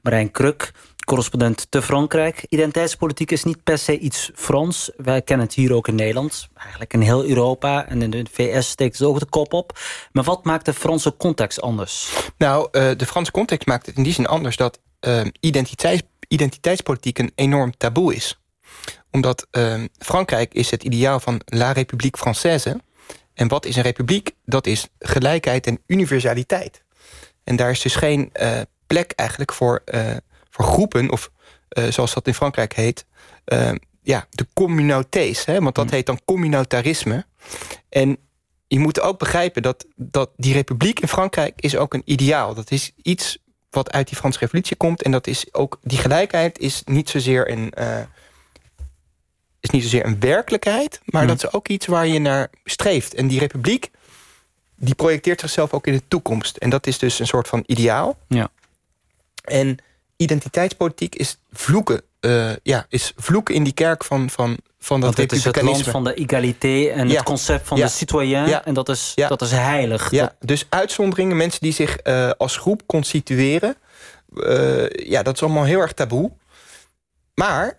Marijn 0.03 0.31
Kruk 0.31 0.73
correspondent 1.05 1.67
te 1.69 1.83
Frankrijk. 1.83 2.47
Identiteitspolitiek 2.49 3.31
is 3.31 3.45
niet 3.45 3.63
per 3.63 3.79
se 3.79 3.99
iets 3.99 4.31
Frans. 4.35 4.91
Wij 4.97 5.23
kennen 5.23 5.47
het 5.47 5.55
hier 5.55 5.73
ook 5.73 5.89
in 5.89 5.95
Nederland. 5.95 6.49
Eigenlijk 6.57 6.93
in 6.93 7.01
heel 7.01 7.25
Europa 7.25 7.87
en 7.89 8.03
in 8.03 8.11
de 8.11 8.25
VS 8.33 8.69
steekt 8.69 8.99
het 8.99 9.09
ook 9.09 9.19
de 9.19 9.27
kop 9.27 9.53
op. 9.53 9.79
Maar 10.13 10.25
wat 10.25 10.45
maakt 10.45 10.65
de 10.65 10.75
Franse 10.75 11.17
context 11.17 11.61
anders? 11.61 12.13
Nou, 12.39 12.69
uh, 12.73 12.91
de 12.97 13.07
Franse 13.07 13.31
context 13.31 13.67
maakt 13.67 13.87
het 13.87 13.97
in 13.97 14.03
die 14.03 14.13
zin 14.13 14.27
anders... 14.27 14.57
dat 14.57 14.81
identiteits, 15.41 16.03
identiteitspolitiek 16.29 17.19
een 17.19 17.33
enorm 17.35 17.77
taboe 17.77 18.15
is. 18.15 18.41
Omdat 19.11 19.47
uh, 19.53 19.85
Frankrijk 19.99 20.55
is 20.55 20.71
het 20.71 20.83
ideaal 20.83 21.21
van 21.21 21.41
la 21.45 21.73
République 21.73 22.21
Française. 22.21 22.77
En 23.35 23.49
wat 23.49 23.67
is 23.67 23.77
een 23.77 23.83
republiek? 23.83 24.31
Dat 24.45 24.67
is 24.67 24.89
gelijkheid 24.99 25.67
en 25.67 25.81
universaliteit. 25.87 26.83
En 27.45 27.57
daar 27.57 27.71
is 27.71 27.81
dus 27.81 27.95
geen 27.95 28.33
plek 28.87 29.13
eigenlijk 29.13 29.53
voor 29.53 29.83
voor 30.55 30.65
groepen, 30.65 31.11
of 31.11 31.31
uh, 31.79 31.85
zoals 31.91 32.15
dat 32.15 32.27
in 32.27 32.35
Frankrijk 32.35 32.73
heet, 32.73 33.05
uh, 33.47 33.73
ja, 34.03 34.27
de 34.31 34.47
communautés. 34.53 35.45
Hè? 35.45 35.61
Want 35.61 35.75
dat 35.75 35.85
mm. 35.85 35.91
heet 35.91 36.07
dan 36.07 36.21
communautarisme. 36.25 37.27
En 37.89 38.19
je 38.67 38.79
moet 38.79 39.01
ook 39.01 39.19
begrijpen 39.19 39.63
dat, 39.63 39.87
dat 39.97 40.31
die 40.37 40.53
republiek 40.53 41.01
in 41.01 41.09
Frankrijk 41.09 41.61
is 41.61 41.77
ook 41.77 41.95
een 41.95 42.03
ideaal. 42.05 42.55
Dat 42.55 42.71
is 42.71 42.93
iets 43.03 43.39
wat 43.71 43.93
uit 43.93 44.09
die 44.09 44.17
Franse 44.17 44.39
revolutie 44.39 44.77
komt. 44.77 45.03
En 45.03 45.11
dat 45.11 45.27
is 45.27 45.55
ook, 45.55 45.79
die 45.83 45.99
gelijkheid 45.99 46.59
is 46.59 46.83
niet 46.85 47.09
zozeer 47.09 47.51
een, 47.51 47.73
uh, 47.79 48.01
is 49.61 49.71
niet 49.71 49.83
zozeer 49.83 50.07
een 50.07 50.21
werkelijkheid, 50.21 51.01
maar 51.05 51.23
mm. 51.23 51.29
dat 51.29 51.37
is 51.37 51.53
ook 51.53 51.69
iets 51.69 51.87
waar 51.87 52.07
je 52.07 52.19
naar 52.19 52.51
streeft. 52.65 53.15
En 53.15 53.29
die 53.29 53.39
republiek, 53.39 53.91
die 54.77 54.95
projecteert 54.95 55.41
zichzelf 55.41 55.73
ook 55.73 55.87
in 55.87 55.93
de 55.93 56.09
toekomst. 56.09 56.57
En 56.57 56.71
dat 56.71 56.87
is 56.87 56.99
dus 56.99 57.19
een 57.19 57.27
soort 57.27 57.49
van 57.49 57.63
ideaal. 57.67 58.19
Ja. 58.29 58.51
En 59.45 59.79
identiteitspolitiek 60.17 61.15
is 61.15 61.39
vloeken. 61.53 62.03
Uh, 62.21 62.51
ja, 62.63 62.87
is 62.89 63.13
vloeken 63.17 63.55
in 63.55 63.65
die 63.65 63.73
kerk 63.73 64.05
van, 64.05 64.31
van, 64.31 64.59
van 64.79 65.01
dat 65.01 65.15
Want 65.15 65.31
het 65.31 65.39
is 65.39 65.45
het 65.45 65.63
land 65.63 65.83
van 65.83 66.05
de 66.05 66.15
egalité 66.15 66.89
en 66.89 67.09
het 67.09 67.23
concept 67.23 67.67
van 67.67 67.81
de 67.81 67.89
citoyen. 67.89 68.65
En 68.65 68.75
dat 68.75 68.89
is, 68.89 69.13
dat 69.15 69.43
is 69.43 69.51
heilig. 69.51 70.11
Ja, 70.11 70.35
dus 70.41 70.67
uitzonderingen, 70.69 71.37
mensen 71.37 71.61
die 71.61 71.73
zich 71.73 71.99
uh, 72.05 72.31
als 72.37 72.57
groep 72.57 72.83
constitueren. 72.87 73.77
Uh, 74.35 74.89
ja, 74.91 75.23
dat 75.23 75.35
is 75.35 75.43
allemaal 75.43 75.65
heel 75.65 75.81
erg 75.81 75.93
taboe. 75.93 76.33
Maar 77.35 77.77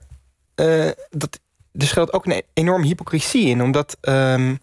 dat, 1.10 1.40
er 1.72 1.88
schuilt 1.88 2.14
ook 2.14 2.26
een 2.26 2.42
enorme 2.54 2.86
hypocrisie 2.86 3.48
in. 3.48 3.64
Omdat 3.64 3.98
um, 4.02 4.60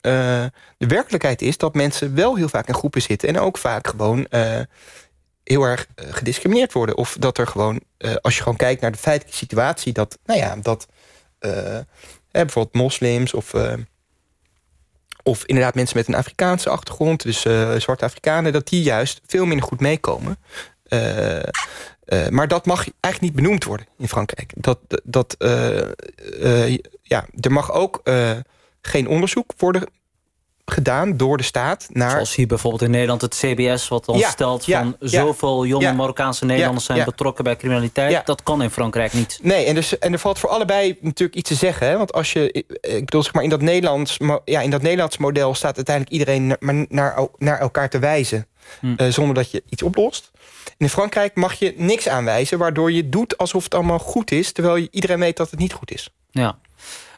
de 0.00 0.50
werkelijkheid 0.76 1.42
is 1.42 1.58
dat 1.58 1.74
mensen 1.74 2.14
wel 2.14 2.36
heel 2.36 2.48
vaak 2.48 2.68
in 2.68 2.74
groepen 2.74 3.02
zitten. 3.02 3.28
En 3.28 3.38
ook 3.38 3.58
vaak 3.58 3.86
gewoon 3.86 4.26
heel 5.46 5.62
erg 5.62 5.86
uh, 5.96 6.06
gediscrimineerd 6.10 6.72
worden. 6.72 6.96
Of 6.96 7.16
dat 7.18 7.38
er 7.38 7.46
gewoon, 7.46 7.80
uh, 7.98 8.14
als 8.20 8.36
je 8.36 8.42
gewoon 8.42 8.58
kijkt 8.58 8.80
naar 8.80 8.92
de 8.92 8.98
feitelijke 8.98 9.38
situatie... 9.38 9.92
dat, 9.92 10.18
nou 10.24 10.38
ja, 10.40 10.56
dat 10.56 10.86
uh, 11.40 11.78
bijvoorbeeld 12.30 12.74
moslims 12.74 13.34
of... 13.34 13.54
of 15.22 15.44
inderdaad 15.44 15.74
mensen 15.74 15.96
met 15.96 16.08
een 16.08 16.14
Afrikaanse 16.14 16.70
achtergrond... 16.70 17.22
dus 17.22 17.40
zwarte 17.82 18.04
Afrikanen, 18.04 18.52
dat 18.52 18.68
die 18.68 18.82
juist 18.82 19.20
veel 19.26 19.46
minder 19.46 19.66
goed 19.66 19.80
meekomen. 19.80 20.38
maar 22.30 22.48
dat 22.48 22.66
mag 22.66 22.78
eigenlijk 23.00 23.20
niet 23.20 23.44
benoemd 23.44 23.64
worden 23.64 23.86
in 23.98 24.08
Frankrijk. 24.08 24.52
Dat, 24.56 24.78
dat, 25.04 25.36
ja, 27.02 27.26
er 27.40 27.52
mag 27.52 27.72
ook 27.72 28.02
geen 28.80 29.08
onderzoek 29.08 29.52
worden 29.56 29.88
gedaan 30.66 31.16
door 31.16 31.36
de 31.36 31.42
staat 31.42 31.86
naar... 31.92 32.10
Zoals 32.10 32.34
hier 32.34 32.46
bijvoorbeeld 32.46 32.82
in 32.82 32.90
Nederland 32.90 33.20
het 33.20 33.34
CBS... 33.34 33.88
wat 33.88 34.04
dan 34.04 34.18
stelt 34.18 34.64
van 34.64 34.96
zoveel 35.00 35.66
jonge 35.66 35.92
Marokkaanse 35.92 36.44
Nederlanders... 36.44 36.84
zijn 36.84 37.04
betrokken 37.04 37.44
bij 37.44 37.56
criminaliteit. 37.56 38.26
Dat 38.26 38.42
kan 38.42 38.62
in 38.62 38.70
Frankrijk 38.70 39.12
niet. 39.12 39.38
Nee, 39.42 39.64
en, 39.64 39.74
dus, 39.74 39.98
en 39.98 40.12
er 40.12 40.18
valt 40.18 40.38
voor 40.38 40.50
allebei 40.50 40.98
natuurlijk 41.00 41.38
iets 41.38 41.48
te 41.48 41.54
zeggen. 41.54 41.86
Hè? 41.86 41.96
Want 41.96 42.12
als 42.12 42.32
je... 42.32 42.52
Ik 42.80 43.04
bedoel, 43.04 43.22
zeg 43.22 43.32
maar, 43.32 43.42
in 43.42 43.50
dat, 43.50 43.60
Nederlands, 43.60 44.18
ja, 44.44 44.60
in 44.60 44.70
dat 44.70 44.82
Nederlands 44.82 45.16
model... 45.16 45.54
staat 45.54 45.76
uiteindelijk 45.76 46.14
iedereen 46.14 46.46
naar, 46.46 46.86
naar, 46.88 47.28
naar 47.38 47.58
elkaar 47.58 47.90
te 47.90 47.98
wijzen... 47.98 48.46
Hm. 48.80 48.94
Uh, 48.96 49.08
zonder 49.08 49.34
dat 49.34 49.50
je 49.50 49.62
iets 49.68 49.82
oplost. 49.82 50.30
in 50.78 50.88
Frankrijk 50.88 51.34
mag 51.34 51.54
je 51.54 51.74
niks 51.76 52.08
aanwijzen... 52.08 52.58
waardoor 52.58 52.92
je 52.92 53.08
doet 53.08 53.38
alsof 53.38 53.64
het 53.64 53.74
allemaal 53.74 53.98
goed 53.98 54.30
is... 54.30 54.52
terwijl 54.52 54.88
iedereen 54.90 55.18
weet 55.18 55.36
dat 55.36 55.50
het 55.50 55.58
niet 55.58 55.72
goed 55.72 55.92
is. 55.92 56.10
Ja. 56.30 56.58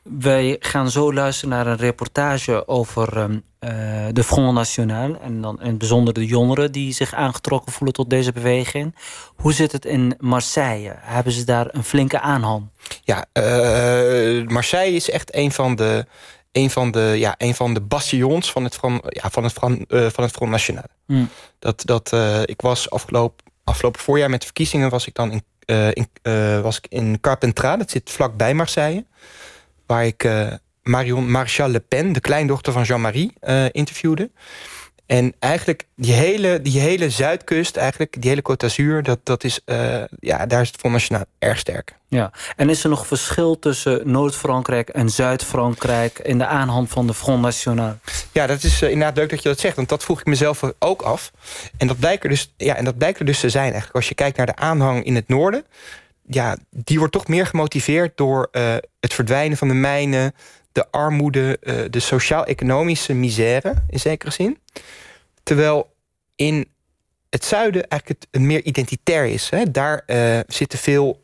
Wij 0.02 0.56
gaan 0.60 0.90
zo 0.90 1.12
luisteren 1.12 1.50
naar 1.50 1.66
een 1.66 1.76
reportage 1.76 2.68
over 2.68 3.16
um, 3.16 3.32
uh, 3.60 3.70
de 4.12 4.24
Front 4.24 4.54
National. 4.54 5.20
En 5.20 5.40
dan 5.40 5.60
in 5.60 5.66
het 5.66 5.78
bijzonder 5.78 6.14
de 6.14 6.26
jongeren 6.26 6.72
die 6.72 6.92
zich 6.92 7.14
aangetrokken 7.14 7.72
voelen 7.72 7.94
tot 7.94 8.10
deze 8.10 8.32
beweging. 8.32 8.94
Hoe 9.36 9.52
zit 9.52 9.72
het 9.72 9.84
in 9.84 10.14
Marseille? 10.18 10.94
Hebben 10.96 11.32
ze 11.32 11.44
daar 11.44 11.68
een 11.70 11.84
flinke 11.84 12.20
aanhang? 12.20 12.68
Ja, 13.04 13.24
uh, 13.32 14.48
Marseille 14.48 14.96
is 14.96 15.10
echt 15.10 15.34
een 15.34 15.52
van 15.52 15.76
de 15.76 16.06
een 16.52 16.70
van 16.70 16.90
de, 16.90 17.14
ja, 17.16 17.34
een 17.38 17.54
van 17.54 17.74
de 17.74 17.80
bastions 17.80 18.52
van 18.52 18.64
het 18.64 18.74
Front, 18.74 19.02
ja, 19.08 19.30
van 19.30 19.42
het 19.42 19.52
Front, 19.52 19.90
eh, 19.90 20.06
van 20.06 20.24
het 20.24 20.32
Front 20.32 20.50
National. 20.50 20.84
Hmm. 21.06 21.28
Dat, 21.58 21.82
dat, 21.84 22.12
eh, 22.12 22.42
ik 22.44 22.60
was 22.60 22.90
afgelopen, 22.90 23.44
afgelopen 23.64 24.00
voorjaar 24.00 24.30
met 24.30 24.40
de 24.40 24.46
verkiezingen 24.46 24.90
was 24.90 25.06
ik 25.06 25.14
dan 25.14 25.30
in, 25.30 25.42
eh, 25.64 25.88
in, 25.92 26.08
eh, 26.22 26.60
was 26.60 26.76
ik 26.76 26.86
in 26.88 27.20
Carpentras, 27.20 27.78
dat 27.78 27.90
zit 27.90 28.10
vlakbij 28.10 28.54
Marseille. 28.54 29.04
Waar 29.88 30.06
ik 30.06 30.24
eh, 30.24 30.46
Marion 30.82 31.30
Marchal 31.30 31.68
Le 31.68 31.80
Pen, 31.80 32.12
de 32.12 32.20
kleindochter 32.20 32.72
van 32.72 32.82
Jean-Marie, 32.82 33.32
eh, 33.40 33.64
interviewde. 33.72 34.30
En 35.06 35.34
eigenlijk 35.38 35.84
die 35.96 36.12
hele, 36.12 36.62
die 36.62 36.80
hele 36.80 37.10
zuidkust, 37.10 37.76
eigenlijk, 37.76 38.22
die 38.22 38.30
hele 38.30 38.42
Côte 38.50 38.56
d'Azur, 38.56 39.02
dat, 39.02 39.18
dat 39.22 39.44
is, 39.44 39.60
eh, 39.64 40.02
ja, 40.20 40.46
daar 40.46 40.60
is 40.60 40.68
het 40.68 40.76
Front 40.76 40.94
National 40.94 41.24
erg 41.38 41.58
sterk. 41.58 41.94
Ja. 42.08 42.32
En 42.56 42.68
is 42.68 42.84
er 42.84 42.90
nog 42.90 43.06
verschil 43.06 43.58
tussen 43.58 44.10
Noord-Frankrijk 44.10 44.88
en 44.88 45.10
Zuid-Frankrijk 45.10 46.18
in 46.18 46.38
de 46.38 46.46
aanhand 46.46 46.88
van 46.90 47.06
de 47.06 47.14
Front 47.14 47.42
National? 47.42 47.98
Ja, 48.32 48.46
dat 48.46 48.62
is 48.62 48.82
inderdaad 48.82 49.16
leuk 49.16 49.30
dat 49.30 49.42
je 49.42 49.48
dat 49.48 49.60
zegt. 49.60 49.76
Want 49.76 49.88
dat 49.88 50.04
vroeg 50.04 50.20
ik 50.20 50.26
mezelf 50.26 50.62
ook 50.78 51.02
af. 51.02 51.32
En 51.76 51.86
dat 51.86 51.98
blijkt 51.98 52.22
er 52.22 52.28
dus, 52.28 52.52
ja, 52.56 52.76
en 52.76 52.84
dat 52.84 52.98
blijkt 52.98 53.18
er 53.18 53.24
dus 53.24 53.40
te 53.40 53.50
zijn 53.50 53.64
eigenlijk. 53.64 53.94
Als 53.94 54.08
je 54.08 54.14
kijkt 54.14 54.36
naar 54.36 54.46
de 54.46 54.56
aanhang 54.56 55.04
in 55.04 55.14
het 55.14 55.28
noorden... 55.28 55.64
Ja, 56.30 56.56
die 56.70 56.98
wordt 56.98 57.12
toch 57.12 57.28
meer 57.28 57.46
gemotiveerd 57.46 58.16
door 58.16 58.48
eh, 58.52 58.74
het 59.00 59.14
verdwijnen 59.14 59.56
van 59.56 59.68
de 59.68 59.74
mijnen... 59.74 60.34
de 60.72 60.90
armoede, 60.90 61.58
eh, 61.60 61.74
de 61.90 62.00
sociaal-economische 62.00 63.14
misère 63.14 63.74
in 63.88 64.00
zekere 64.00 64.30
zin. 64.30 64.58
Terwijl 65.42 65.94
in 66.36 66.66
het 67.30 67.44
zuiden 67.44 67.88
eigenlijk 67.88 68.24
het 68.30 68.42
meer 68.42 68.64
identitair 68.64 69.26
is. 69.26 69.50
Hè. 69.50 69.70
Daar 69.70 70.02
eh, 70.06 70.38
zitten 70.46 70.78
veel... 70.78 71.20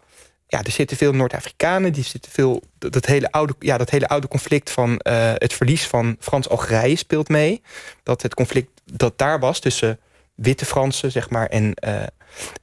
Ja, 0.47 0.63
er 0.63 0.71
zitten 0.71 0.97
veel 0.97 1.13
Noord-Afrikanen. 1.13 1.93
Die 1.93 2.05
zitten 2.05 2.33
veel. 2.33 2.63
Dat, 2.79 2.93
dat 2.93 3.07
hele 3.07 3.31
oude, 3.33 3.55
ja, 3.59 3.79
dat 3.79 3.91
hele 3.91 4.09
oude 4.09 4.29
conflict 4.29 4.71
van 4.71 5.01
het 5.39 5.53
verlies 5.53 5.87
van 5.87 6.17
Frans-Algerije 6.19 6.97
speelt 6.97 7.29
mee. 7.29 7.63
Dat 8.03 8.23
het 8.23 8.35
conflict 8.35 8.71
dat 8.85 9.19
daar 9.19 9.41
was 9.41 9.59
tussen 9.59 10.01
witte 10.35 10.65
Fransen, 10.65 11.11
zeg 11.11 11.31
maar, 11.31 11.47
en. 11.47 11.75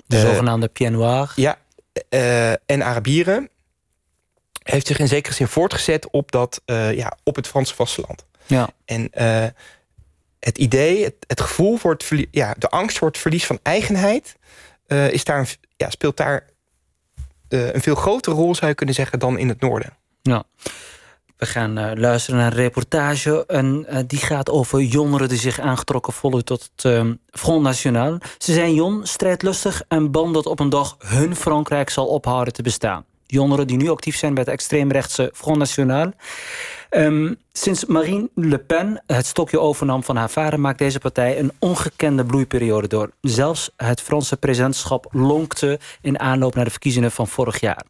De 0.05 0.19
zogenaamde 0.19 0.67
Pied 0.67 0.89
Noir. 0.89 1.33
ja, 1.35 1.57
eh, 2.09 2.51
en 2.51 2.83
Arabieren. 2.83 3.49
Heeft 4.63 4.87
zich 4.87 4.99
in 4.99 5.07
zekere 5.07 5.33
zin 5.33 5.47
voortgezet 5.47 6.09
op, 6.09 6.31
dat, 6.31 6.61
eh, 6.65 6.93
ja, 6.93 7.17
op 7.23 7.35
het 7.35 7.47
Franse 7.47 7.75
vasteland. 7.75 8.25
Ja. 8.45 8.69
En 8.85 9.09
eh, 9.11 9.45
het 10.39 10.57
idee, 10.57 11.03
het, 11.03 11.15
het 11.27 11.41
gevoel 11.41 11.77
voor 11.77 11.91
het 11.91 12.27
ja, 12.31 12.55
de 12.57 12.69
angst 12.69 12.97
voor 12.97 13.07
het 13.07 13.17
verlies 13.17 13.45
van 13.45 13.59
eigenheid, 13.63 14.35
is 14.87 15.23
daar 15.23 15.39
een, 15.39 15.47
ja, 15.77 15.89
speelt 15.89 16.17
daar 16.17 16.49
een 17.47 17.81
veel 17.81 17.95
grotere 17.95 18.35
rol, 18.35 18.55
zou 18.55 18.67
je 18.67 18.75
kunnen 18.75 18.95
zeggen, 18.95 19.19
dan 19.19 19.37
in 19.37 19.49
het 19.49 19.61
noorden. 19.61 19.97
Ja. 20.21 20.43
We 21.41 21.47
gaan 21.47 21.77
eh, 21.77 21.91
luisteren 21.95 22.39
naar 22.39 22.51
een 22.51 22.57
reportage. 22.57 23.45
En 23.45 23.85
eh, 23.87 23.99
die 24.07 24.19
gaat 24.19 24.49
over 24.49 24.81
jongeren 24.81 25.29
die 25.29 25.37
zich 25.37 25.59
aangetrokken 25.59 26.13
voelen 26.13 26.45
tot 26.45 26.69
het 26.75 26.85
eh, 26.85 27.05
Front 27.31 27.63
National. 27.63 28.17
Ze 28.37 28.53
zijn 28.53 28.73
jong, 28.73 29.07
strijdlustig 29.07 29.83
en 29.87 30.11
bang 30.11 30.33
dat 30.33 30.45
op 30.45 30.59
een 30.59 30.69
dag 30.69 30.95
hun 30.99 31.35
Frankrijk 31.35 31.89
zal 31.89 32.07
ophouden 32.07 32.53
te 32.53 32.61
bestaan. 32.61 33.05
Jongeren 33.25 33.67
die 33.67 33.77
nu 33.77 33.89
actief 33.89 34.17
zijn 34.17 34.33
bij 34.33 34.43
het 34.43 34.51
extreemrechtse 34.51 35.31
Front 35.33 35.57
National. 35.57 36.11
Ehm, 36.89 37.33
sinds 37.51 37.85
Marine 37.85 38.29
Le 38.35 38.59
Pen 38.59 39.03
het 39.07 39.25
stokje 39.25 39.59
overnam 39.59 40.03
van 40.03 40.15
haar 40.15 40.29
vader... 40.29 40.59
maakt 40.59 40.79
deze 40.79 40.99
partij 40.99 41.39
een 41.39 41.51
ongekende 41.59 42.25
bloeiperiode 42.25 42.87
door. 42.87 43.11
Zelfs 43.21 43.71
het 43.75 44.01
Franse 44.01 44.37
presidentschap 44.37 45.07
lonkte 45.11 45.79
in 46.01 46.19
aanloop 46.19 46.55
naar 46.55 46.65
de 46.65 46.71
verkiezingen 46.71 47.11
van 47.11 47.27
vorig 47.27 47.59
jaar. 47.59 47.83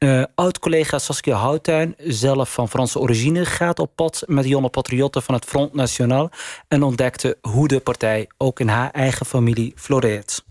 Eh, 0.00 0.22
Oud-collega 0.34 0.98
Saskia 0.98 1.36
Houttuin, 1.36 1.94
zelf 1.98 2.52
van 2.52 2.68
Franse 2.68 2.98
origine... 2.98 3.44
gaat 3.44 3.78
op 3.78 3.90
pad 3.94 4.22
met 4.26 4.44
jonge 4.44 4.68
patriotten 4.68 5.22
van 5.22 5.34
het 5.34 5.44
Front 5.44 5.74
National... 5.74 6.30
en 6.68 6.82
ontdekte 6.82 7.38
hoe 7.40 7.68
de 7.68 7.80
partij 7.80 8.28
ook 8.36 8.60
in 8.60 8.68
haar 8.68 8.90
eigen 8.90 9.26
familie 9.26 9.72
floreert. 9.76 10.44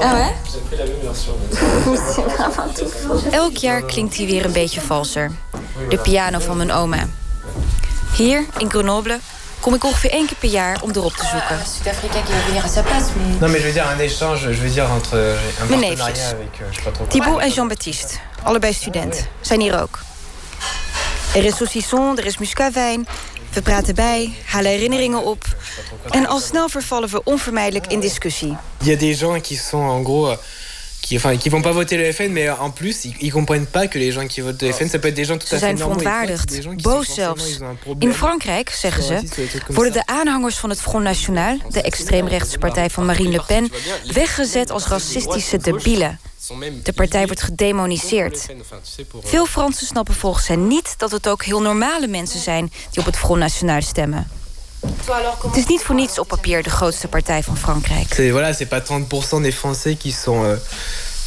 Ah 0.00 0.28
Elk 3.30 3.56
jaar 3.56 3.82
klinkt 3.82 4.16
hij 4.16 4.26
weer 4.26 4.44
een 4.44 4.52
beetje 4.52 4.80
valser. 4.80 5.30
De 5.88 5.98
piano 5.98 6.38
van 6.38 6.56
mijn 6.56 6.72
oma. 6.72 7.08
Hier, 8.16 8.44
in 8.58 8.70
Grenoble, 8.70 9.18
kom 9.60 9.74
ik 9.74 9.84
ongeveer 9.84 10.10
één 10.10 10.26
keer 10.26 10.36
per 10.36 10.48
jaar 10.48 10.82
om 10.82 10.90
erop 10.90 11.12
te 11.12 11.26
zoeken. 11.26 11.66
Sud-Africain 11.76 12.22
qui 12.24 12.32
va 12.32 12.38
venir 12.46 12.64
à 12.64 12.68
sa 12.68 12.82
place, 12.82 13.04
mais... 13.16 13.38
Non, 13.40 13.48
mais 13.50 13.58
je 13.60 13.64
veux 13.66 13.72
dire 13.72 13.86
un 13.88 13.98
échange, 13.98 14.40
je 14.40 14.60
veux 14.60 14.70
dire 14.72 14.90
entre 14.90 15.14
un 15.16 15.66
Mijn 15.68 15.80
partenariat 15.80 16.06
neefjes. 16.06 16.32
avec, 16.32 16.60
euh, 16.60 16.66
je 16.70 16.74
sais 16.74 16.82
pas 16.84 16.92
trop 16.92 17.04
quoi. 17.04 17.12
Thibaut 17.12 17.40
en 17.40 17.50
Jean-Baptiste, 17.50 18.18
allebei 18.42 18.72
student, 18.72 19.26
zijn 19.40 19.60
hier 19.60 19.80
ook. 19.82 19.98
Er 21.34 21.44
is 21.44 21.56
saucisson, 21.56 22.18
er 22.18 22.26
is 22.26 22.38
muscatwijn. 22.38 23.06
We 23.52 23.62
praten 23.62 23.94
bij, 23.94 24.34
halen 24.46 24.70
herinneringen 24.70 25.22
op. 25.24 25.44
En 26.10 26.26
al 26.26 26.40
snel 26.40 26.68
vervallen 26.68 27.08
we 27.08 27.24
onvermijdelijk 27.24 27.86
in 27.86 28.00
discussie. 28.00 28.56
Il 28.80 28.86
y 28.88 28.92
a 28.92 28.96
des 28.96 29.18
gens 29.18 29.40
qui 29.42 29.56
sont 29.56 29.88
en 29.90 30.04
gros. 30.04 30.38
Euh, 31.02 31.08
Qui, 31.08 31.16
enfin, 31.16 31.36
qui 31.36 31.48
vont 31.48 31.62
pas 31.62 31.72
voter 31.72 31.96
le 31.96 32.12
FN, 32.12 32.30
mais 32.30 32.48
en 32.48 32.70
plus, 32.70 33.04
ils, 33.04 33.14
ils 33.20 33.32
comprennent 33.32 33.66
pas 33.66 33.86
que 33.88 33.98
les 33.98 34.12
gens 34.12 34.26
qui 34.26 34.40
votent 34.40 34.62
le 34.62 34.72
FN, 34.72 34.88
ça 34.88 34.98
peut 34.98 35.08
être 35.08 35.16
des 35.16 35.24
gens 35.24 35.38
tout 35.38 35.48
Ze 35.48 35.54
à 35.56 35.58
fait 35.58 35.66
zijn 35.66 35.78
normaux. 35.78 35.98
verontwaardigd, 36.00 36.82
boos 36.82 37.14
zelfs. 37.14 37.58
In 37.98 38.12
Frankrijk, 38.12 38.70
zeggen 38.70 39.02
ze, 39.02 39.22
worden 39.68 39.92
de 39.92 40.06
aanhangers 40.06 40.56
van 40.56 40.70
het 40.70 40.80
Front 40.80 41.04
National... 41.04 41.58
de 41.70 41.82
extreemrechtse 41.82 42.58
partij 42.58 42.90
van 42.90 43.06
Marine 43.06 43.30
Le 43.30 43.42
Pen... 43.46 43.70
weggezet 44.12 44.70
als 44.70 44.86
racistische 44.86 45.58
debielen. 45.58 46.18
De 46.82 46.92
partij 46.92 47.26
wordt 47.26 47.42
gedemoniseerd. 47.42 48.46
Veel 49.22 49.46
Fransen 49.46 49.86
snappen 49.86 50.14
volgens 50.14 50.46
hen 50.48 50.66
niet 50.66 50.94
dat 50.98 51.10
het 51.10 51.28
ook 51.28 51.44
heel 51.44 51.60
normale 51.60 52.06
mensen 52.06 52.40
zijn... 52.40 52.72
die 52.90 53.00
op 53.00 53.06
het 53.06 53.16
Front 53.16 53.40
National 53.40 53.82
stemmen. 53.82 54.30
Het 55.46 55.56
is 55.56 55.66
niet 55.66 55.82
voor 55.82 55.94
niets 55.94 56.18
op 56.18 56.28
papier 56.28 56.62
de 56.62 56.70
grootste 56.70 57.08
partij 57.08 57.42
van 57.42 57.56
Frankrijk. 57.56 58.14
Voilà, 58.14 58.56
c'est 58.56 58.68
pas 58.68 58.82
30% 58.82 59.42
des 59.42 59.54
Français 59.54 59.96
qui 59.98 60.12
sont 60.12 60.44
euh, 60.44 60.56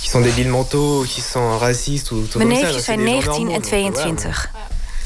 qui 0.01 0.09
sont 0.09 0.23
débiles 0.23 0.49
mentaux, 0.49 0.99
ou 0.99 1.05
qui 1.05 1.21
sont 1.21 1.57
racistes 1.59 2.11
ou 2.11 2.27
tout 2.27 2.37
Mijn 2.37 2.49
neefjes 2.49 2.83
zijn 2.83 2.99
des 2.99 3.23
gens 3.23 3.37
19 3.37 3.37
en 3.37 3.37
normaux, 3.37 3.51
donc, 3.51 3.65
voilà. 3.65 4.15
22. 4.15 4.49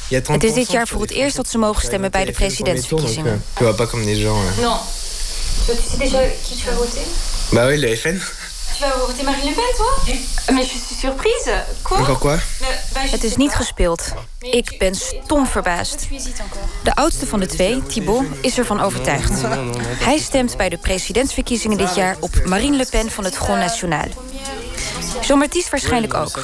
Il 0.09 0.13
y 0.13 0.17
a 0.17 0.21
30% 0.21 0.31
Het 0.33 0.43
is 0.43 0.53
dit 0.53 0.71
jaar 0.71 0.87
voor 0.87 1.01
het 1.01 1.11
eerst 1.11 1.35
dat 1.35 1.49
ze 1.49 1.57
mogen 1.57 1.81
stemmen 1.83 2.11
bij 2.11 2.25
de 2.25 2.31
presidentsverkiezingen. 2.31 3.33
euh, 3.33 3.57
Tu 3.57 3.63
vois 3.63 3.75
pas 3.75 3.89
comme 3.89 4.05
des 4.05 4.17
gens. 4.21 4.37
euh. 4.57 4.63
Non. 4.63 4.77
Tu 5.65 5.71
sais 5.89 5.97
déjà 5.97 6.19
qui 6.43 6.55
tu 6.55 6.65
vas 6.65 6.75
voter 6.77 7.01
Bah 7.51 7.65
oui, 7.67 7.77
le 7.79 7.95
FN. 7.95 8.17
Vas 8.79 9.07
voter 9.07 9.23
Marine 9.23 9.49
Le 9.49 9.55
Pen, 9.55 9.63
toi 9.75 10.53
Mais 10.53 10.63
je 10.63 10.77
suis 10.77 10.95
surprise. 10.95 11.51
Quoi 11.83 11.97
Encore 11.97 12.19
quoi 12.19 12.37
Het 12.93 13.23
is 13.23 13.35
niet 13.35 13.53
gespeeld. 13.53 14.13
Ik 14.39 14.75
ben 14.77 14.95
stom 14.95 15.47
verbaasd. 15.47 16.07
De 16.83 16.95
oudste 16.95 17.25
van 17.25 17.39
de 17.39 17.45
twee, 17.45 17.83
Thibault, 17.83 18.25
is 18.41 18.57
ervan 18.57 18.79
overtuigd. 18.81 19.41
Hij 20.03 20.17
stemt 20.17 20.57
bij 20.57 20.69
de 20.69 20.77
presidentsverkiezingen 20.77 21.77
dit 21.77 21.95
jaar 21.95 22.17
op 22.19 22.45
Marine 22.45 22.77
Le 22.77 22.85
Pen 22.89 23.11
van 23.11 23.23
het 23.23 23.35
Front 23.35 23.59
National. 23.59 24.07
Jean-Baptiste 25.21 25.69
waarschijnlijk 25.71 26.13
ook. 26.13 26.39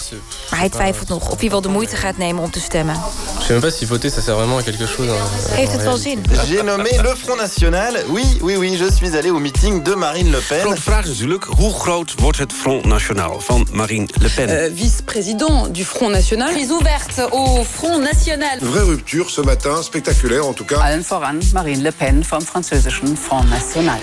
Maar 0.50 0.60
hij 0.60 0.70
twijfelt 0.70 1.08
nog 1.10 1.30
of 1.30 1.40
hij 1.40 1.50
wel 1.50 1.62
de 1.62 1.70
moeite 1.70 1.96
gaat 1.96 2.18
nemen 2.18 2.44
om 2.44 2.52
te 2.52 2.60
stemmen. 2.60 2.96
Je 2.96 3.42
sais 3.42 3.50
même 3.50 3.62
pas 3.62 3.78
si 3.78 3.86
voter 3.86 4.10
ça 4.12 4.22
sert 4.22 4.38
vraiment 4.38 4.60
à 4.60 4.64
quelque 4.64 4.88
chose. 4.88 5.10
hein, 5.12 5.56
Heeft 5.56 5.72
het 5.72 5.84
wel 5.84 5.98
zin? 5.98 6.24
J'ai 6.48 6.64
nommé 6.64 6.90
le 7.02 7.16
Front 7.24 7.40
National. 7.40 7.94
Oui, 8.08 8.24
oui, 8.42 8.56
oui, 8.58 8.78
je 8.78 8.92
suis 8.96 9.16
allé 9.18 9.30
au 9.30 9.40
meeting 9.40 9.82
de 9.84 9.96
Marine 9.96 10.30
Le 10.32 10.42
Pen. 10.48 10.60
Grote 10.60 10.82
vraag 10.82 11.04
is 11.04 11.10
natuurlijk, 11.10 11.44
hoe 11.44 11.74
groot 11.74 12.14
wordt 12.20 12.38
het 12.38 12.54
Front 12.54 12.86
National 12.86 13.40
van 13.42 13.68
Marine 13.72 14.08
Le 14.22 14.30
Pen? 14.30 14.50
Euh, 14.50 14.72
vice-président 14.76 15.68
du 15.72 15.86
Front 15.86 16.12
National. 16.12 16.52
Prise 16.54 16.72
ouverte 16.72 17.28
au 17.32 17.64
Front 17.78 18.02
National. 18.04 18.58
Vraie 18.62 18.84
rupture 18.84 19.30
ce 19.30 19.42
matin, 19.42 19.82
spectaculaire 19.84 20.46
en 20.46 20.54
tout 20.54 20.66
cas. 20.68 20.80
Allen 20.80 21.04
voran 21.04 21.40
Marine 21.54 21.82
Le 21.84 21.92
Pen 21.92 22.24
vom 22.24 22.42
französischen 22.42 23.16
Front 23.18 23.50
National. 23.50 24.00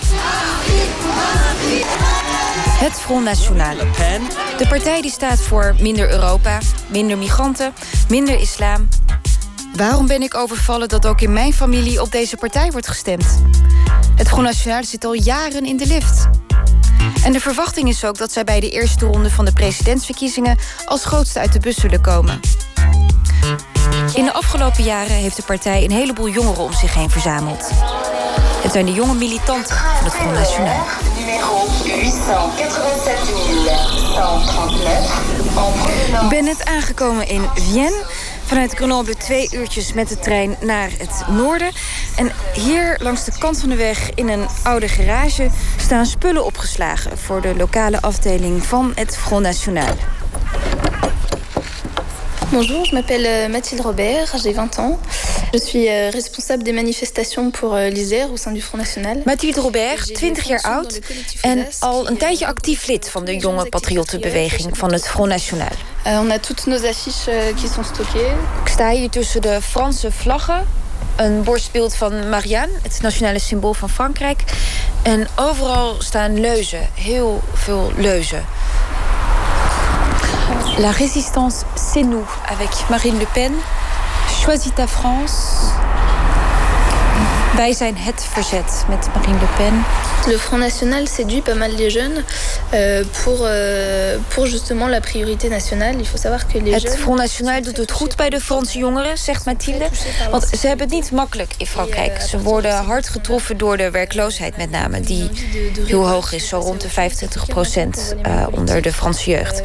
Het 2.83 2.93
Front 2.93 3.25
National. 3.25 3.77
De 4.59 4.67
partij 4.69 5.01
die 5.01 5.11
staat 5.11 5.41
voor 5.41 5.75
minder 5.81 6.11
Europa, 6.11 6.59
minder 6.87 7.19
migranten, 7.19 7.73
minder 8.09 8.41
islam. 8.41 8.89
Waarom 9.77 10.07
ben 10.07 10.23
ik 10.23 10.35
overvallen 10.35 10.89
dat 10.89 11.07
ook 11.07 11.21
in 11.21 11.33
mijn 11.33 11.53
familie 11.53 12.01
op 12.01 12.13
deze 12.13 12.37
partij 12.37 12.71
wordt 12.71 12.89
gestemd? 12.89 13.43
Het 14.17 14.29
Front 14.29 14.43
National 14.43 14.85
zit 14.85 15.05
al 15.05 15.13
jaren 15.13 15.65
in 15.65 15.77
de 15.77 15.87
lift. 15.87 16.29
En 17.25 17.33
de 17.33 17.41
verwachting 17.41 17.89
is 17.89 18.05
ook 18.05 18.19
dat 18.19 18.33
zij 18.33 18.45
bij 18.45 18.61
de 18.61 18.71
eerste 18.71 19.07
ronde 19.07 19.31
van 19.31 19.45
de 19.45 19.53
presidentsverkiezingen 19.53 20.59
als 20.85 21.05
grootste 21.05 21.39
uit 21.39 21.53
de 21.53 21.61
bus 21.61 21.77
zullen 21.77 22.01
komen. 22.01 22.41
In 24.15 24.25
de 24.25 24.33
afgelopen 24.33 24.85
jaren 24.85 25.17
heeft 25.17 25.37
de 25.37 25.43
partij 25.43 25.85
een 25.85 25.91
heleboel 25.91 26.29
jongeren 26.29 26.65
om 26.65 26.73
zich 26.73 26.95
heen 26.95 27.11
verzameld. 27.11 27.71
Het 28.63 28.73
zijn 28.73 28.87
de 28.87 28.93
jonge 28.93 29.15
militanten 29.15 29.77
van 29.77 30.05
het 30.05 30.15
Front 30.15 30.33
National. 30.33 30.85
Numéro 31.19 31.47
887 31.47 33.29
139 33.29 34.03
en 36.13 36.23
Ik 36.23 36.29
ben 36.29 36.45
net 36.45 36.65
aangekomen 36.65 37.29
in 37.29 37.43
Vienne. 37.55 38.05
Vanuit 38.45 38.75
Grenoble 38.75 39.15
twee 39.15 39.49
uurtjes 39.53 39.93
met 39.93 40.09
de 40.09 40.19
trein 40.19 40.57
naar 40.61 40.91
het 40.99 41.25
noorden. 41.29 41.71
En 42.17 42.33
hier 42.55 42.99
langs 43.03 43.25
de 43.25 43.33
kant 43.39 43.61
van 43.61 43.69
de 43.69 43.77
weg 43.77 44.15
in 44.15 44.29
een 44.29 44.47
oude 44.63 44.89
garage... 44.89 45.51
staan 45.77 46.07
spullen 46.07 46.45
opgeslagen 46.45 47.19
voor 47.19 47.41
de 47.41 47.55
lokale 47.57 48.01
afdeling 48.01 48.65
van 48.65 48.93
het 48.95 49.17
Front 49.19 49.43
National. 49.43 49.95
Bonjour, 52.51 52.87
je 52.87 52.93
m'appelle 52.93 53.49
Mathilde 53.49 53.83
Robert, 53.83 54.31
j'ai 54.43 54.53
20 54.53 54.79
ans. 54.79 54.97
Je 55.53 55.59
suis 55.59 55.89
euh, 55.89 56.11
responsable 56.11 56.63
des 56.63 56.73
manifestations 56.73 57.51
pour 57.51 57.75
euh, 57.75 57.91
l'Isère 57.91 58.33
au 58.33 58.39
sein 58.39 58.53
du 58.53 58.63
Front 58.63 58.79
National. 58.79 59.23
Mathilde 59.27 59.59
Robert, 59.59 60.07
20 60.15 60.45
jaar 60.45 60.63
oud 60.63 61.01
en 61.43 61.67
al 61.81 62.09
een 62.09 62.17
tijdje 62.17 62.47
actief 62.47 62.87
lid 62.87 63.11
van 63.11 63.25
de 63.25 63.37
jonge 63.37 63.69
patriottenbeweging 63.69 64.79
van 64.79 64.93
het 64.93 65.09
Front 65.09 65.29
National. 65.29 65.69
on 66.05 66.31
a 66.31 66.39
toutes 66.39 66.67
nos 66.67 66.83
affiches 66.83 67.29
qui 67.55 67.69
sont 67.69 67.87
stockées. 67.87 68.33
Ik 68.65 68.69
sta 68.69 68.91
hier 68.91 69.11
tussen 69.11 69.43
de 69.43 69.59
Franse 69.63 70.13
vlaggen, 70.13 70.67
een 71.17 71.43
borstbeeld 71.43 71.95
van 71.95 72.29
Marianne, 72.29 72.73
het 72.83 72.99
nationale 73.03 73.39
symbool 73.39 73.75
van 73.75 73.89
Frankrijk. 73.89 74.45
En 75.03 75.29
overal 75.37 75.95
staan 75.99 76.41
leuzen, 76.41 76.89
heel 76.95 77.41
veel 77.55 77.93
leuzen. 77.97 78.45
La 80.79 80.91
résistance, 80.91 81.65
c'est 81.75 82.07
nous, 82.07 82.27
avec 82.49 82.89
Marine 82.89 83.19
Le 83.19 83.27
Pen. 83.33 83.53
Choisis 84.45 84.73
ta 84.75 84.89
France. 84.89 85.73
Wij 87.57 87.73
zijn 87.73 87.97
het 87.97 88.25
verzet 88.25 88.85
met 88.89 89.09
Marine 89.15 89.39
Le 89.39 89.47
Pen. 89.57 89.85
Le 90.27 90.39
Front 90.39 90.63
National 90.63 91.07
séduit 91.07 91.43
pas 91.43 91.55
mal 91.55 91.71
les 91.71 91.93
jeunes 91.93 92.25
euh, 92.73 93.05
pour, 93.23 93.39
euh, 93.41 94.19
pour 94.29 94.47
justement 94.47 94.89
la 94.89 95.01
priorité 95.01 95.49
nationale. 95.49 95.95
Il 95.99 96.07
faut 96.07 96.21
savoir 96.21 96.47
que 96.47 96.59
les 96.59 96.75
het 96.75 96.97
Front 96.99 97.19
National 97.19 97.63
doet 97.63 97.77
het 97.77 97.91
goed 97.91 98.17
bij 98.17 98.31
de 98.31 98.41
Franse 98.41 98.79
jongeren, 98.79 99.19
zegt 99.19 99.45
Mathilde. 99.45 99.87
Want 100.31 100.49
ze 100.61 100.67
hebben 100.67 100.87
het 100.87 100.95
niet 100.95 101.11
makkelijk 101.11 101.55
in 101.57 101.67
Frankrijk. 101.67 102.21
Ze 102.21 102.39
worden 102.43 102.85
hard 102.85 103.09
getroffen 103.09 103.57
door 103.57 103.77
de 103.77 103.91
werkloosheid 103.91 104.57
met 104.57 104.71
name. 104.71 105.01
Die 105.01 105.31
heel 105.87 106.09
hoog 106.09 106.33
is, 106.33 106.49
zo 106.49 106.59
rond 106.59 106.81
de 106.81 106.89
25 106.89 107.47
procent 107.47 108.15
uh, 108.27 108.47
onder 108.51 108.83
de 108.83 108.93
Franse 108.93 109.31
jeugd. 109.31 109.63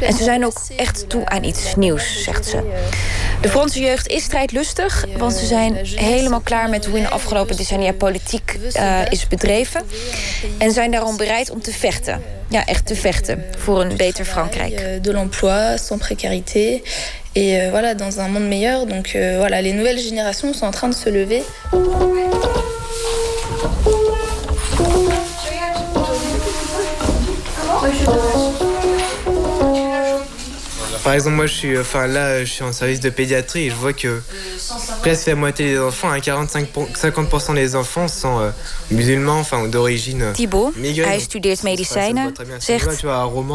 En 0.00 0.12
ze 0.12 0.22
zijn 0.22 0.44
ook 0.44 0.60
echt 0.76 1.08
toe 1.08 1.26
aan 1.26 1.44
iets 1.44 1.74
nieuws, 1.74 2.22
zegt 2.22 2.46
ze. 2.46 2.62
De 3.40 3.48
Franse 3.48 3.80
jeugd 3.80 4.06
is 4.06 4.22
strijdlustig, 4.22 5.04
want 5.16 5.32
ze 5.32 5.46
zijn 5.46 5.76
helemaal 5.84 6.40
klaar 6.40 6.68
met 6.68 6.86
hoe 6.86 6.96
in 6.96 7.02
de 7.02 7.10
afgelopen 7.28 7.56
decennia 7.56 7.92
politiek 7.92 8.58
uh, 8.76 9.00
is 9.10 9.26
bedreven. 9.26 9.82
En 10.58 10.72
zijn 10.72 10.90
daarom 10.90 11.16
bereid 11.16 11.50
om 11.50 11.62
te 11.62 11.72
vechten. 11.72 12.22
Ja, 12.48 12.66
echt 12.66 12.86
te 12.86 12.94
vechten 12.94 13.44
voor 13.58 13.80
een 13.80 13.96
beter 13.96 14.24
Frankrijk. 14.24 15.02
De 15.02 15.12
l'emploi, 15.12 15.78
sans 15.78 16.00
précarité. 16.00 16.80
Et 17.32 17.52
euh, 17.52 17.70
voilà, 17.70 17.94
dans 17.94 18.18
un 18.18 18.28
monde 18.28 18.48
meilleur. 18.48 18.86
Donc 18.86 19.14
euh, 19.14 19.36
voilà, 19.38 19.60
les 19.60 19.72
nouvelles 19.72 20.00
générations 20.00 20.54
sont 20.54 20.66
en 20.66 20.70
train 20.70 20.88
de 20.88 20.94
se 20.94 21.10
lever. 21.10 21.42
Par 31.04 31.14
exemple, 31.14 31.36
moi, 31.36 31.46
je 31.46 31.54
suis, 31.54 31.78
enfin 31.78 32.06
là, 32.06 32.44
je 32.44 32.52
suis 32.52 32.64
en 32.64 32.72
service 32.72 33.00
de 33.00 33.10
pédiatrie 33.10 33.66
et 33.66 33.70
je 33.70 33.74
vois 33.74 33.92
que 33.92 34.20
presque 35.00 35.26
la 35.26 35.34
moitié 35.34 35.70
des 35.70 35.78
enfants, 35.78 36.10
hein, 36.10 36.20
45, 36.20 36.68
50% 36.94 37.54
des 37.54 37.74
enfants 37.74 38.08
sont 38.08 38.40
euh, 38.40 38.50
musulmans, 38.90 39.40
enfin 39.40 39.66
d'origine. 39.68 40.32
Thibaut, 40.32 40.72
migrée. 40.76 41.06
hij 41.06 41.20
studeert 41.20 41.62
medicijnen, 41.62 42.34
zegt... 42.58 43.02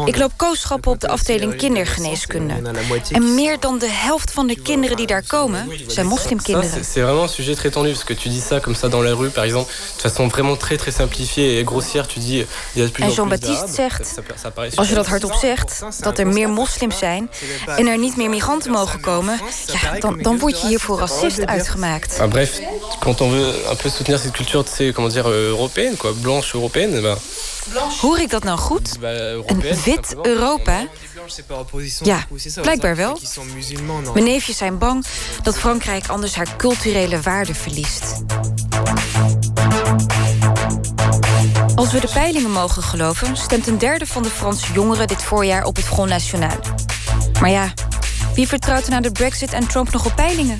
Ik 0.04 0.16
loop 0.16 0.32
kooschappen 0.36 0.90
op 0.90 1.00
de 1.00 1.08
afdeling 1.08 1.56
kindergeneeskunde. 1.56 2.54
En 3.10 3.34
meer 3.34 3.60
dan 3.60 3.78
de 3.78 3.90
helft 3.90 4.30
van 4.30 4.46
de 4.46 4.62
kinderen 4.62 4.96
die 4.96 5.06
daar 5.06 5.24
komen... 5.26 5.68
zijn 5.86 6.06
moslimkinderen. 6.06 6.84
c'est 6.84 7.02
vraiment 7.02 7.24
un 7.24 7.28
sujet 7.28 7.56
très 7.56 7.70
tendu 7.70 7.90
parce 7.90 8.04
que 8.04 8.14
tu 8.14 8.28
dis 8.28 8.44
ça 8.48 8.60
comme 8.60 8.74
ça 8.74 8.88
dans 8.88 9.04
la 9.04 9.14
rue, 9.14 9.30
par 9.30 9.44
exemple, 9.44 9.70
de 9.96 10.08
façon 10.08 10.28
vraiment 10.28 10.56
très 10.56 10.76
très 10.76 10.92
simplifiée 10.92 11.58
et 11.58 11.64
grossière. 11.64 12.06
Tu 12.06 12.18
dis 12.18 12.46
il 12.74 12.82
y 12.82 12.84
a 12.84 12.88
plus 12.88 13.04
En 13.04 13.10
Jean-Baptiste 13.10 13.68
zegt, 13.68 14.14
als 14.74 14.88
je 14.88 14.94
dat 14.94 15.06
hardop 15.06 15.34
zegt, 15.34 15.84
dat 16.00 16.18
er 16.18 16.26
meer 16.26 16.48
moslims 16.48 16.98
zijn... 16.98 17.30
en 17.66 17.86
er 17.86 17.98
niet 17.98 18.16
meer 18.16 18.30
migranten 18.30 18.70
mogen 18.70 19.00
komen... 19.00 19.40
Ja, 19.66 19.98
dan, 19.98 20.18
dan 20.22 20.38
word 20.38 20.60
je 20.60 20.66
hier 20.66 20.80
voor 20.80 20.98
racist 21.36 21.48
uitgemaakt. 21.48 22.20
Ah, 22.20 22.28
bref, 22.28 22.60
quand 22.98 23.20
on 23.20 23.30
veut 23.30 23.54
un 23.70 23.76
peu 23.76 23.88
soutenir 23.88 24.18
cette 24.18 24.32
culture, 24.32 24.64
tu 24.64 24.70
sais, 24.74 24.92
comment 24.92 25.12
dire, 25.12 25.28
euh, 25.28 25.50
européenne, 25.50 25.96
quoi, 25.96 26.12
blanche 26.22 26.54
européenne, 26.54 27.00
bah, 27.00 27.16
Hoor 28.00 28.18
ik 28.18 28.30
dat 28.30 28.44
nou 28.44 28.58
goed? 28.58 28.98
Een 29.46 29.60
wit 29.84 30.16
Europa? 30.22 30.86
Ja, 32.02 32.26
blijkbaar 32.60 32.96
wel. 32.96 33.18
Mijn 34.12 34.24
neefjes 34.24 34.56
zijn 34.56 34.78
bang 34.78 35.04
dat 35.42 35.58
Frankrijk 35.58 36.08
anders 36.08 36.34
haar 36.34 36.56
culturele 36.56 37.20
waarde 37.20 37.54
verliest. 37.54 38.22
Als 41.74 41.92
we 41.92 42.00
de 42.00 42.08
peilingen 42.12 42.50
mogen 42.50 42.82
geloven, 42.82 43.36
stemt 43.36 43.66
een 43.66 43.78
derde 43.78 44.06
van 44.06 44.22
de 44.22 44.30
Franse 44.30 44.72
jongeren 44.72 45.06
dit 45.06 45.22
voorjaar 45.22 45.64
op 45.64 45.76
het 45.76 45.84
Front 45.84 46.08
National. 46.08 46.56
Maar 47.40 47.50
ja, 47.50 47.72
wie 48.34 48.48
vertrouwt 48.48 48.84
er 48.84 48.90
na 48.90 49.00
de 49.00 49.12
Brexit 49.12 49.52
en 49.52 49.66
Trump 49.66 49.92
nog 49.92 50.06
op 50.06 50.12
peilingen? 50.16 50.58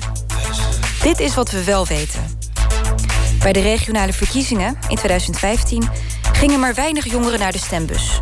Dit 1.05 1.19
is 1.19 1.35
wat 1.35 1.51
we 1.51 1.63
wel 1.63 1.85
weten. 1.85 2.37
Bij 3.39 3.53
de 3.53 3.61
regionale 3.61 4.13
verkiezingen 4.13 4.77
in 4.87 4.95
2015 4.95 5.89
gingen 6.31 6.59
maar 6.59 6.73
weinig 6.73 7.05
jongeren 7.11 7.39
naar 7.39 7.51
de 7.51 7.57
stembus. 7.57 8.19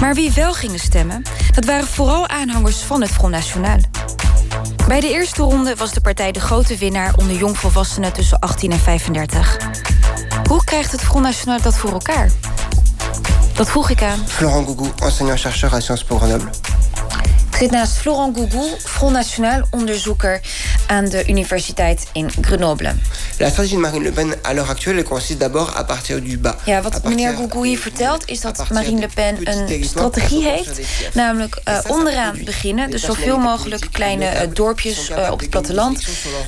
Maar 0.00 0.14
wie 0.14 0.32
wel 0.32 0.54
gingen 0.54 0.78
stemmen, 0.78 1.22
dat 1.54 1.64
waren 1.64 1.86
vooral 1.86 2.28
aanhangers 2.28 2.76
van 2.76 3.00
het 3.00 3.10
Front 3.10 3.32
National. 3.32 3.78
Bij 4.88 5.00
de 5.00 5.08
eerste 5.08 5.42
ronde 5.42 5.76
was 5.76 5.92
de 5.92 6.00
partij 6.00 6.32
de 6.32 6.40
grote 6.40 6.76
winnaar 6.76 7.14
onder 7.16 7.36
jongvolwassenen 7.36 8.12
tussen 8.12 8.38
18 8.38 8.72
en 8.72 8.78
35. 8.78 9.56
Hoe 10.48 10.64
krijgt 10.64 10.92
het 10.92 11.00
Front 11.00 11.24
National 11.24 11.60
dat 11.60 11.76
voor 11.76 11.92
elkaar? 11.92 12.30
Dat 13.54 13.70
vroeg 13.70 13.90
ik 13.90 14.02
aan. 14.02 14.18
Florent 14.26 14.66
Gougou, 14.66 14.90
enseignant-chercheur 14.96 15.74
à 15.74 15.80
Sciences 15.80 16.06
Po 16.06 16.16
Grenoble. 16.16 16.50
Ik 17.56 17.62
zit 17.62 17.70
naast 17.70 17.96
Florent 17.96 18.36
Gougou, 18.36 18.68
Front 18.78 19.12
National 19.12 19.62
onderzoeker 19.70 20.40
aan 20.86 21.04
de 21.04 21.28
universiteit 21.28 22.06
in 22.12 22.30
Grenoble. 22.40 22.94
La 23.38 23.48
stratégie 23.48 23.76
de 23.76 23.80
Marine 23.82 24.02
Le 24.02 24.12
Pen 24.12 24.34
à 24.42 24.52
l'heure 24.52 24.70
actuelle 24.70 24.98
elle 24.98 25.04
consiste 25.04 25.38
d'abord 25.38 25.76
à 25.76 25.84
partir 25.84 26.20
du 26.20 26.38
bas. 26.38 26.54
Ja, 26.64 26.82
wat 26.82 27.04
meneer 27.04 27.34
Gougou 27.34 27.66
hier 27.66 27.78
vertelt 27.78 28.28
is 28.28 28.40
dat 28.40 28.68
Marine 28.70 29.00
Le 29.00 29.08
Pen 29.14 29.36
een 29.42 29.84
strategie 29.84 30.44
heeft. 30.44 30.80
Namelijk 31.14 31.60
eh, 31.64 31.78
onderaan 31.86 32.38
beginnen, 32.44 32.90
dus 32.90 33.02
zoveel 33.02 33.38
mogelijk 33.38 33.88
kleine 33.92 34.24
eh, 34.24 34.48
dorpjes 34.52 35.10
eh, 35.10 35.28
op 35.32 35.40
het 35.40 35.50
platteland. 35.50 36.06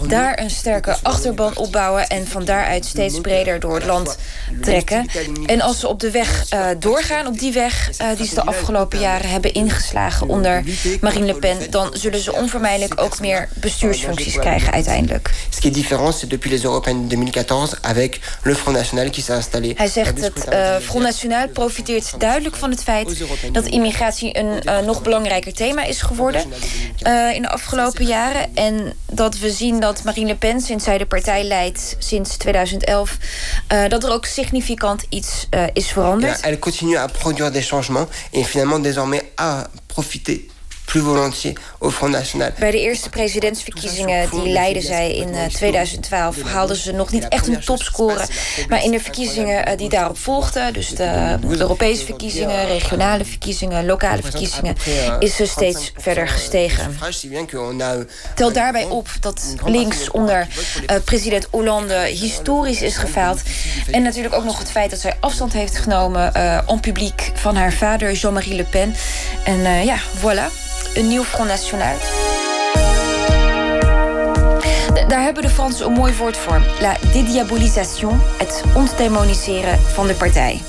Daar 0.09 0.39
een 0.39 0.51
sterke 0.51 0.97
achterban 1.03 1.57
opbouwen 1.57 2.07
en 2.07 2.27
van 2.27 2.45
daaruit 2.45 2.85
steeds 2.85 3.21
breder 3.21 3.61
door 3.61 3.75
het 3.75 3.85
land 3.85 4.17
trekken. 4.61 5.09
En 5.47 5.61
als 5.61 5.81
ze 5.81 5.89
op 5.89 6.01
de 6.01 6.11
weg 6.11 6.49
doorgaan, 6.79 7.27
op 7.27 7.39
die 7.39 7.53
weg 7.53 7.91
die 8.17 8.27
ze 8.27 8.35
de 8.35 8.45
afgelopen 8.45 8.99
jaren 8.99 9.31
hebben 9.31 9.55
ingeslagen 9.55 10.29
onder 10.29 10.63
Marine 11.01 11.27
Le 11.27 11.35
Pen, 11.35 11.71
dan 11.71 11.91
zullen 11.93 12.21
ze 12.21 12.33
onvermijdelijk 12.33 13.01
ook 13.01 13.21
meer 13.21 13.49
bestuursfuncties 13.55 14.39
krijgen 14.39 14.73
uiteindelijk. 14.73 15.31
Ce 15.51 15.61
qui 15.61 15.69
est 15.69 15.75
différent, 15.75 16.19
c'est 16.19 16.31
depuis 16.31 16.51
les 16.51 16.65
européennes 16.65 17.03
de 17.03 17.07
2014 17.09 17.75
avec 17.81 18.21
le 18.43 18.55
Front 18.55 18.77
National 18.77 19.11
qui 19.11 19.23
s'est 19.23 19.37
installé. 19.37 19.73
Hij 19.77 19.89
zegt 19.89 20.21
het 20.21 20.45
eh, 20.45 20.77
Front 20.77 21.03
National 21.03 21.49
profiteert 21.49 22.21
duidelijk 22.21 22.57
van 22.57 22.71
het 22.71 22.83
feit 22.83 23.25
dat 23.53 23.67
immigratie 23.67 24.39
een 24.39 24.61
eh, 24.61 24.79
nog 24.79 25.03
belangrijker 25.03 25.53
thema 25.53 25.85
is 25.85 26.03
geworden 26.03 26.45
eh, 26.99 27.35
in 27.35 27.43
de 27.43 27.49
afgelopen 27.49 28.05
jaren. 28.07 28.55
En 28.55 28.95
dat 29.07 29.39
we 29.39 29.51
zien 29.51 29.81
dat 29.81 30.03
Marine 30.05 30.27
Le 30.27 30.35
Pen, 30.35 30.61
sinds 30.61 30.85
zij 30.85 30.99
de 30.99 31.07
partij 31.07 31.45
leidt 31.45 31.97
sinds 31.99 32.37
2011, 32.37 33.17
eh, 33.67 33.89
dat 33.89 34.05
er 34.05 34.11
ook 34.11 34.27
significant 34.27 35.05
iets 35.09 35.47
is 35.73 35.89
veranderd. 35.89 36.41
Ja, 36.41 36.47
elle 36.47 36.59
continue 36.59 36.99
à 36.99 37.07
produire 37.07 37.51
des 37.51 37.67
changements 37.67 38.09
et 38.31 38.47
finalement 38.47 38.83
désormais 38.83 39.23
à 39.41 39.67
profiter 39.87 40.41
au 41.79 41.91
Front 41.91 42.13
National. 42.13 42.51
Bij 42.59 42.71
de 42.71 42.81
eerste 42.81 43.09
presidentsverkiezingen 43.09 44.31
die 44.31 44.49
leidden 44.49 44.83
zij 44.83 45.15
in 45.15 45.35
eh, 45.35 45.47
2012 45.47 46.43
haalden 46.43 46.77
ze 46.77 46.93
nog 46.93 47.13
niet 47.13 47.29
echt 47.29 47.47
een 47.47 47.61
topscore. 47.61 48.27
Maar 48.69 48.85
in 48.85 48.91
de 48.91 49.01
verkiezingen 49.01 49.67
eh, 49.67 49.77
die 49.77 49.89
daarop 49.89 50.19
volgden, 50.19 50.73
dus 50.73 50.89
de 50.89 51.39
Europese 51.49 52.05
verkiezingen, 52.05 52.67
regionale 52.67 53.25
verkiezingen, 53.25 53.87
lokale 53.87 54.23
verkiezingen, 54.23 54.77
is 55.19 55.37
ze 55.37 55.47
steeds 55.47 55.93
verder 55.97 56.29
gestegen. 56.29 56.97
A 57.03 57.97
Tel 58.35 58.53
daarbij 58.53 58.85
op 58.85 59.09
dat 59.21 59.55
links 59.65 60.11
onder 60.11 60.47
eh, 60.87 60.97
president 61.05 61.47
Hollande 61.51 61.95
historisch 61.95 62.83
is 62.83 62.97
gefaald. 62.97 63.43
En 63.91 64.03
natuurlijk 64.03 64.35
ook 64.35 64.45
nog 64.45 64.59
het 64.59 64.71
feit 64.71 64.91
dat 64.91 65.01
zij 65.01 65.17
afstand 65.21 65.53
heeft 65.53 65.77
genomen 65.77 66.35
eh 66.35 66.47
en 66.79 66.81
publiek 66.81 67.31
van 67.35 67.57
haar 67.57 67.73
vader 67.73 68.13
Jean-Marie 68.13 68.55
Le 68.55 68.65
Pen. 68.65 68.95
En 69.45 69.65
eh, 69.65 69.85
ja, 69.85 69.99
voilà, 69.99 70.53
een 70.95 71.09
nieuw 71.09 71.25
Front 71.25 71.49
National. 71.49 71.95
Daar 75.09 75.23
hebben 75.23 75.43
de 75.43 75.49
Fransen 75.49 75.87
een 75.87 75.93
mooi 75.93 76.17
woord 76.17 76.37
voor. 76.37 76.63
La 76.81 76.97
dédiabolisation, 77.13 78.21
het 78.37 78.63
ontdemoniseren 78.75 79.79
van 79.81 80.07
de 80.07 80.15
partij. 80.15 80.61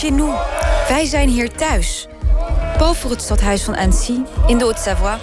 chez 0.00 0.10
nous. 0.10 0.32
Wij 0.88 1.04
zijn 1.04 1.28
hier 1.28 1.50
thuis. 1.50 2.08
Boven 2.78 3.10
het 3.10 3.22
stadhuis 3.22 3.62
van 3.62 3.76
Annecy, 3.76 4.18
in 4.46 4.58
de 4.58 4.64
Haute-Savoie... 4.64 5.18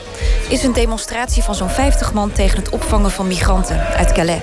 is 0.49 0.63
een 0.63 0.73
demonstratie 0.73 1.43
van 1.43 1.55
zo'n 1.55 1.69
50 1.69 2.13
man 2.13 2.31
tegen 2.31 2.57
het 2.57 2.69
opvangen 2.69 3.11
van 3.11 3.27
migranten 3.27 3.79
uit 3.79 4.11
Calais. 4.11 4.41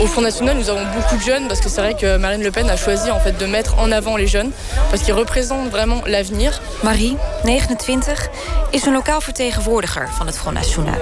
Au 0.00 0.06
Front 0.06 0.22
National, 0.22 0.56
nous 0.56 0.70
avons 0.70 0.86
beaucoup 0.94 1.16
de 1.16 1.22
jeunes 1.22 1.46
parce 1.46 1.60
que 1.60 1.68
c'est 1.68 1.80
vrai 1.82 1.94
que 1.94 2.16
Marine 2.16 2.42
Le 2.42 2.50
Pen 2.50 2.70
a 2.70 2.76
choisi 2.76 3.10
en 3.10 3.20
fait 3.20 3.36
de 3.38 3.44
mettre 3.44 3.78
en 3.78 3.92
avant 3.92 4.16
les 4.16 4.26
jeunes 4.26 4.50
parce 4.90 5.02
qu'ils 5.02 5.12
représentent 5.14 5.70
vraiment 5.70 6.00
l'avenir. 6.06 6.58
Marie, 6.82 7.16
29, 7.44 8.28
is 8.72 8.86
een 8.86 8.92
lokaal 8.92 9.20
vertegenwoordiger 9.20 10.08
van 10.16 10.26
het 10.26 10.38
Front 10.38 10.56
National. 10.56 10.94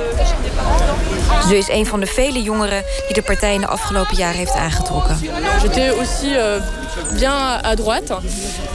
Ze 1.49 1.57
is 1.57 1.69
een 1.69 1.87
van 1.87 2.01
de 2.01 2.07
vele 2.07 2.43
jongeren 2.43 2.83
die 3.07 3.15
de 3.15 3.23
partij 3.23 3.55
in 3.55 3.61
de 3.61 3.67
afgelopen 3.67 4.17
jaren 4.17 4.37
heeft 4.37 4.55
aangetrokken. 4.55 5.19
J'étais 5.63 5.91
aussi 5.99 6.37
euh, 6.37 6.61
bien 7.19 7.61
à 7.65 7.75
droite. 7.75 8.09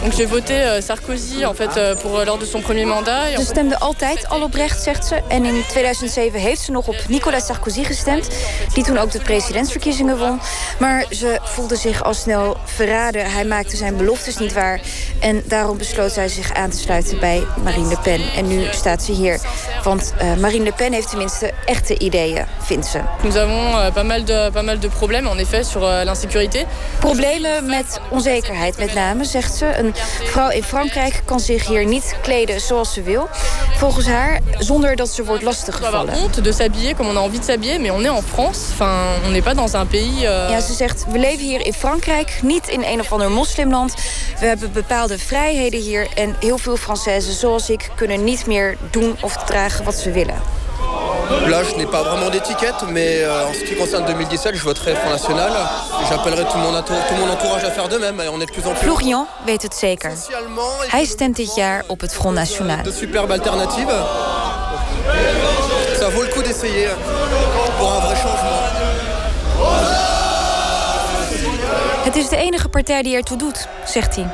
Donc 0.04 0.14
j'ai 0.16 0.28
voté 0.28 0.54
euh, 0.54 0.82
Sarkozy 0.82 1.46
en 1.46 1.54
fait 1.54 1.78
euh, 1.78 1.96
pour 1.96 2.26
lors 2.26 2.38
de 2.38 2.46
son 2.46 2.62
premier 2.62 2.86
mandat. 2.86 3.40
Ze 3.40 3.46
stemde 3.46 3.80
altijd 3.80 4.30
al 4.30 4.42
op 4.42 4.54
rechts, 4.54 4.84
zegt 4.84 5.06
ze. 5.06 5.22
En 5.28 5.46
in 5.46 5.64
2007 5.68 6.40
heeft 6.40 6.62
ze 6.62 6.72
nog 6.72 6.88
op 6.88 6.96
Nicolas 7.08 7.46
Sarkozy 7.46 7.84
gestemd, 7.84 8.30
die 8.74 8.84
toen 8.84 8.98
ook 8.98 9.12
de 9.12 9.20
presidentsverkiezingen 9.20 10.13
won. 10.18 10.40
Maar 10.80 11.06
ze 11.10 11.40
voelde 11.44 11.76
zich 11.76 12.04
al 12.04 12.14
snel 12.14 12.58
verraden. 12.66 13.32
Hij 13.32 13.46
maakte 13.46 13.76
zijn 13.76 13.98
beloftes 13.98 14.38
niet 14.38 14.54
waar. 14.54 14.82
En 15.20 15.44
daarom 15.46 15.78
besloot 15.78 16.12
zij 16.12 16.28
zich 16.28 16.54
aan 16.54 16.70
te 16.70 16.78
sluiten 16.78 17.20
bij 17.20 17.44
Marine 17.64 17.88
Le 17.88 17.98
Pen. 18.04 18.22
En 18.36 18.48
nu 18.48 18.68
staat 18.72 19.04
ze 19.04 19.12
hier. 19.12 19.40
Want 19.84 20.14
uh, 20.22 20.34
Marine 20.34 20.64
Le 20.64 20.72
Pen 20.74 20.94
heeft 20.94 21.10
tenminste 21.10 21.52
echte 21.66 21.98
ideeën, 21.98 22.46
vindt 22.62 22.86
ze. 22.86 23.00
Nous 23.24 23.36
avons 23.36 23.76
uh, 23.76 23.94
pas, 23.94 24.04
mal 24.04 24.26
de, 24.26 24.50
pas 24.54 24.64
mal 24.64 24.80
de 24.80 24.88
problèmes 24.88 25.32
en 25.32 25.38
effet 25.38 25.66
sur 25.66 25.82
uh, 25.82 26.04
l'insécurité. 26.04 26.66
Problemen 27.00 27.66
met 27.66 28.00
onzekerheid 28.10 28.78
met 28.78 28.94
name, 28.94 29.26
zegt 29.26 29.54
ze. 29.54 29.78
Een 29.78 29.94
vrouw 30.24 30.50
in 30.50 30.64
Frankrijk 30.64 31.22
kan 31.26 31.40
zich 31.40 31.68
hier 31.68 31.86
niet 31.86 32.16
kleden 32.22 32.62
zoals 32.62 32.94
ze 32.94 33.02
wil. 33.02 33.28
Volgens 33.78 34.06
haar, 34.06 34.40
zonder 34.60 34.96
dat 34.96 35.10
ze 35.10 35.24
wordt 35.24 35.44
lastiggevallen. 35.44 36.14
honte 36.14 36.42
de 36.42 36.54
s'habiller 36.54 36.96
comme 36.96 37.10
on 37.10 37.18
a 37.18 37.22
envie 37.24 37.40
de 37.40 37.46
s'habiller, 37.46 37.80
mais 37.80 37.92
on 37.92 38.04
est 38.04 38.10
en 38.10 38.24
France. 38.24 38.60
Enfin, 38.72 38.98
on 39.26 39.32
n'est 39.32 39.44
pas 39.44 39.56
dans 39.56 39.76
un 39.76 39.86
pays 39.86 40.03
ja, 40.12 40.62
ze 40.62 40.74
zegt, 40.74 41.06
we 41.12 41.18
leven 41.18 41.46
hier 41.46 41.66
in 41.66 41.74
Frankrijk, 41.74 42.40
niet 42.42 42.68
in 42.68 42.84
een 42.84 43.00
of 43.00 43.12
ander 43.12 43.32
moslimland. 43.32 43.94
We 44.40 44.46
hebben 44.46 44.72
bepaalde 44.72 45.18
vrijheden 45.18 45.80
hier 45.80 46.08
en 46.16 46.36
heel 46.40 46.58
veel 46.58 46.78
Françaises 46.78 47.40
zoals 47.40 47.70
ik... 47.70 47.90
kunnen 47.96 48.24
niet 48.24 48.46
meer 48.46 48.78
doen 48.92 49.18
of 49.22 49.38
dragen 49.38 49.86
wat 49.86 49.96
ze 49.96 50.12
willen. 50.12 50.42
Là, 51.48 51.62
je 51.64 51.76
n'ai 51.76 51.86
pas 51.86 52.04
vraiment 52.04 52.30
d'étiquette, 52.30 52.84
mais 52.92 53.24
euh, 53.24 53.48
en 53.50 53.54
ce 53.54 53.64
qui 53.64 53.76
concerne 53.76 54.06
2017, 54.06 54.56
je 54.56 54.64
voterai 54.64 54.96
Front 54.96 55.10
National. 55.10 55.52
J'appellerai 56.10 56.44
tout, 56.44 56.58
mon 56.58 56.82
tout 56.82 57.16
mon 57.18 57.30
entourage 57.30 57.64
à 57.64 57.72
faire 57.72 57.88
de 57.88 57.98
même. 57.98 58.22
On 58.32 58.40
est 58.42 58.46
de 58.46 58.52
plus 58.52 58.66
en 58.66 58.74
plus... 58.74 58.82
Florian 58.82 59.28
weet 59.46 59.62
het 59.62 59.76
zeker. 59.76 60.12
Hij 60.88 61.06
stemt 61.06 61.36
dit 61.36 61.56
jaar 61.56 61.84
op 61.88 62.02
het 62.02 62.14
Front 62.14 62.36
National. 62.36 62.84
De 62.84 62.92
superbe 62.92 63.34
alternative. 63.34 63.94
Ça 66.00 66.10
vaut 66.10 66.26
le 66.26 66.32
coup 66.34 66.44
d'essayer 66.44 66.90
pour 67.78 67.92
un 67.94 68.00
vrai 68.00 68.16
changement. 68.16 69.93
Het 72.14 72.24
is 72.24 72.30
de 72.30 72.38
enige 72.38 72.70
partij 72.70 73.02
die 73.04 73.16
ertoe 73.16 73.38
doet, 73.38 73.68
zegt 73.86 74.16
hij. 74.16 74.28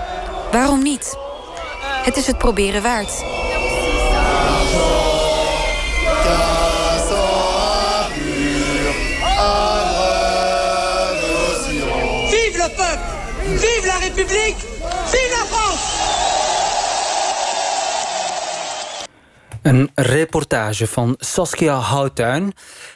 Waarom 0.51 0.83
niet? 0.83 1.17
Het 2.03 2.17
is 2.17 2.27
het 2.27 2.37
proberen 2.37 2.81
waard. 2.81 3.11
Vive 12.27 12.57
le 12.57 12.69
peuple! 12.75 13.57
Vive 13.57 13.87
la 13.87 13.97
République! 13.97 14.57
Vive 15.05 15.29
la 15.29 15.45
France! 15.45 15.89
Een 19.69 19.89
reportage 19.95 20.87
van 20.87 21.15
Saskia 21.17 21.75
Houttuin 21.75 22.53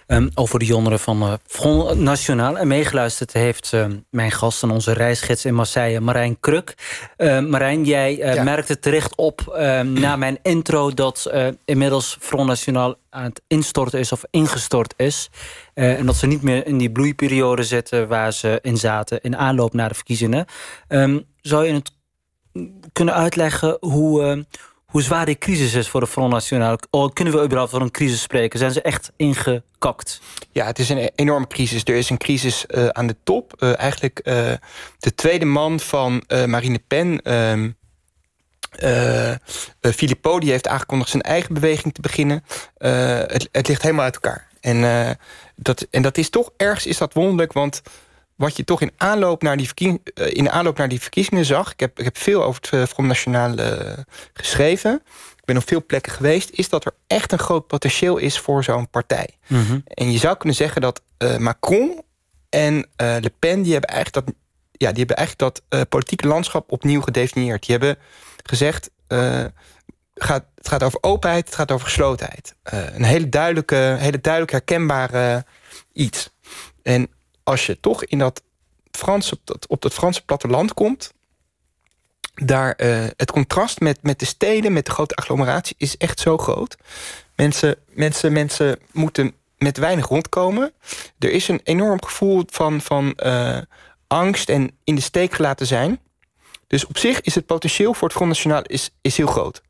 um, 0.08 0.30
over 0.34 0.60
de 0.60 0.66
jongeren 0.66 1.00
van 1.00 1.24
uh, 1.24 1.34
Front 1.48 2.00
National. 2.00 2.58
En 2.58 2.68
meegeluisterd 2.68 3.34
heeft 3.34 3.72
uh, 3.74 3.86
mijn 4.10 4.32
gast 4.32 4.64
en 4.64 4.70
onze 4.70 4.94
reisgids 4.94 5.46
in 5.46 5.54
Marseille, 5.54 6.00
Marijn 6.00 6.40
Kruk. 6.40 6.76
Uh, 7.18 7.40
Marijn, 7.40 7.84
jij 7.84 8.16
ja. 8.16 8.44
merkte 8.44 8.80
terecht 8.80 9.16
op 9.16 9.56
na 9.84 10.16
mijn 10.16 10.40
intro 10.42 10.94
dat 10.94 11.32
inmiddels 11.66 12.18
Front 12.20 12.48
National 12.48 12.96
aan 13.10 13.24
het 13.24 13.42
instorten 13.48 14.00
is 14.00 14.12
of 14.12 14.24
ingestort 14.30 14.94
is. 14.98 15.30
en 15.74 16.06
dat 16.06 16.16
ze 16.16 16.28
niet 16.28 16.42
meer 16.42 16.68
in 16.68 16.78
die 16.78 16.92
bloeiperiode 16.92 17.64
zitten 17.64 18.08
waar 18.08 18.34
ze 18.34 18.60
in 18.62 18.78
zaten 18.78 19.22
in 19.22 19.38
aanloop 19.38 19.74
naar 19.74 19.90
de 19.90 19.96
verkiezingen. 19.96 20.46
Um, 20.88 21.26
zou 21.42 21.66
je 21.66 21.74
het 21.74 21.92
kunnen 22.94 23.14
uitleggen 23.14 23.78
hoe 23.80 24.46
hoe 24.94 25.02
zwaar 25.02 25.26
die 25.26 25.38
crisis 25.38 25.74
is 25.74 25.88
voor 25.88 26.00
de 26.00 26.08
Front 26.08 26.34
National. 26.34 26.78
Kunnen 27.14 27.34
we 27.34 27.44
überhaupt 27.44 27.72
voor 27.72 27.82
een 27.82 27.92
crisis 27.92 28.22
spreken? 28.22 28.60
Zijn 28.60 28.72
ze 28.72 28.82
echt 28.82 29.12
ingekakt? 29.16 30.22
Ja, 30.52 30.66
het 30.66 30.80
is 30.80 30.90
een 30.90 31.12
enorme 31.16 31.48
crisis. 31.48 31.84
Er 31.84 31.96
is 31.96 32.10
een 32.10 32.18
crisis 32.18 32.66
uh, 32.68 32.88
aan 32.88 33.08
de 33.08 33.16
top. 33.24 33.54
Uh, 33.60 33.80
eigenlijk 33.80 34.22
uh, 34.24 34.34
de 35.00 35.16
tweede 35.16 35.46
man 35.46 35.80
van 35.80 36.24
Marine 36.28 36.80
Pen... 36.88 37.22
Filippo 39.82 40.40
die 40.40 40.52
heeft 40.52 40.68
aangekondigd 40.68 41.10
zijn 41.10 41.24
eigen 41.24 41.54
beweging 41.54 41.94
te 41.94 42.02
beginnen. 42.02 42.44
Het, 42.78 43.50
het, 43.52 43.68
ligt 43.68 43.82
helemaal 43.82 44.06
uit 44.06 44.16
elkaar. 44.16 44.48
En, 44.60 45.18
dat, 45.56 45.88
en 45.92 46.02
dat 46.02 46.18
is 46.18 46.30
toch 46.30 46.52
ergens 46.58 46.86
is 46.86 46.98
dat 46.98 47.14
wonderlijk, 47.14 47.54
want 47.54 47.82
wat 48.36 48.58
je 48.58 48.64
toch 48.64 48.82
in 48.82 48.92
aanloop 48.98 49.42
naar 49.42 49.58
die, 49.58 49.66
verkie 49.66 50.02
in 50.14 50.50
aanloop 50.50 50.78
naar 50.78 50.88
die 50.88 51.02
verkiezingen 51.02 51.46
zag... 51.46 51.72
ik 51.72 51.80
heb, 51.80 52.00
ik 52.00 52.06
heb 52.06 52.18
veel 52.18 52.44
over 52.44 52.62
het 52.70 52.90
Front 52.90 53.08
National 53.08 53.60
uh, 53.60 53.98
geschreven... 54.34 55.02
ik 55.38 55.46
ben 55.46 55.58
op 55.58 55.68
veel 55.68 55.86
plekken 55.86 56.12
geweest... 56.12 56.50
is 56.50 56.70
dat 56.70 56.86
er 56.86 56.92
echt 57.08 57.32
een 57.32 57.40
groot 57.40 57.68
potentieel 57.68 58.18
is 58.18 58.40
voor 58.40 58.64
zo'n 58.64 58.90
partij. 58.90 59.30
Mm 59.48 59.66
-hmm. 59.66 59.82
En 59.86 60.12
je 60.12 60.18
zou 60.18 60.38
kunnen 60.38 60.58
zeggen 60.58 60.82
dat 60.82 61.02
uh, 61.18 61.38
Macron 61.38 62.02
en 62.50 62.76
uh, 62.76 62.84
Le 62.98 63.32
Pen... 63.40 63.62
die 63.62 63.72
hebben 63.72 63.90
eigenlijk 63.90 64.26
dat, 64.26 64.36
ja, 64.72 64.90
die 64.90 65.06
hebben 65.06 65.16
eigenlijk 65.16 65.54
dat 65.70 65.90
politieke 65.90 66.28
landschap 66.28 66.72
opnieuw 66.72 67.02
gedefinieerd. 67.02 67.66
Die 67.66 67.78
hebben 67.78 67.98
gezegd... 68.44 68.90
Gaat, 70.16 70.46
het 70.56 70.68
gaat 70.68 70.84
over 70.84 70.98
openheid, 71.02 71.46
het 71.46 71.56
gaat 71.56 71.72
over 71.72 71.86
geslotenheid. 71.86 72.56
een 72.64 73.04
hele 73.04 73.30
duidelijke, 73.30 73.76
hele 73.76 74.22
duidelijk 74.22 74.52
herkenbare 74.52 75.46
iets. 75.94 76.30
En 76.84 77.10
als 77.44 77.66
je 77.66 77.80
toch 77.80 78.06
in 78.06 78.18
dat 78.18 78.42
Franse, 78.92 79.34
op, 79.34 79.40
dat, 79.44 79.68
op 79.68 79.82
dat 79.82 79.94
Franse 79.94 80.26
platteland 80.26 80.74
komt... 80.74 81.14
daar 82.34 82.74
uh, 82.78 83.06
het 83.18 83.32
contrast 83.32 83.80
met, 83.80 84.00
met 84.02 84.20
de 84.20 84.26
steden, 84.26 84.74
met 84.74 84.86
de 84.86 84.92
grote 84.92 85.16
agglomeratie... 85.16 85.76
is 85.78 85.98
echt 85.98 86.20
zo 86.20 86.38
groot. 86.38 86.78
Mensen, 87.36 87.76
mensen, 87.88 88.32
mensen 88.32 88.80
moeten 88.92 89.34
met 89.58 89.78
weinig 89.78 90.08
rondkomen. 90.08 90.74
Er 91.20 91.32
is 91.32 91.48
een 91.48 91.62
enorm 91.64 92.04
gevoel 92.04 92.44
van, 92.48 92.82
van 92.82 93.18
uh, 93.26 93.58
angst 94.08 94.50
en 94.50 94.78
in 94.84 94.96
de 94.96 95.02
steek 95.02 95.34
gelaten 95.34 95.68
zijn. 95.68 96.00
Dus 96.68 96.86
op 96.86 96.98
zich 96.98 97.22
is 97.22 97.36
het 97.36 97.46
potentieel 97.46 97.94
voor 97.94 98.08
het 98.08 98.18
Front 98.18 98.32
National 98.32 98.62
is, 98.62 98.90
is 99.02 99.18
heel 99.18 99.28
groot. 99.28 99.62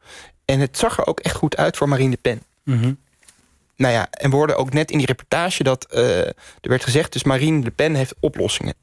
En 0.45 0.59
het 0.59 0.77
zag 0.77 0.97
er 0.97 1.07
ook 1.07 1.19
echt 1.19 1.35
goed 1.35 1.57
uit 1.57 1.77
voor 1.77 1.89
Marine 1.89 2.09
Le 2.09 2.17
Pen. 2.17 2.43
-hmm 2.63 3.02
nou 3.75 3.93
ja, 3.93 4.07
en 4.09 4.29
we 4.29 4.35
hoorden 4.35 4.57
ook 4.57 4.73
net 4.73 4.91
in 4.91 4.97
die 4.97 5.07
reportage 5.07 5.63
dat 5.63 5.87
uh, 5.93 6.27
er 6.27 6.35
werd 6.61 6.83
gezegd... 6.83 7.13
dus 7.13 7.23
Marine 7.23 7.63
Le 7.63 7.71
Pen 7.71 7.95
heeft 7.95 8.15
oplossingen. 8.19 8.75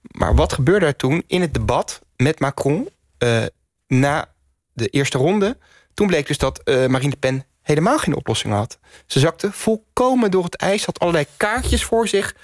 Maar 0.00 0.34
wat 0.34 0.52
gebeurde 0.52 0.86
er 0.86 0.96
toen 0.96 1.24
in 1.26 1.40
het 1.40 1.54
debat 1.54 2.00
met 2.16 2.40
Macron... 2.40 2.88
Uh, 3.18 3.44
na 3.86 4.28
de 4.72 4.86
eerste 4.86 5.18
ronde? 5.18 5.56
Toen 5.94 6.06
bleek 6.06 6.26
dus 6.26 6.38
dat 6.38 6.60
uh, 6.64 6.86
Marine 6.86 7.10
Le 7.10 7.16
Pen 7.16 7.44
helemaal 7.62 7.98
geen 7.98 8.16
oplossing 8.16 8.52
had. 8.52 8.78
Ze 9.06 9.18
zakte 9.18 9.52
volkomen 9.52 10.30
door 10.30 10.44
het 10.44 10.56
ijs, 10.56 10.84
had 10.84 10.98
allerlei 10.98 11.26
kaartjes 11.36 11.84
voor 11.84 12.08
zich. 12.08 12.36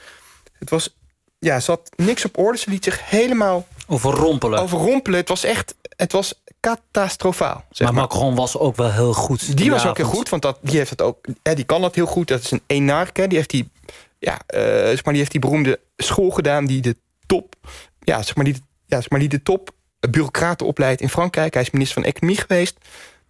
Het 0.53 0.70
was, 0.70 0.97
ja, 1.39 1.61
ze 1.61 1.70
had 1.70 1.91
niks 1.97 2.24
op 2.24 2.39
orde. 2.39 2.59
Ze 2.59 2.70
liet 2.70 2.85
zich 2.85 3.11
helemaal... 3.11 3.66
Overrompelen. 3.87 4.61
Overrompelen. 4.61 5.18
Het 5.18 5.29
was 5.29 5.45
echt, 5.45 5.74
het 5.97 6.12
was 6.12 6.43
catastrofaal. 6.61 7.64
Zeg 7.70 7.92
maar, 7.92 8.00
Macron 8.02 8.34
was 8.34 8.59
ook 8.59 8.76
wel 8.76 8.92
heel 8.92 9.14
goed. 9.14 9.56
Die 9.56 9.70
was 9.70 9.86
ook 9.86 9.96
heel 9.96 10.06
goed, 10.06 10.28
want 10.28 10.42
dat, 10.42 10.59
die, 10.62 10.76
heeft 10.76 10.90
het 10.90 11.02
ook, 11.02 11.26
ja, 11.42 11.54
die 11.54 11.64
kan 11.64 11.80
dat 11.80 11.94
heel 11.94 12.06
goed. 12.06 12.28
Dat 12.28 12.40
is 12.40 12.50
een 12.50 12.62
enarke. 12.66 13.26
Die 13.26 13.36
heeft 13.36 13.50
die, 13.50 13.70
ja, 14.18 14.32
uh, 14.54 14.61
zeg 14.61 15.04
maar, 15.04 15.12
die 15.12 15.22
heeft 15.22 15.32
die 15.32 15.40
beroemde 15.40 15.80
school 15.96 16.30
gedaan... 16.30 16.66
die 16.66 16.80
de 16.80 16.96
top, 17.26 17.54
ja, 18.00 18.22
zeg 18.22 18.36
maar, 18.36 18.44
die, 18.44 18.62
ja, 18.86 19.00
zeg 19.00 19.11
maar, 19.11 19.20
die 19.20 19.28
de 19.28 19.42
top 19.42 19.70
bureaucraten 20.11 20.66
opleidt 20.66 21.00
in 21.00 21.09
Frankrijk. 21.09 21.54
Hij 21.54 21.62
is 21.62 21.70
minister 21.70 22.02
van 22.02 22.11
Economie 22.11 22.40
geweest. 22.40 22.76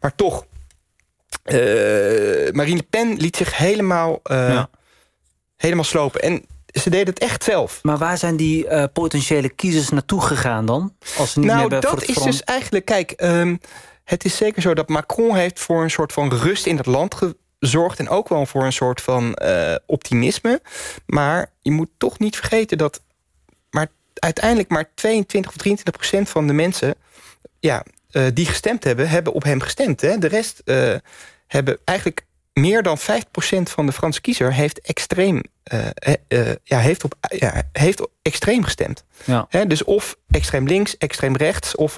Maar 0.01 0.15
toch, 0.15 0.45
uh, 1.45 1.55
Marine 2.53 2.77
Le 2.77 2.87
Pen 2.91 3.17
liet 3.17 3.37
zich 3.37 3.57
helemaal, 3.57 4.21
uh, 4.25 4.49
ja. 4.49 4.71
helemaal 5.57 5.85
slopen. 5.85 6.23
En 6.23 6.45
ze 6.83 6.91
deden 6.91 7.15
het 7.15 7.19
echt 7.19 7.45
zelf. 7.45 7.79
Maar 7.83 7.99
waar 7.99 8.19
zijn 8.19 8.37
die 8.37 8.65
uh, 8.65 8.85
potentiële 8.93 9.49
kiezers 9.49 9.89
naartoe 9.89 10.21
gegaan 10.21 10.67
dan? 10.67 10.95
Als 11.19 11.33
ze 11.33 11.39
niet 11.39 11.49
nou, 11.49 11.61
meer 11.61 11.69
dat 11.69 11.91
voor 11.91 11.99
het 11.99 12.09
is 12.09 12.15
front... 12.15 12.31
dus 12.31 12.43
eigenlijk... 12.43 12.85
Kijk, 12.85 13.15
um, 13.17 13.61
het 14.05 14.25
is 14.25 14.37
zeker 14.37 14.63
zo 14.63 14.75
dat 14.75 14.89
Macron 14.89 15.37
heeft 15.37 15.61
voor 15.61 15.83
een 15.83 15.91
soort 15.91 16.13
van 16.13 16.33
rust 16.33 16.67
in 16.67 16.77
het 16.77 16.87
land 16.87 17.15
gezorgd... 17.59 17.99
en 17.99 18.09
ook 18.09 18.29
wel 18.29 18.47
voor 18.47 18.65
een 18.65 18.73
soort 18.73 19.01
van 19.01 19.39
uh, 19.43 19.75
optimisme. 19.87 20.61
Maar 21.07 21.53
je 21.61 21.71
moet 21.71 21.91
toch 21.99 22.19
niet 22.19 22.37
vergeten 22.37 22.79
dat... 22.79 23.03
maar 23.71 23.87
uiteindelijk 24.15 24.69
maar 24.69 24.91
22 24.95 25.51
of 25.51 25.57
23 25.57 26.03
procent 26.03 26.29
van 26.29 26.47
de 26.47 26.53
mensen... 26.53 26.95
Ja, 27.61 27.85
uh, 28.11 28.27
die 28.35 28.47
gestemd 28.47 28.85
hebben, 28.85 29.09
hebben 29.09 29.33
op 29.33 29.43
hem 29.43 29.61
gestemd. 29.61 30.01
Hè? 30.01 30.19
De 30.19 30.29
rest 30.29 30.63
hebben 31.47 31.79
eigenlijk 31.85 32.27
meer 32.61 32.83
dan 32.83 32.99
5% 32.99 33.03
van 33.63 33.87
de 33.87 33.93
Franse 33.93 34.21
kiezer 34.21 34.53
heeft 34.53 34.81
extreem, 34.81 35.43
uh, 35.73 36.53
ja, 36.65 36.79
heeft 36.79 37.05
op, 37.05 37.15
ja, 37.29 37.63
heeft 37.73 38.09
extreem 38.23 38.65
gestemd. 38.65 39.05
Ja. 39.25 39.49
dus 39.67 39.85
of 39.85 40.17
extreem 40.31 40.67
links, 40.67 40.97
extreem 40.97 41.37
rechts... 41.37 41.77
of 41.77 41.97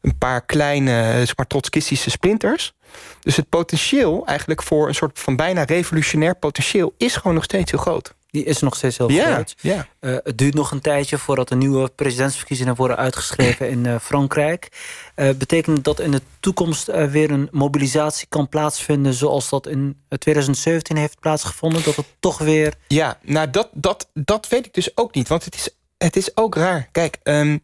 een 0.00 0.18
paar 0.18 0.44
kleine, 0.44 1.12
zeg 1.16 1.36
maar, 1.36 1.46
trotskistische 1.46 2.10
splinters. 2.10 2.74
Dus 3.22 3.36
het 3.36 3.48
potentieel 3.48 4.26
eigenlijk 4.26 4.62
voor 4.62 4.88
een 4.88 4.94
soort 4.94 5.18
van 5.18 5.36
bijna 5.36 5.62
revolutionair 5.62 6.34
potentieel... 6.34 6.94
is 6.96 7.16
gewoon 7.16 7.34
nog 7.34 7.44
steeds 7.44 7.70
heel 7.70 7.80
groot. 7.80 8.14
Die 8.30 8.44
is 8.44 8.60
nog 8.60 8.76
steeds 8.76 8.98
heel 8.98 9.10
ja, 9.10 9.32
groot. 9.34 9.54
Ja. 9.60 9.86
Uh, 10.00 10.16
het 10.22 10.38
duurt 10.38 10.54
nog 10.54 10.70
een 10.70 10.80
tijdje 10.80 11.18
voordat 11.18 11.48
de 11.48 11.54
nieuwe 11.54 11.88
presidentsverkiezingen 11.88 12.74
worden 12.74 12.96
uitgeschreven 12.96 13.70
in 13.70 13.84
uh, 13.84 13.98
Frankrijk. 13.98 14.68
Uh, 15.16 15.30
betekent 15.30 15.84
dat 15.84 16.00
in 16.00 16.10
de 16.10 16.22
toekomst 16.40 16.86
weer 16.86 17.30
een 17.30 17.48
mobilisatie 17.50 18.26
kan 18.28 18.48
plaatsvinden 18.48 19.14
zoals 19.14 19.48
dat 19.48 19.66
in 19.66 20.02
2017 20.08 20.96
heeft 20.96 21.20
plaatsgevonden? 21.20 21.82
Dat 21.82 21.96
het 21.96 22.06
toch 22.20 22.38
weer. 22.38 22.74
Ja, 22.88 23.18
nou 23.22 23.50
dat, 23.50 23.68
dat, 23.72 24.08
dat 24.14 24.48
weet 24.48 24.66
ik 24.66 24.74
dus 24.74 24.96
ook 24.96 25.14
niet. 25.14 25.28
Want 25.28 25.44
het 25.44 25.54
is, 25.54 25.68
het 25.98 26.16
is 26.16 26.36
ook 26.36 26.54
raar. 26.54 26.88
Kijk, 26.92 27.18
um, 27.22 27.62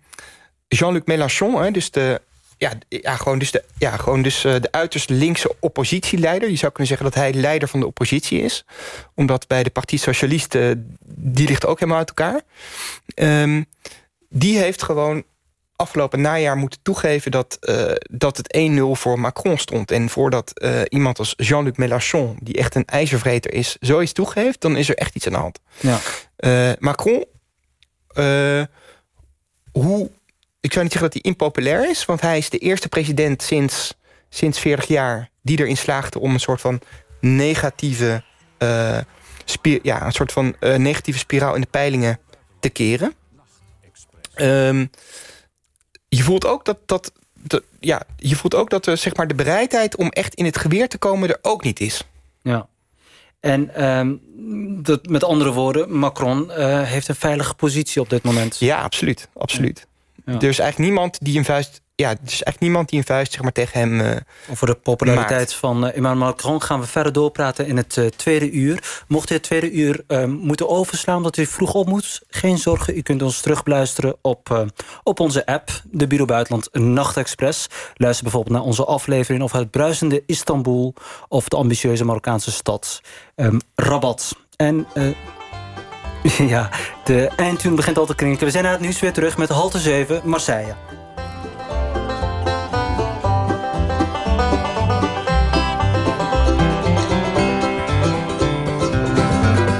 Jean-Luc 0.68 1.02
Mélenchon, 1.04 1.62
hè, 1.62 1.70
dus 1.70 1.90
de 1.90 2.20
ja, 2.58 2.72
ja, 2.88 3.16
gewoon 3.16 3.38
dus, 3.38 3.50
de, 3.50 3.64
ja, 3.78 3.96
gewoon 3.96 4.22
dus 4.22 4.44
uh, 4.44 4.54
de 4.60 4.72
uiterst 4.72 5.08
linkse 5.08 5.54
oppositieleider. 5.60 6.50
Je 6.50 6.56
zou 6.56 6.72
kunnen 6.72 6.96
zeggen 6.96 7.10
dat 7.12 7.22
hij 7.22 7.32
leider 7.32 7.68
van 7.68 7.80
de 7.80 7.86
oppositie 7.86 8.40
is. 8.40 8.64
Omdat 9.14 9.46
bij 9.46 9.62
de 9.62 9.70
Partij 9.70 9.98
Socialisten, 9.98 10.98
die 11.14 11.48
ligt 11.48 11.66
ook 11.66 11.78
helemaal 11.78 11.98
uit 11.98 12.08
elkaar. 12.08 12.40
Um, 13.14 13.66
die 14.28 14.58
heeft 14.58 14.82
gewoon 14.82 15.24
afgelopen 15.76 16.20
najaar 16.20 16.56
moeten 16.56 16.78
toegeven... 16.82 17.30
dat, 17.30 17.58
uh, 17.60 17.92
dat 18.10 18.36
het 18.36 18.58
1-0 18.58 18.80
voor 18.92 19.20
Macron 19.20 19.58
stond. 19.58 19.90
En 19.90 20.08
voordat 20.08 20.52
uh, 20.54 20.80
iemand 20.88 21.18
als 21.18 21.34
Jean-Luc 21.36 21.76
Mélenchon... 21.76 22.38
die 22.42 22.54
echt 22.54 22.74
een 22.74 22.84
ijzervreter 22.84 23.52
is, 23.52 23.76
zoiets 23.80 24.12
toegeeft... 24.12 24.60
dan 24.60 24.76
is 24.76 24.88
er 24.88 24.96
echt 24.96 25.14
iets 25.14 25.26
aan 25.26 25.32
de 25.32 25.38
hand. 25.38 25.60
Ja. 25.80 26.76
Macron... 26.78 27.24
hoe 29.72 30.10
ik 30.60 30.72
zou 30.72 30.84
niet 30.84 30.92
zeggen 30.92 31.10
dat 31.10 31.22
hij 31.22 31.32
impopulair 31.32 31.90
is... 31.90 32.04
want 32.04 32.20
hij 32.20 32.38
is 32.38 32.50
de 32.50 32.58
eerste 32.58 32.88
president 32.88 33.42
sinds, 33.42 33.94
sinds 34.28 34.58
40 34.58 34.86
jaar... 34.86 35.30
die 35.42 35.58
erin 35.58 35.76
slaagde 35.76 36.18
om 36.18 36.32
een 36.32 36.40
soort 36.40 36.60
van 36.60 36.80
negatieve... 37.20 38.22
Uh, 38.58 38.98
ja, 39.82 40.06
een 40.06 40.12
soort 40.12 40.32
van 40.32 40.56
uh, 40.60 40.74
negatieve 40.74 41.18
spiraal 41.18 41.54
in 41.54 41.60
de 41.60 41.66
peilingen 41.70 42.18
te 42.60 42.68
keren. 42.68 43.14
Um, 44.36 44.90
je 46.08 46.22
voelt 46.22 46.46
ook 46.46 46.64
dat, 46.64 46.78
dat, 46.86 47.12
dat, 47.34 47.62
ja, 47.80 48.02
je 48.16 48.36
voelt 48.36 48.54
ook 48.54 48.70
dat 48.70 48.86
er, 48.86 48.96
zeg 48.96 49.16
maar, 49.16 49.28
de 49.28 49.34
bereidheid 49.34 49.96
om 49.96 50.08
echt 50.08 50.34
in 50.34 50.44
het 50.44 50.58
geweer 50.58 50.88
te 50.88 50.98
komen 50.98 51.28
er 51.28 51.38
ook 51.42 51.64
niet 51.64 51.80
is. 51.80 52.04
Ja. 52.42 52.68
En 53.40 53.88
um, 53.88 54.20
dat, 54.82 55.06
met 55.06 55.24
andere 55.24 55.52
woorden, 55.52 55.98
Macron 55.98 56.50
uh, 56.50 56.82
heeft 56.82 57.08
een 57.08 57.14
veilige 57.14 57.54
positie 57.54 58.00
op 58.00 58.10
dit 58.10 58.22
moment. 58.22 58.58
Ja, 58.58 58.82
absoluut. 58.82 59.28
absoluut. 59.34 59.87
Ja. 60.28 60.34
Er 60.34 60.48
is 60.48 60.58
eigenlijk 60.58 60.78
niemand 60.78 61.18
die 61.20 61.38
een 61.38 61.44
vuist. 61.44 61.80
Ja, 61.94 62.08
er 62.08 62.16
is 62.24 62.30
eigenlijk 62.30 62.60
niemand 62.60 62.88
die 62.88 62.98
een 62.98 63.04
vuist 63.04 63.32
zeg 63.32 63.42
maar, 63.42 63.52
tegen 63.52 63.80
hem. 63.80 64.00
Uh, 64.00 64.16
Over 64.50 64.66
de 64.66 64.74
populariteit 64.74 65.54
van 65.54 65.84
uh, 65.84 65.96
Emmanuel 65.96 66.26
Macron 66.26 66.62
gaan 66.62 66.80
we 66.80 66.86
verder 66.86 67.12
doorpraten 67.12 67.66
in 67.66 67.76
het 67.76 67.96
uh, 67.96 68.06
tweede 68.06 68.50
uur. 68.50 69.02
Mocht 69.08 69.30
u 69.30 69.34
het 69.34 69.42
tweede 69.42 69.70
uur 69.70 70.04
moeten 70.28 70.68
overslaan 70.68 71.16
omdat 71.16 71.36
u 71.36 71.46
vroeg 71.46 71.74
op 71.74 71.86
moet, 71.86 72.22
geen 72.28 72.58
zorgen. 72.58 72.96
U 72.96 73.02
kunt 73.02 73.22
ons 73.22 73.40
terugluisteren 73.40 74.16
op, 74.22 74.68
op 75.02 75.20
onze 75.20 75.46
app, 75.46 75.70
de 75.84 76.06
Bureau 76.06 76.30
Buitenland 76.30 76.68
Nachtexpress. 76.72 77.66
Luister 77.94 78.22
bijvoorbeeld 78.22 78.56
naar 78.56 78.64
onze 78.64 78.84
aflevering 78.84 79.42
over 79.42 79.58
het 79.58 79.70
bruisende 79.70 80.22
Istanbul 80.26 80.94
of 81.28 81.48
de 81.48 81.56
ambitieuze 81.56 82.04
Marokkaanse 82.04 82.50
stad 82.50 83.00
um, 83.36 83.60
Rabat. 83.74 84.36
En 84.56 84.86
ja, 86.54 86.68
de 87.04 87.30
eindtune 87.36 87.74
begint 87.74 87.98
al 87.98 88.06
te 88.06 88.14
klinken. 88.14 88.44
We 88.44 88.50
zijn 88.50 88.64
na 88.64 88.70
het 88.70 88.80
nieuws 88.80 89.00
weer 89.00 89.12
terug 89.12 89.36
met 89.36 89.48
halte 89.48 89.78
7, 89.78 90.20
Marseille. 90.24 90.74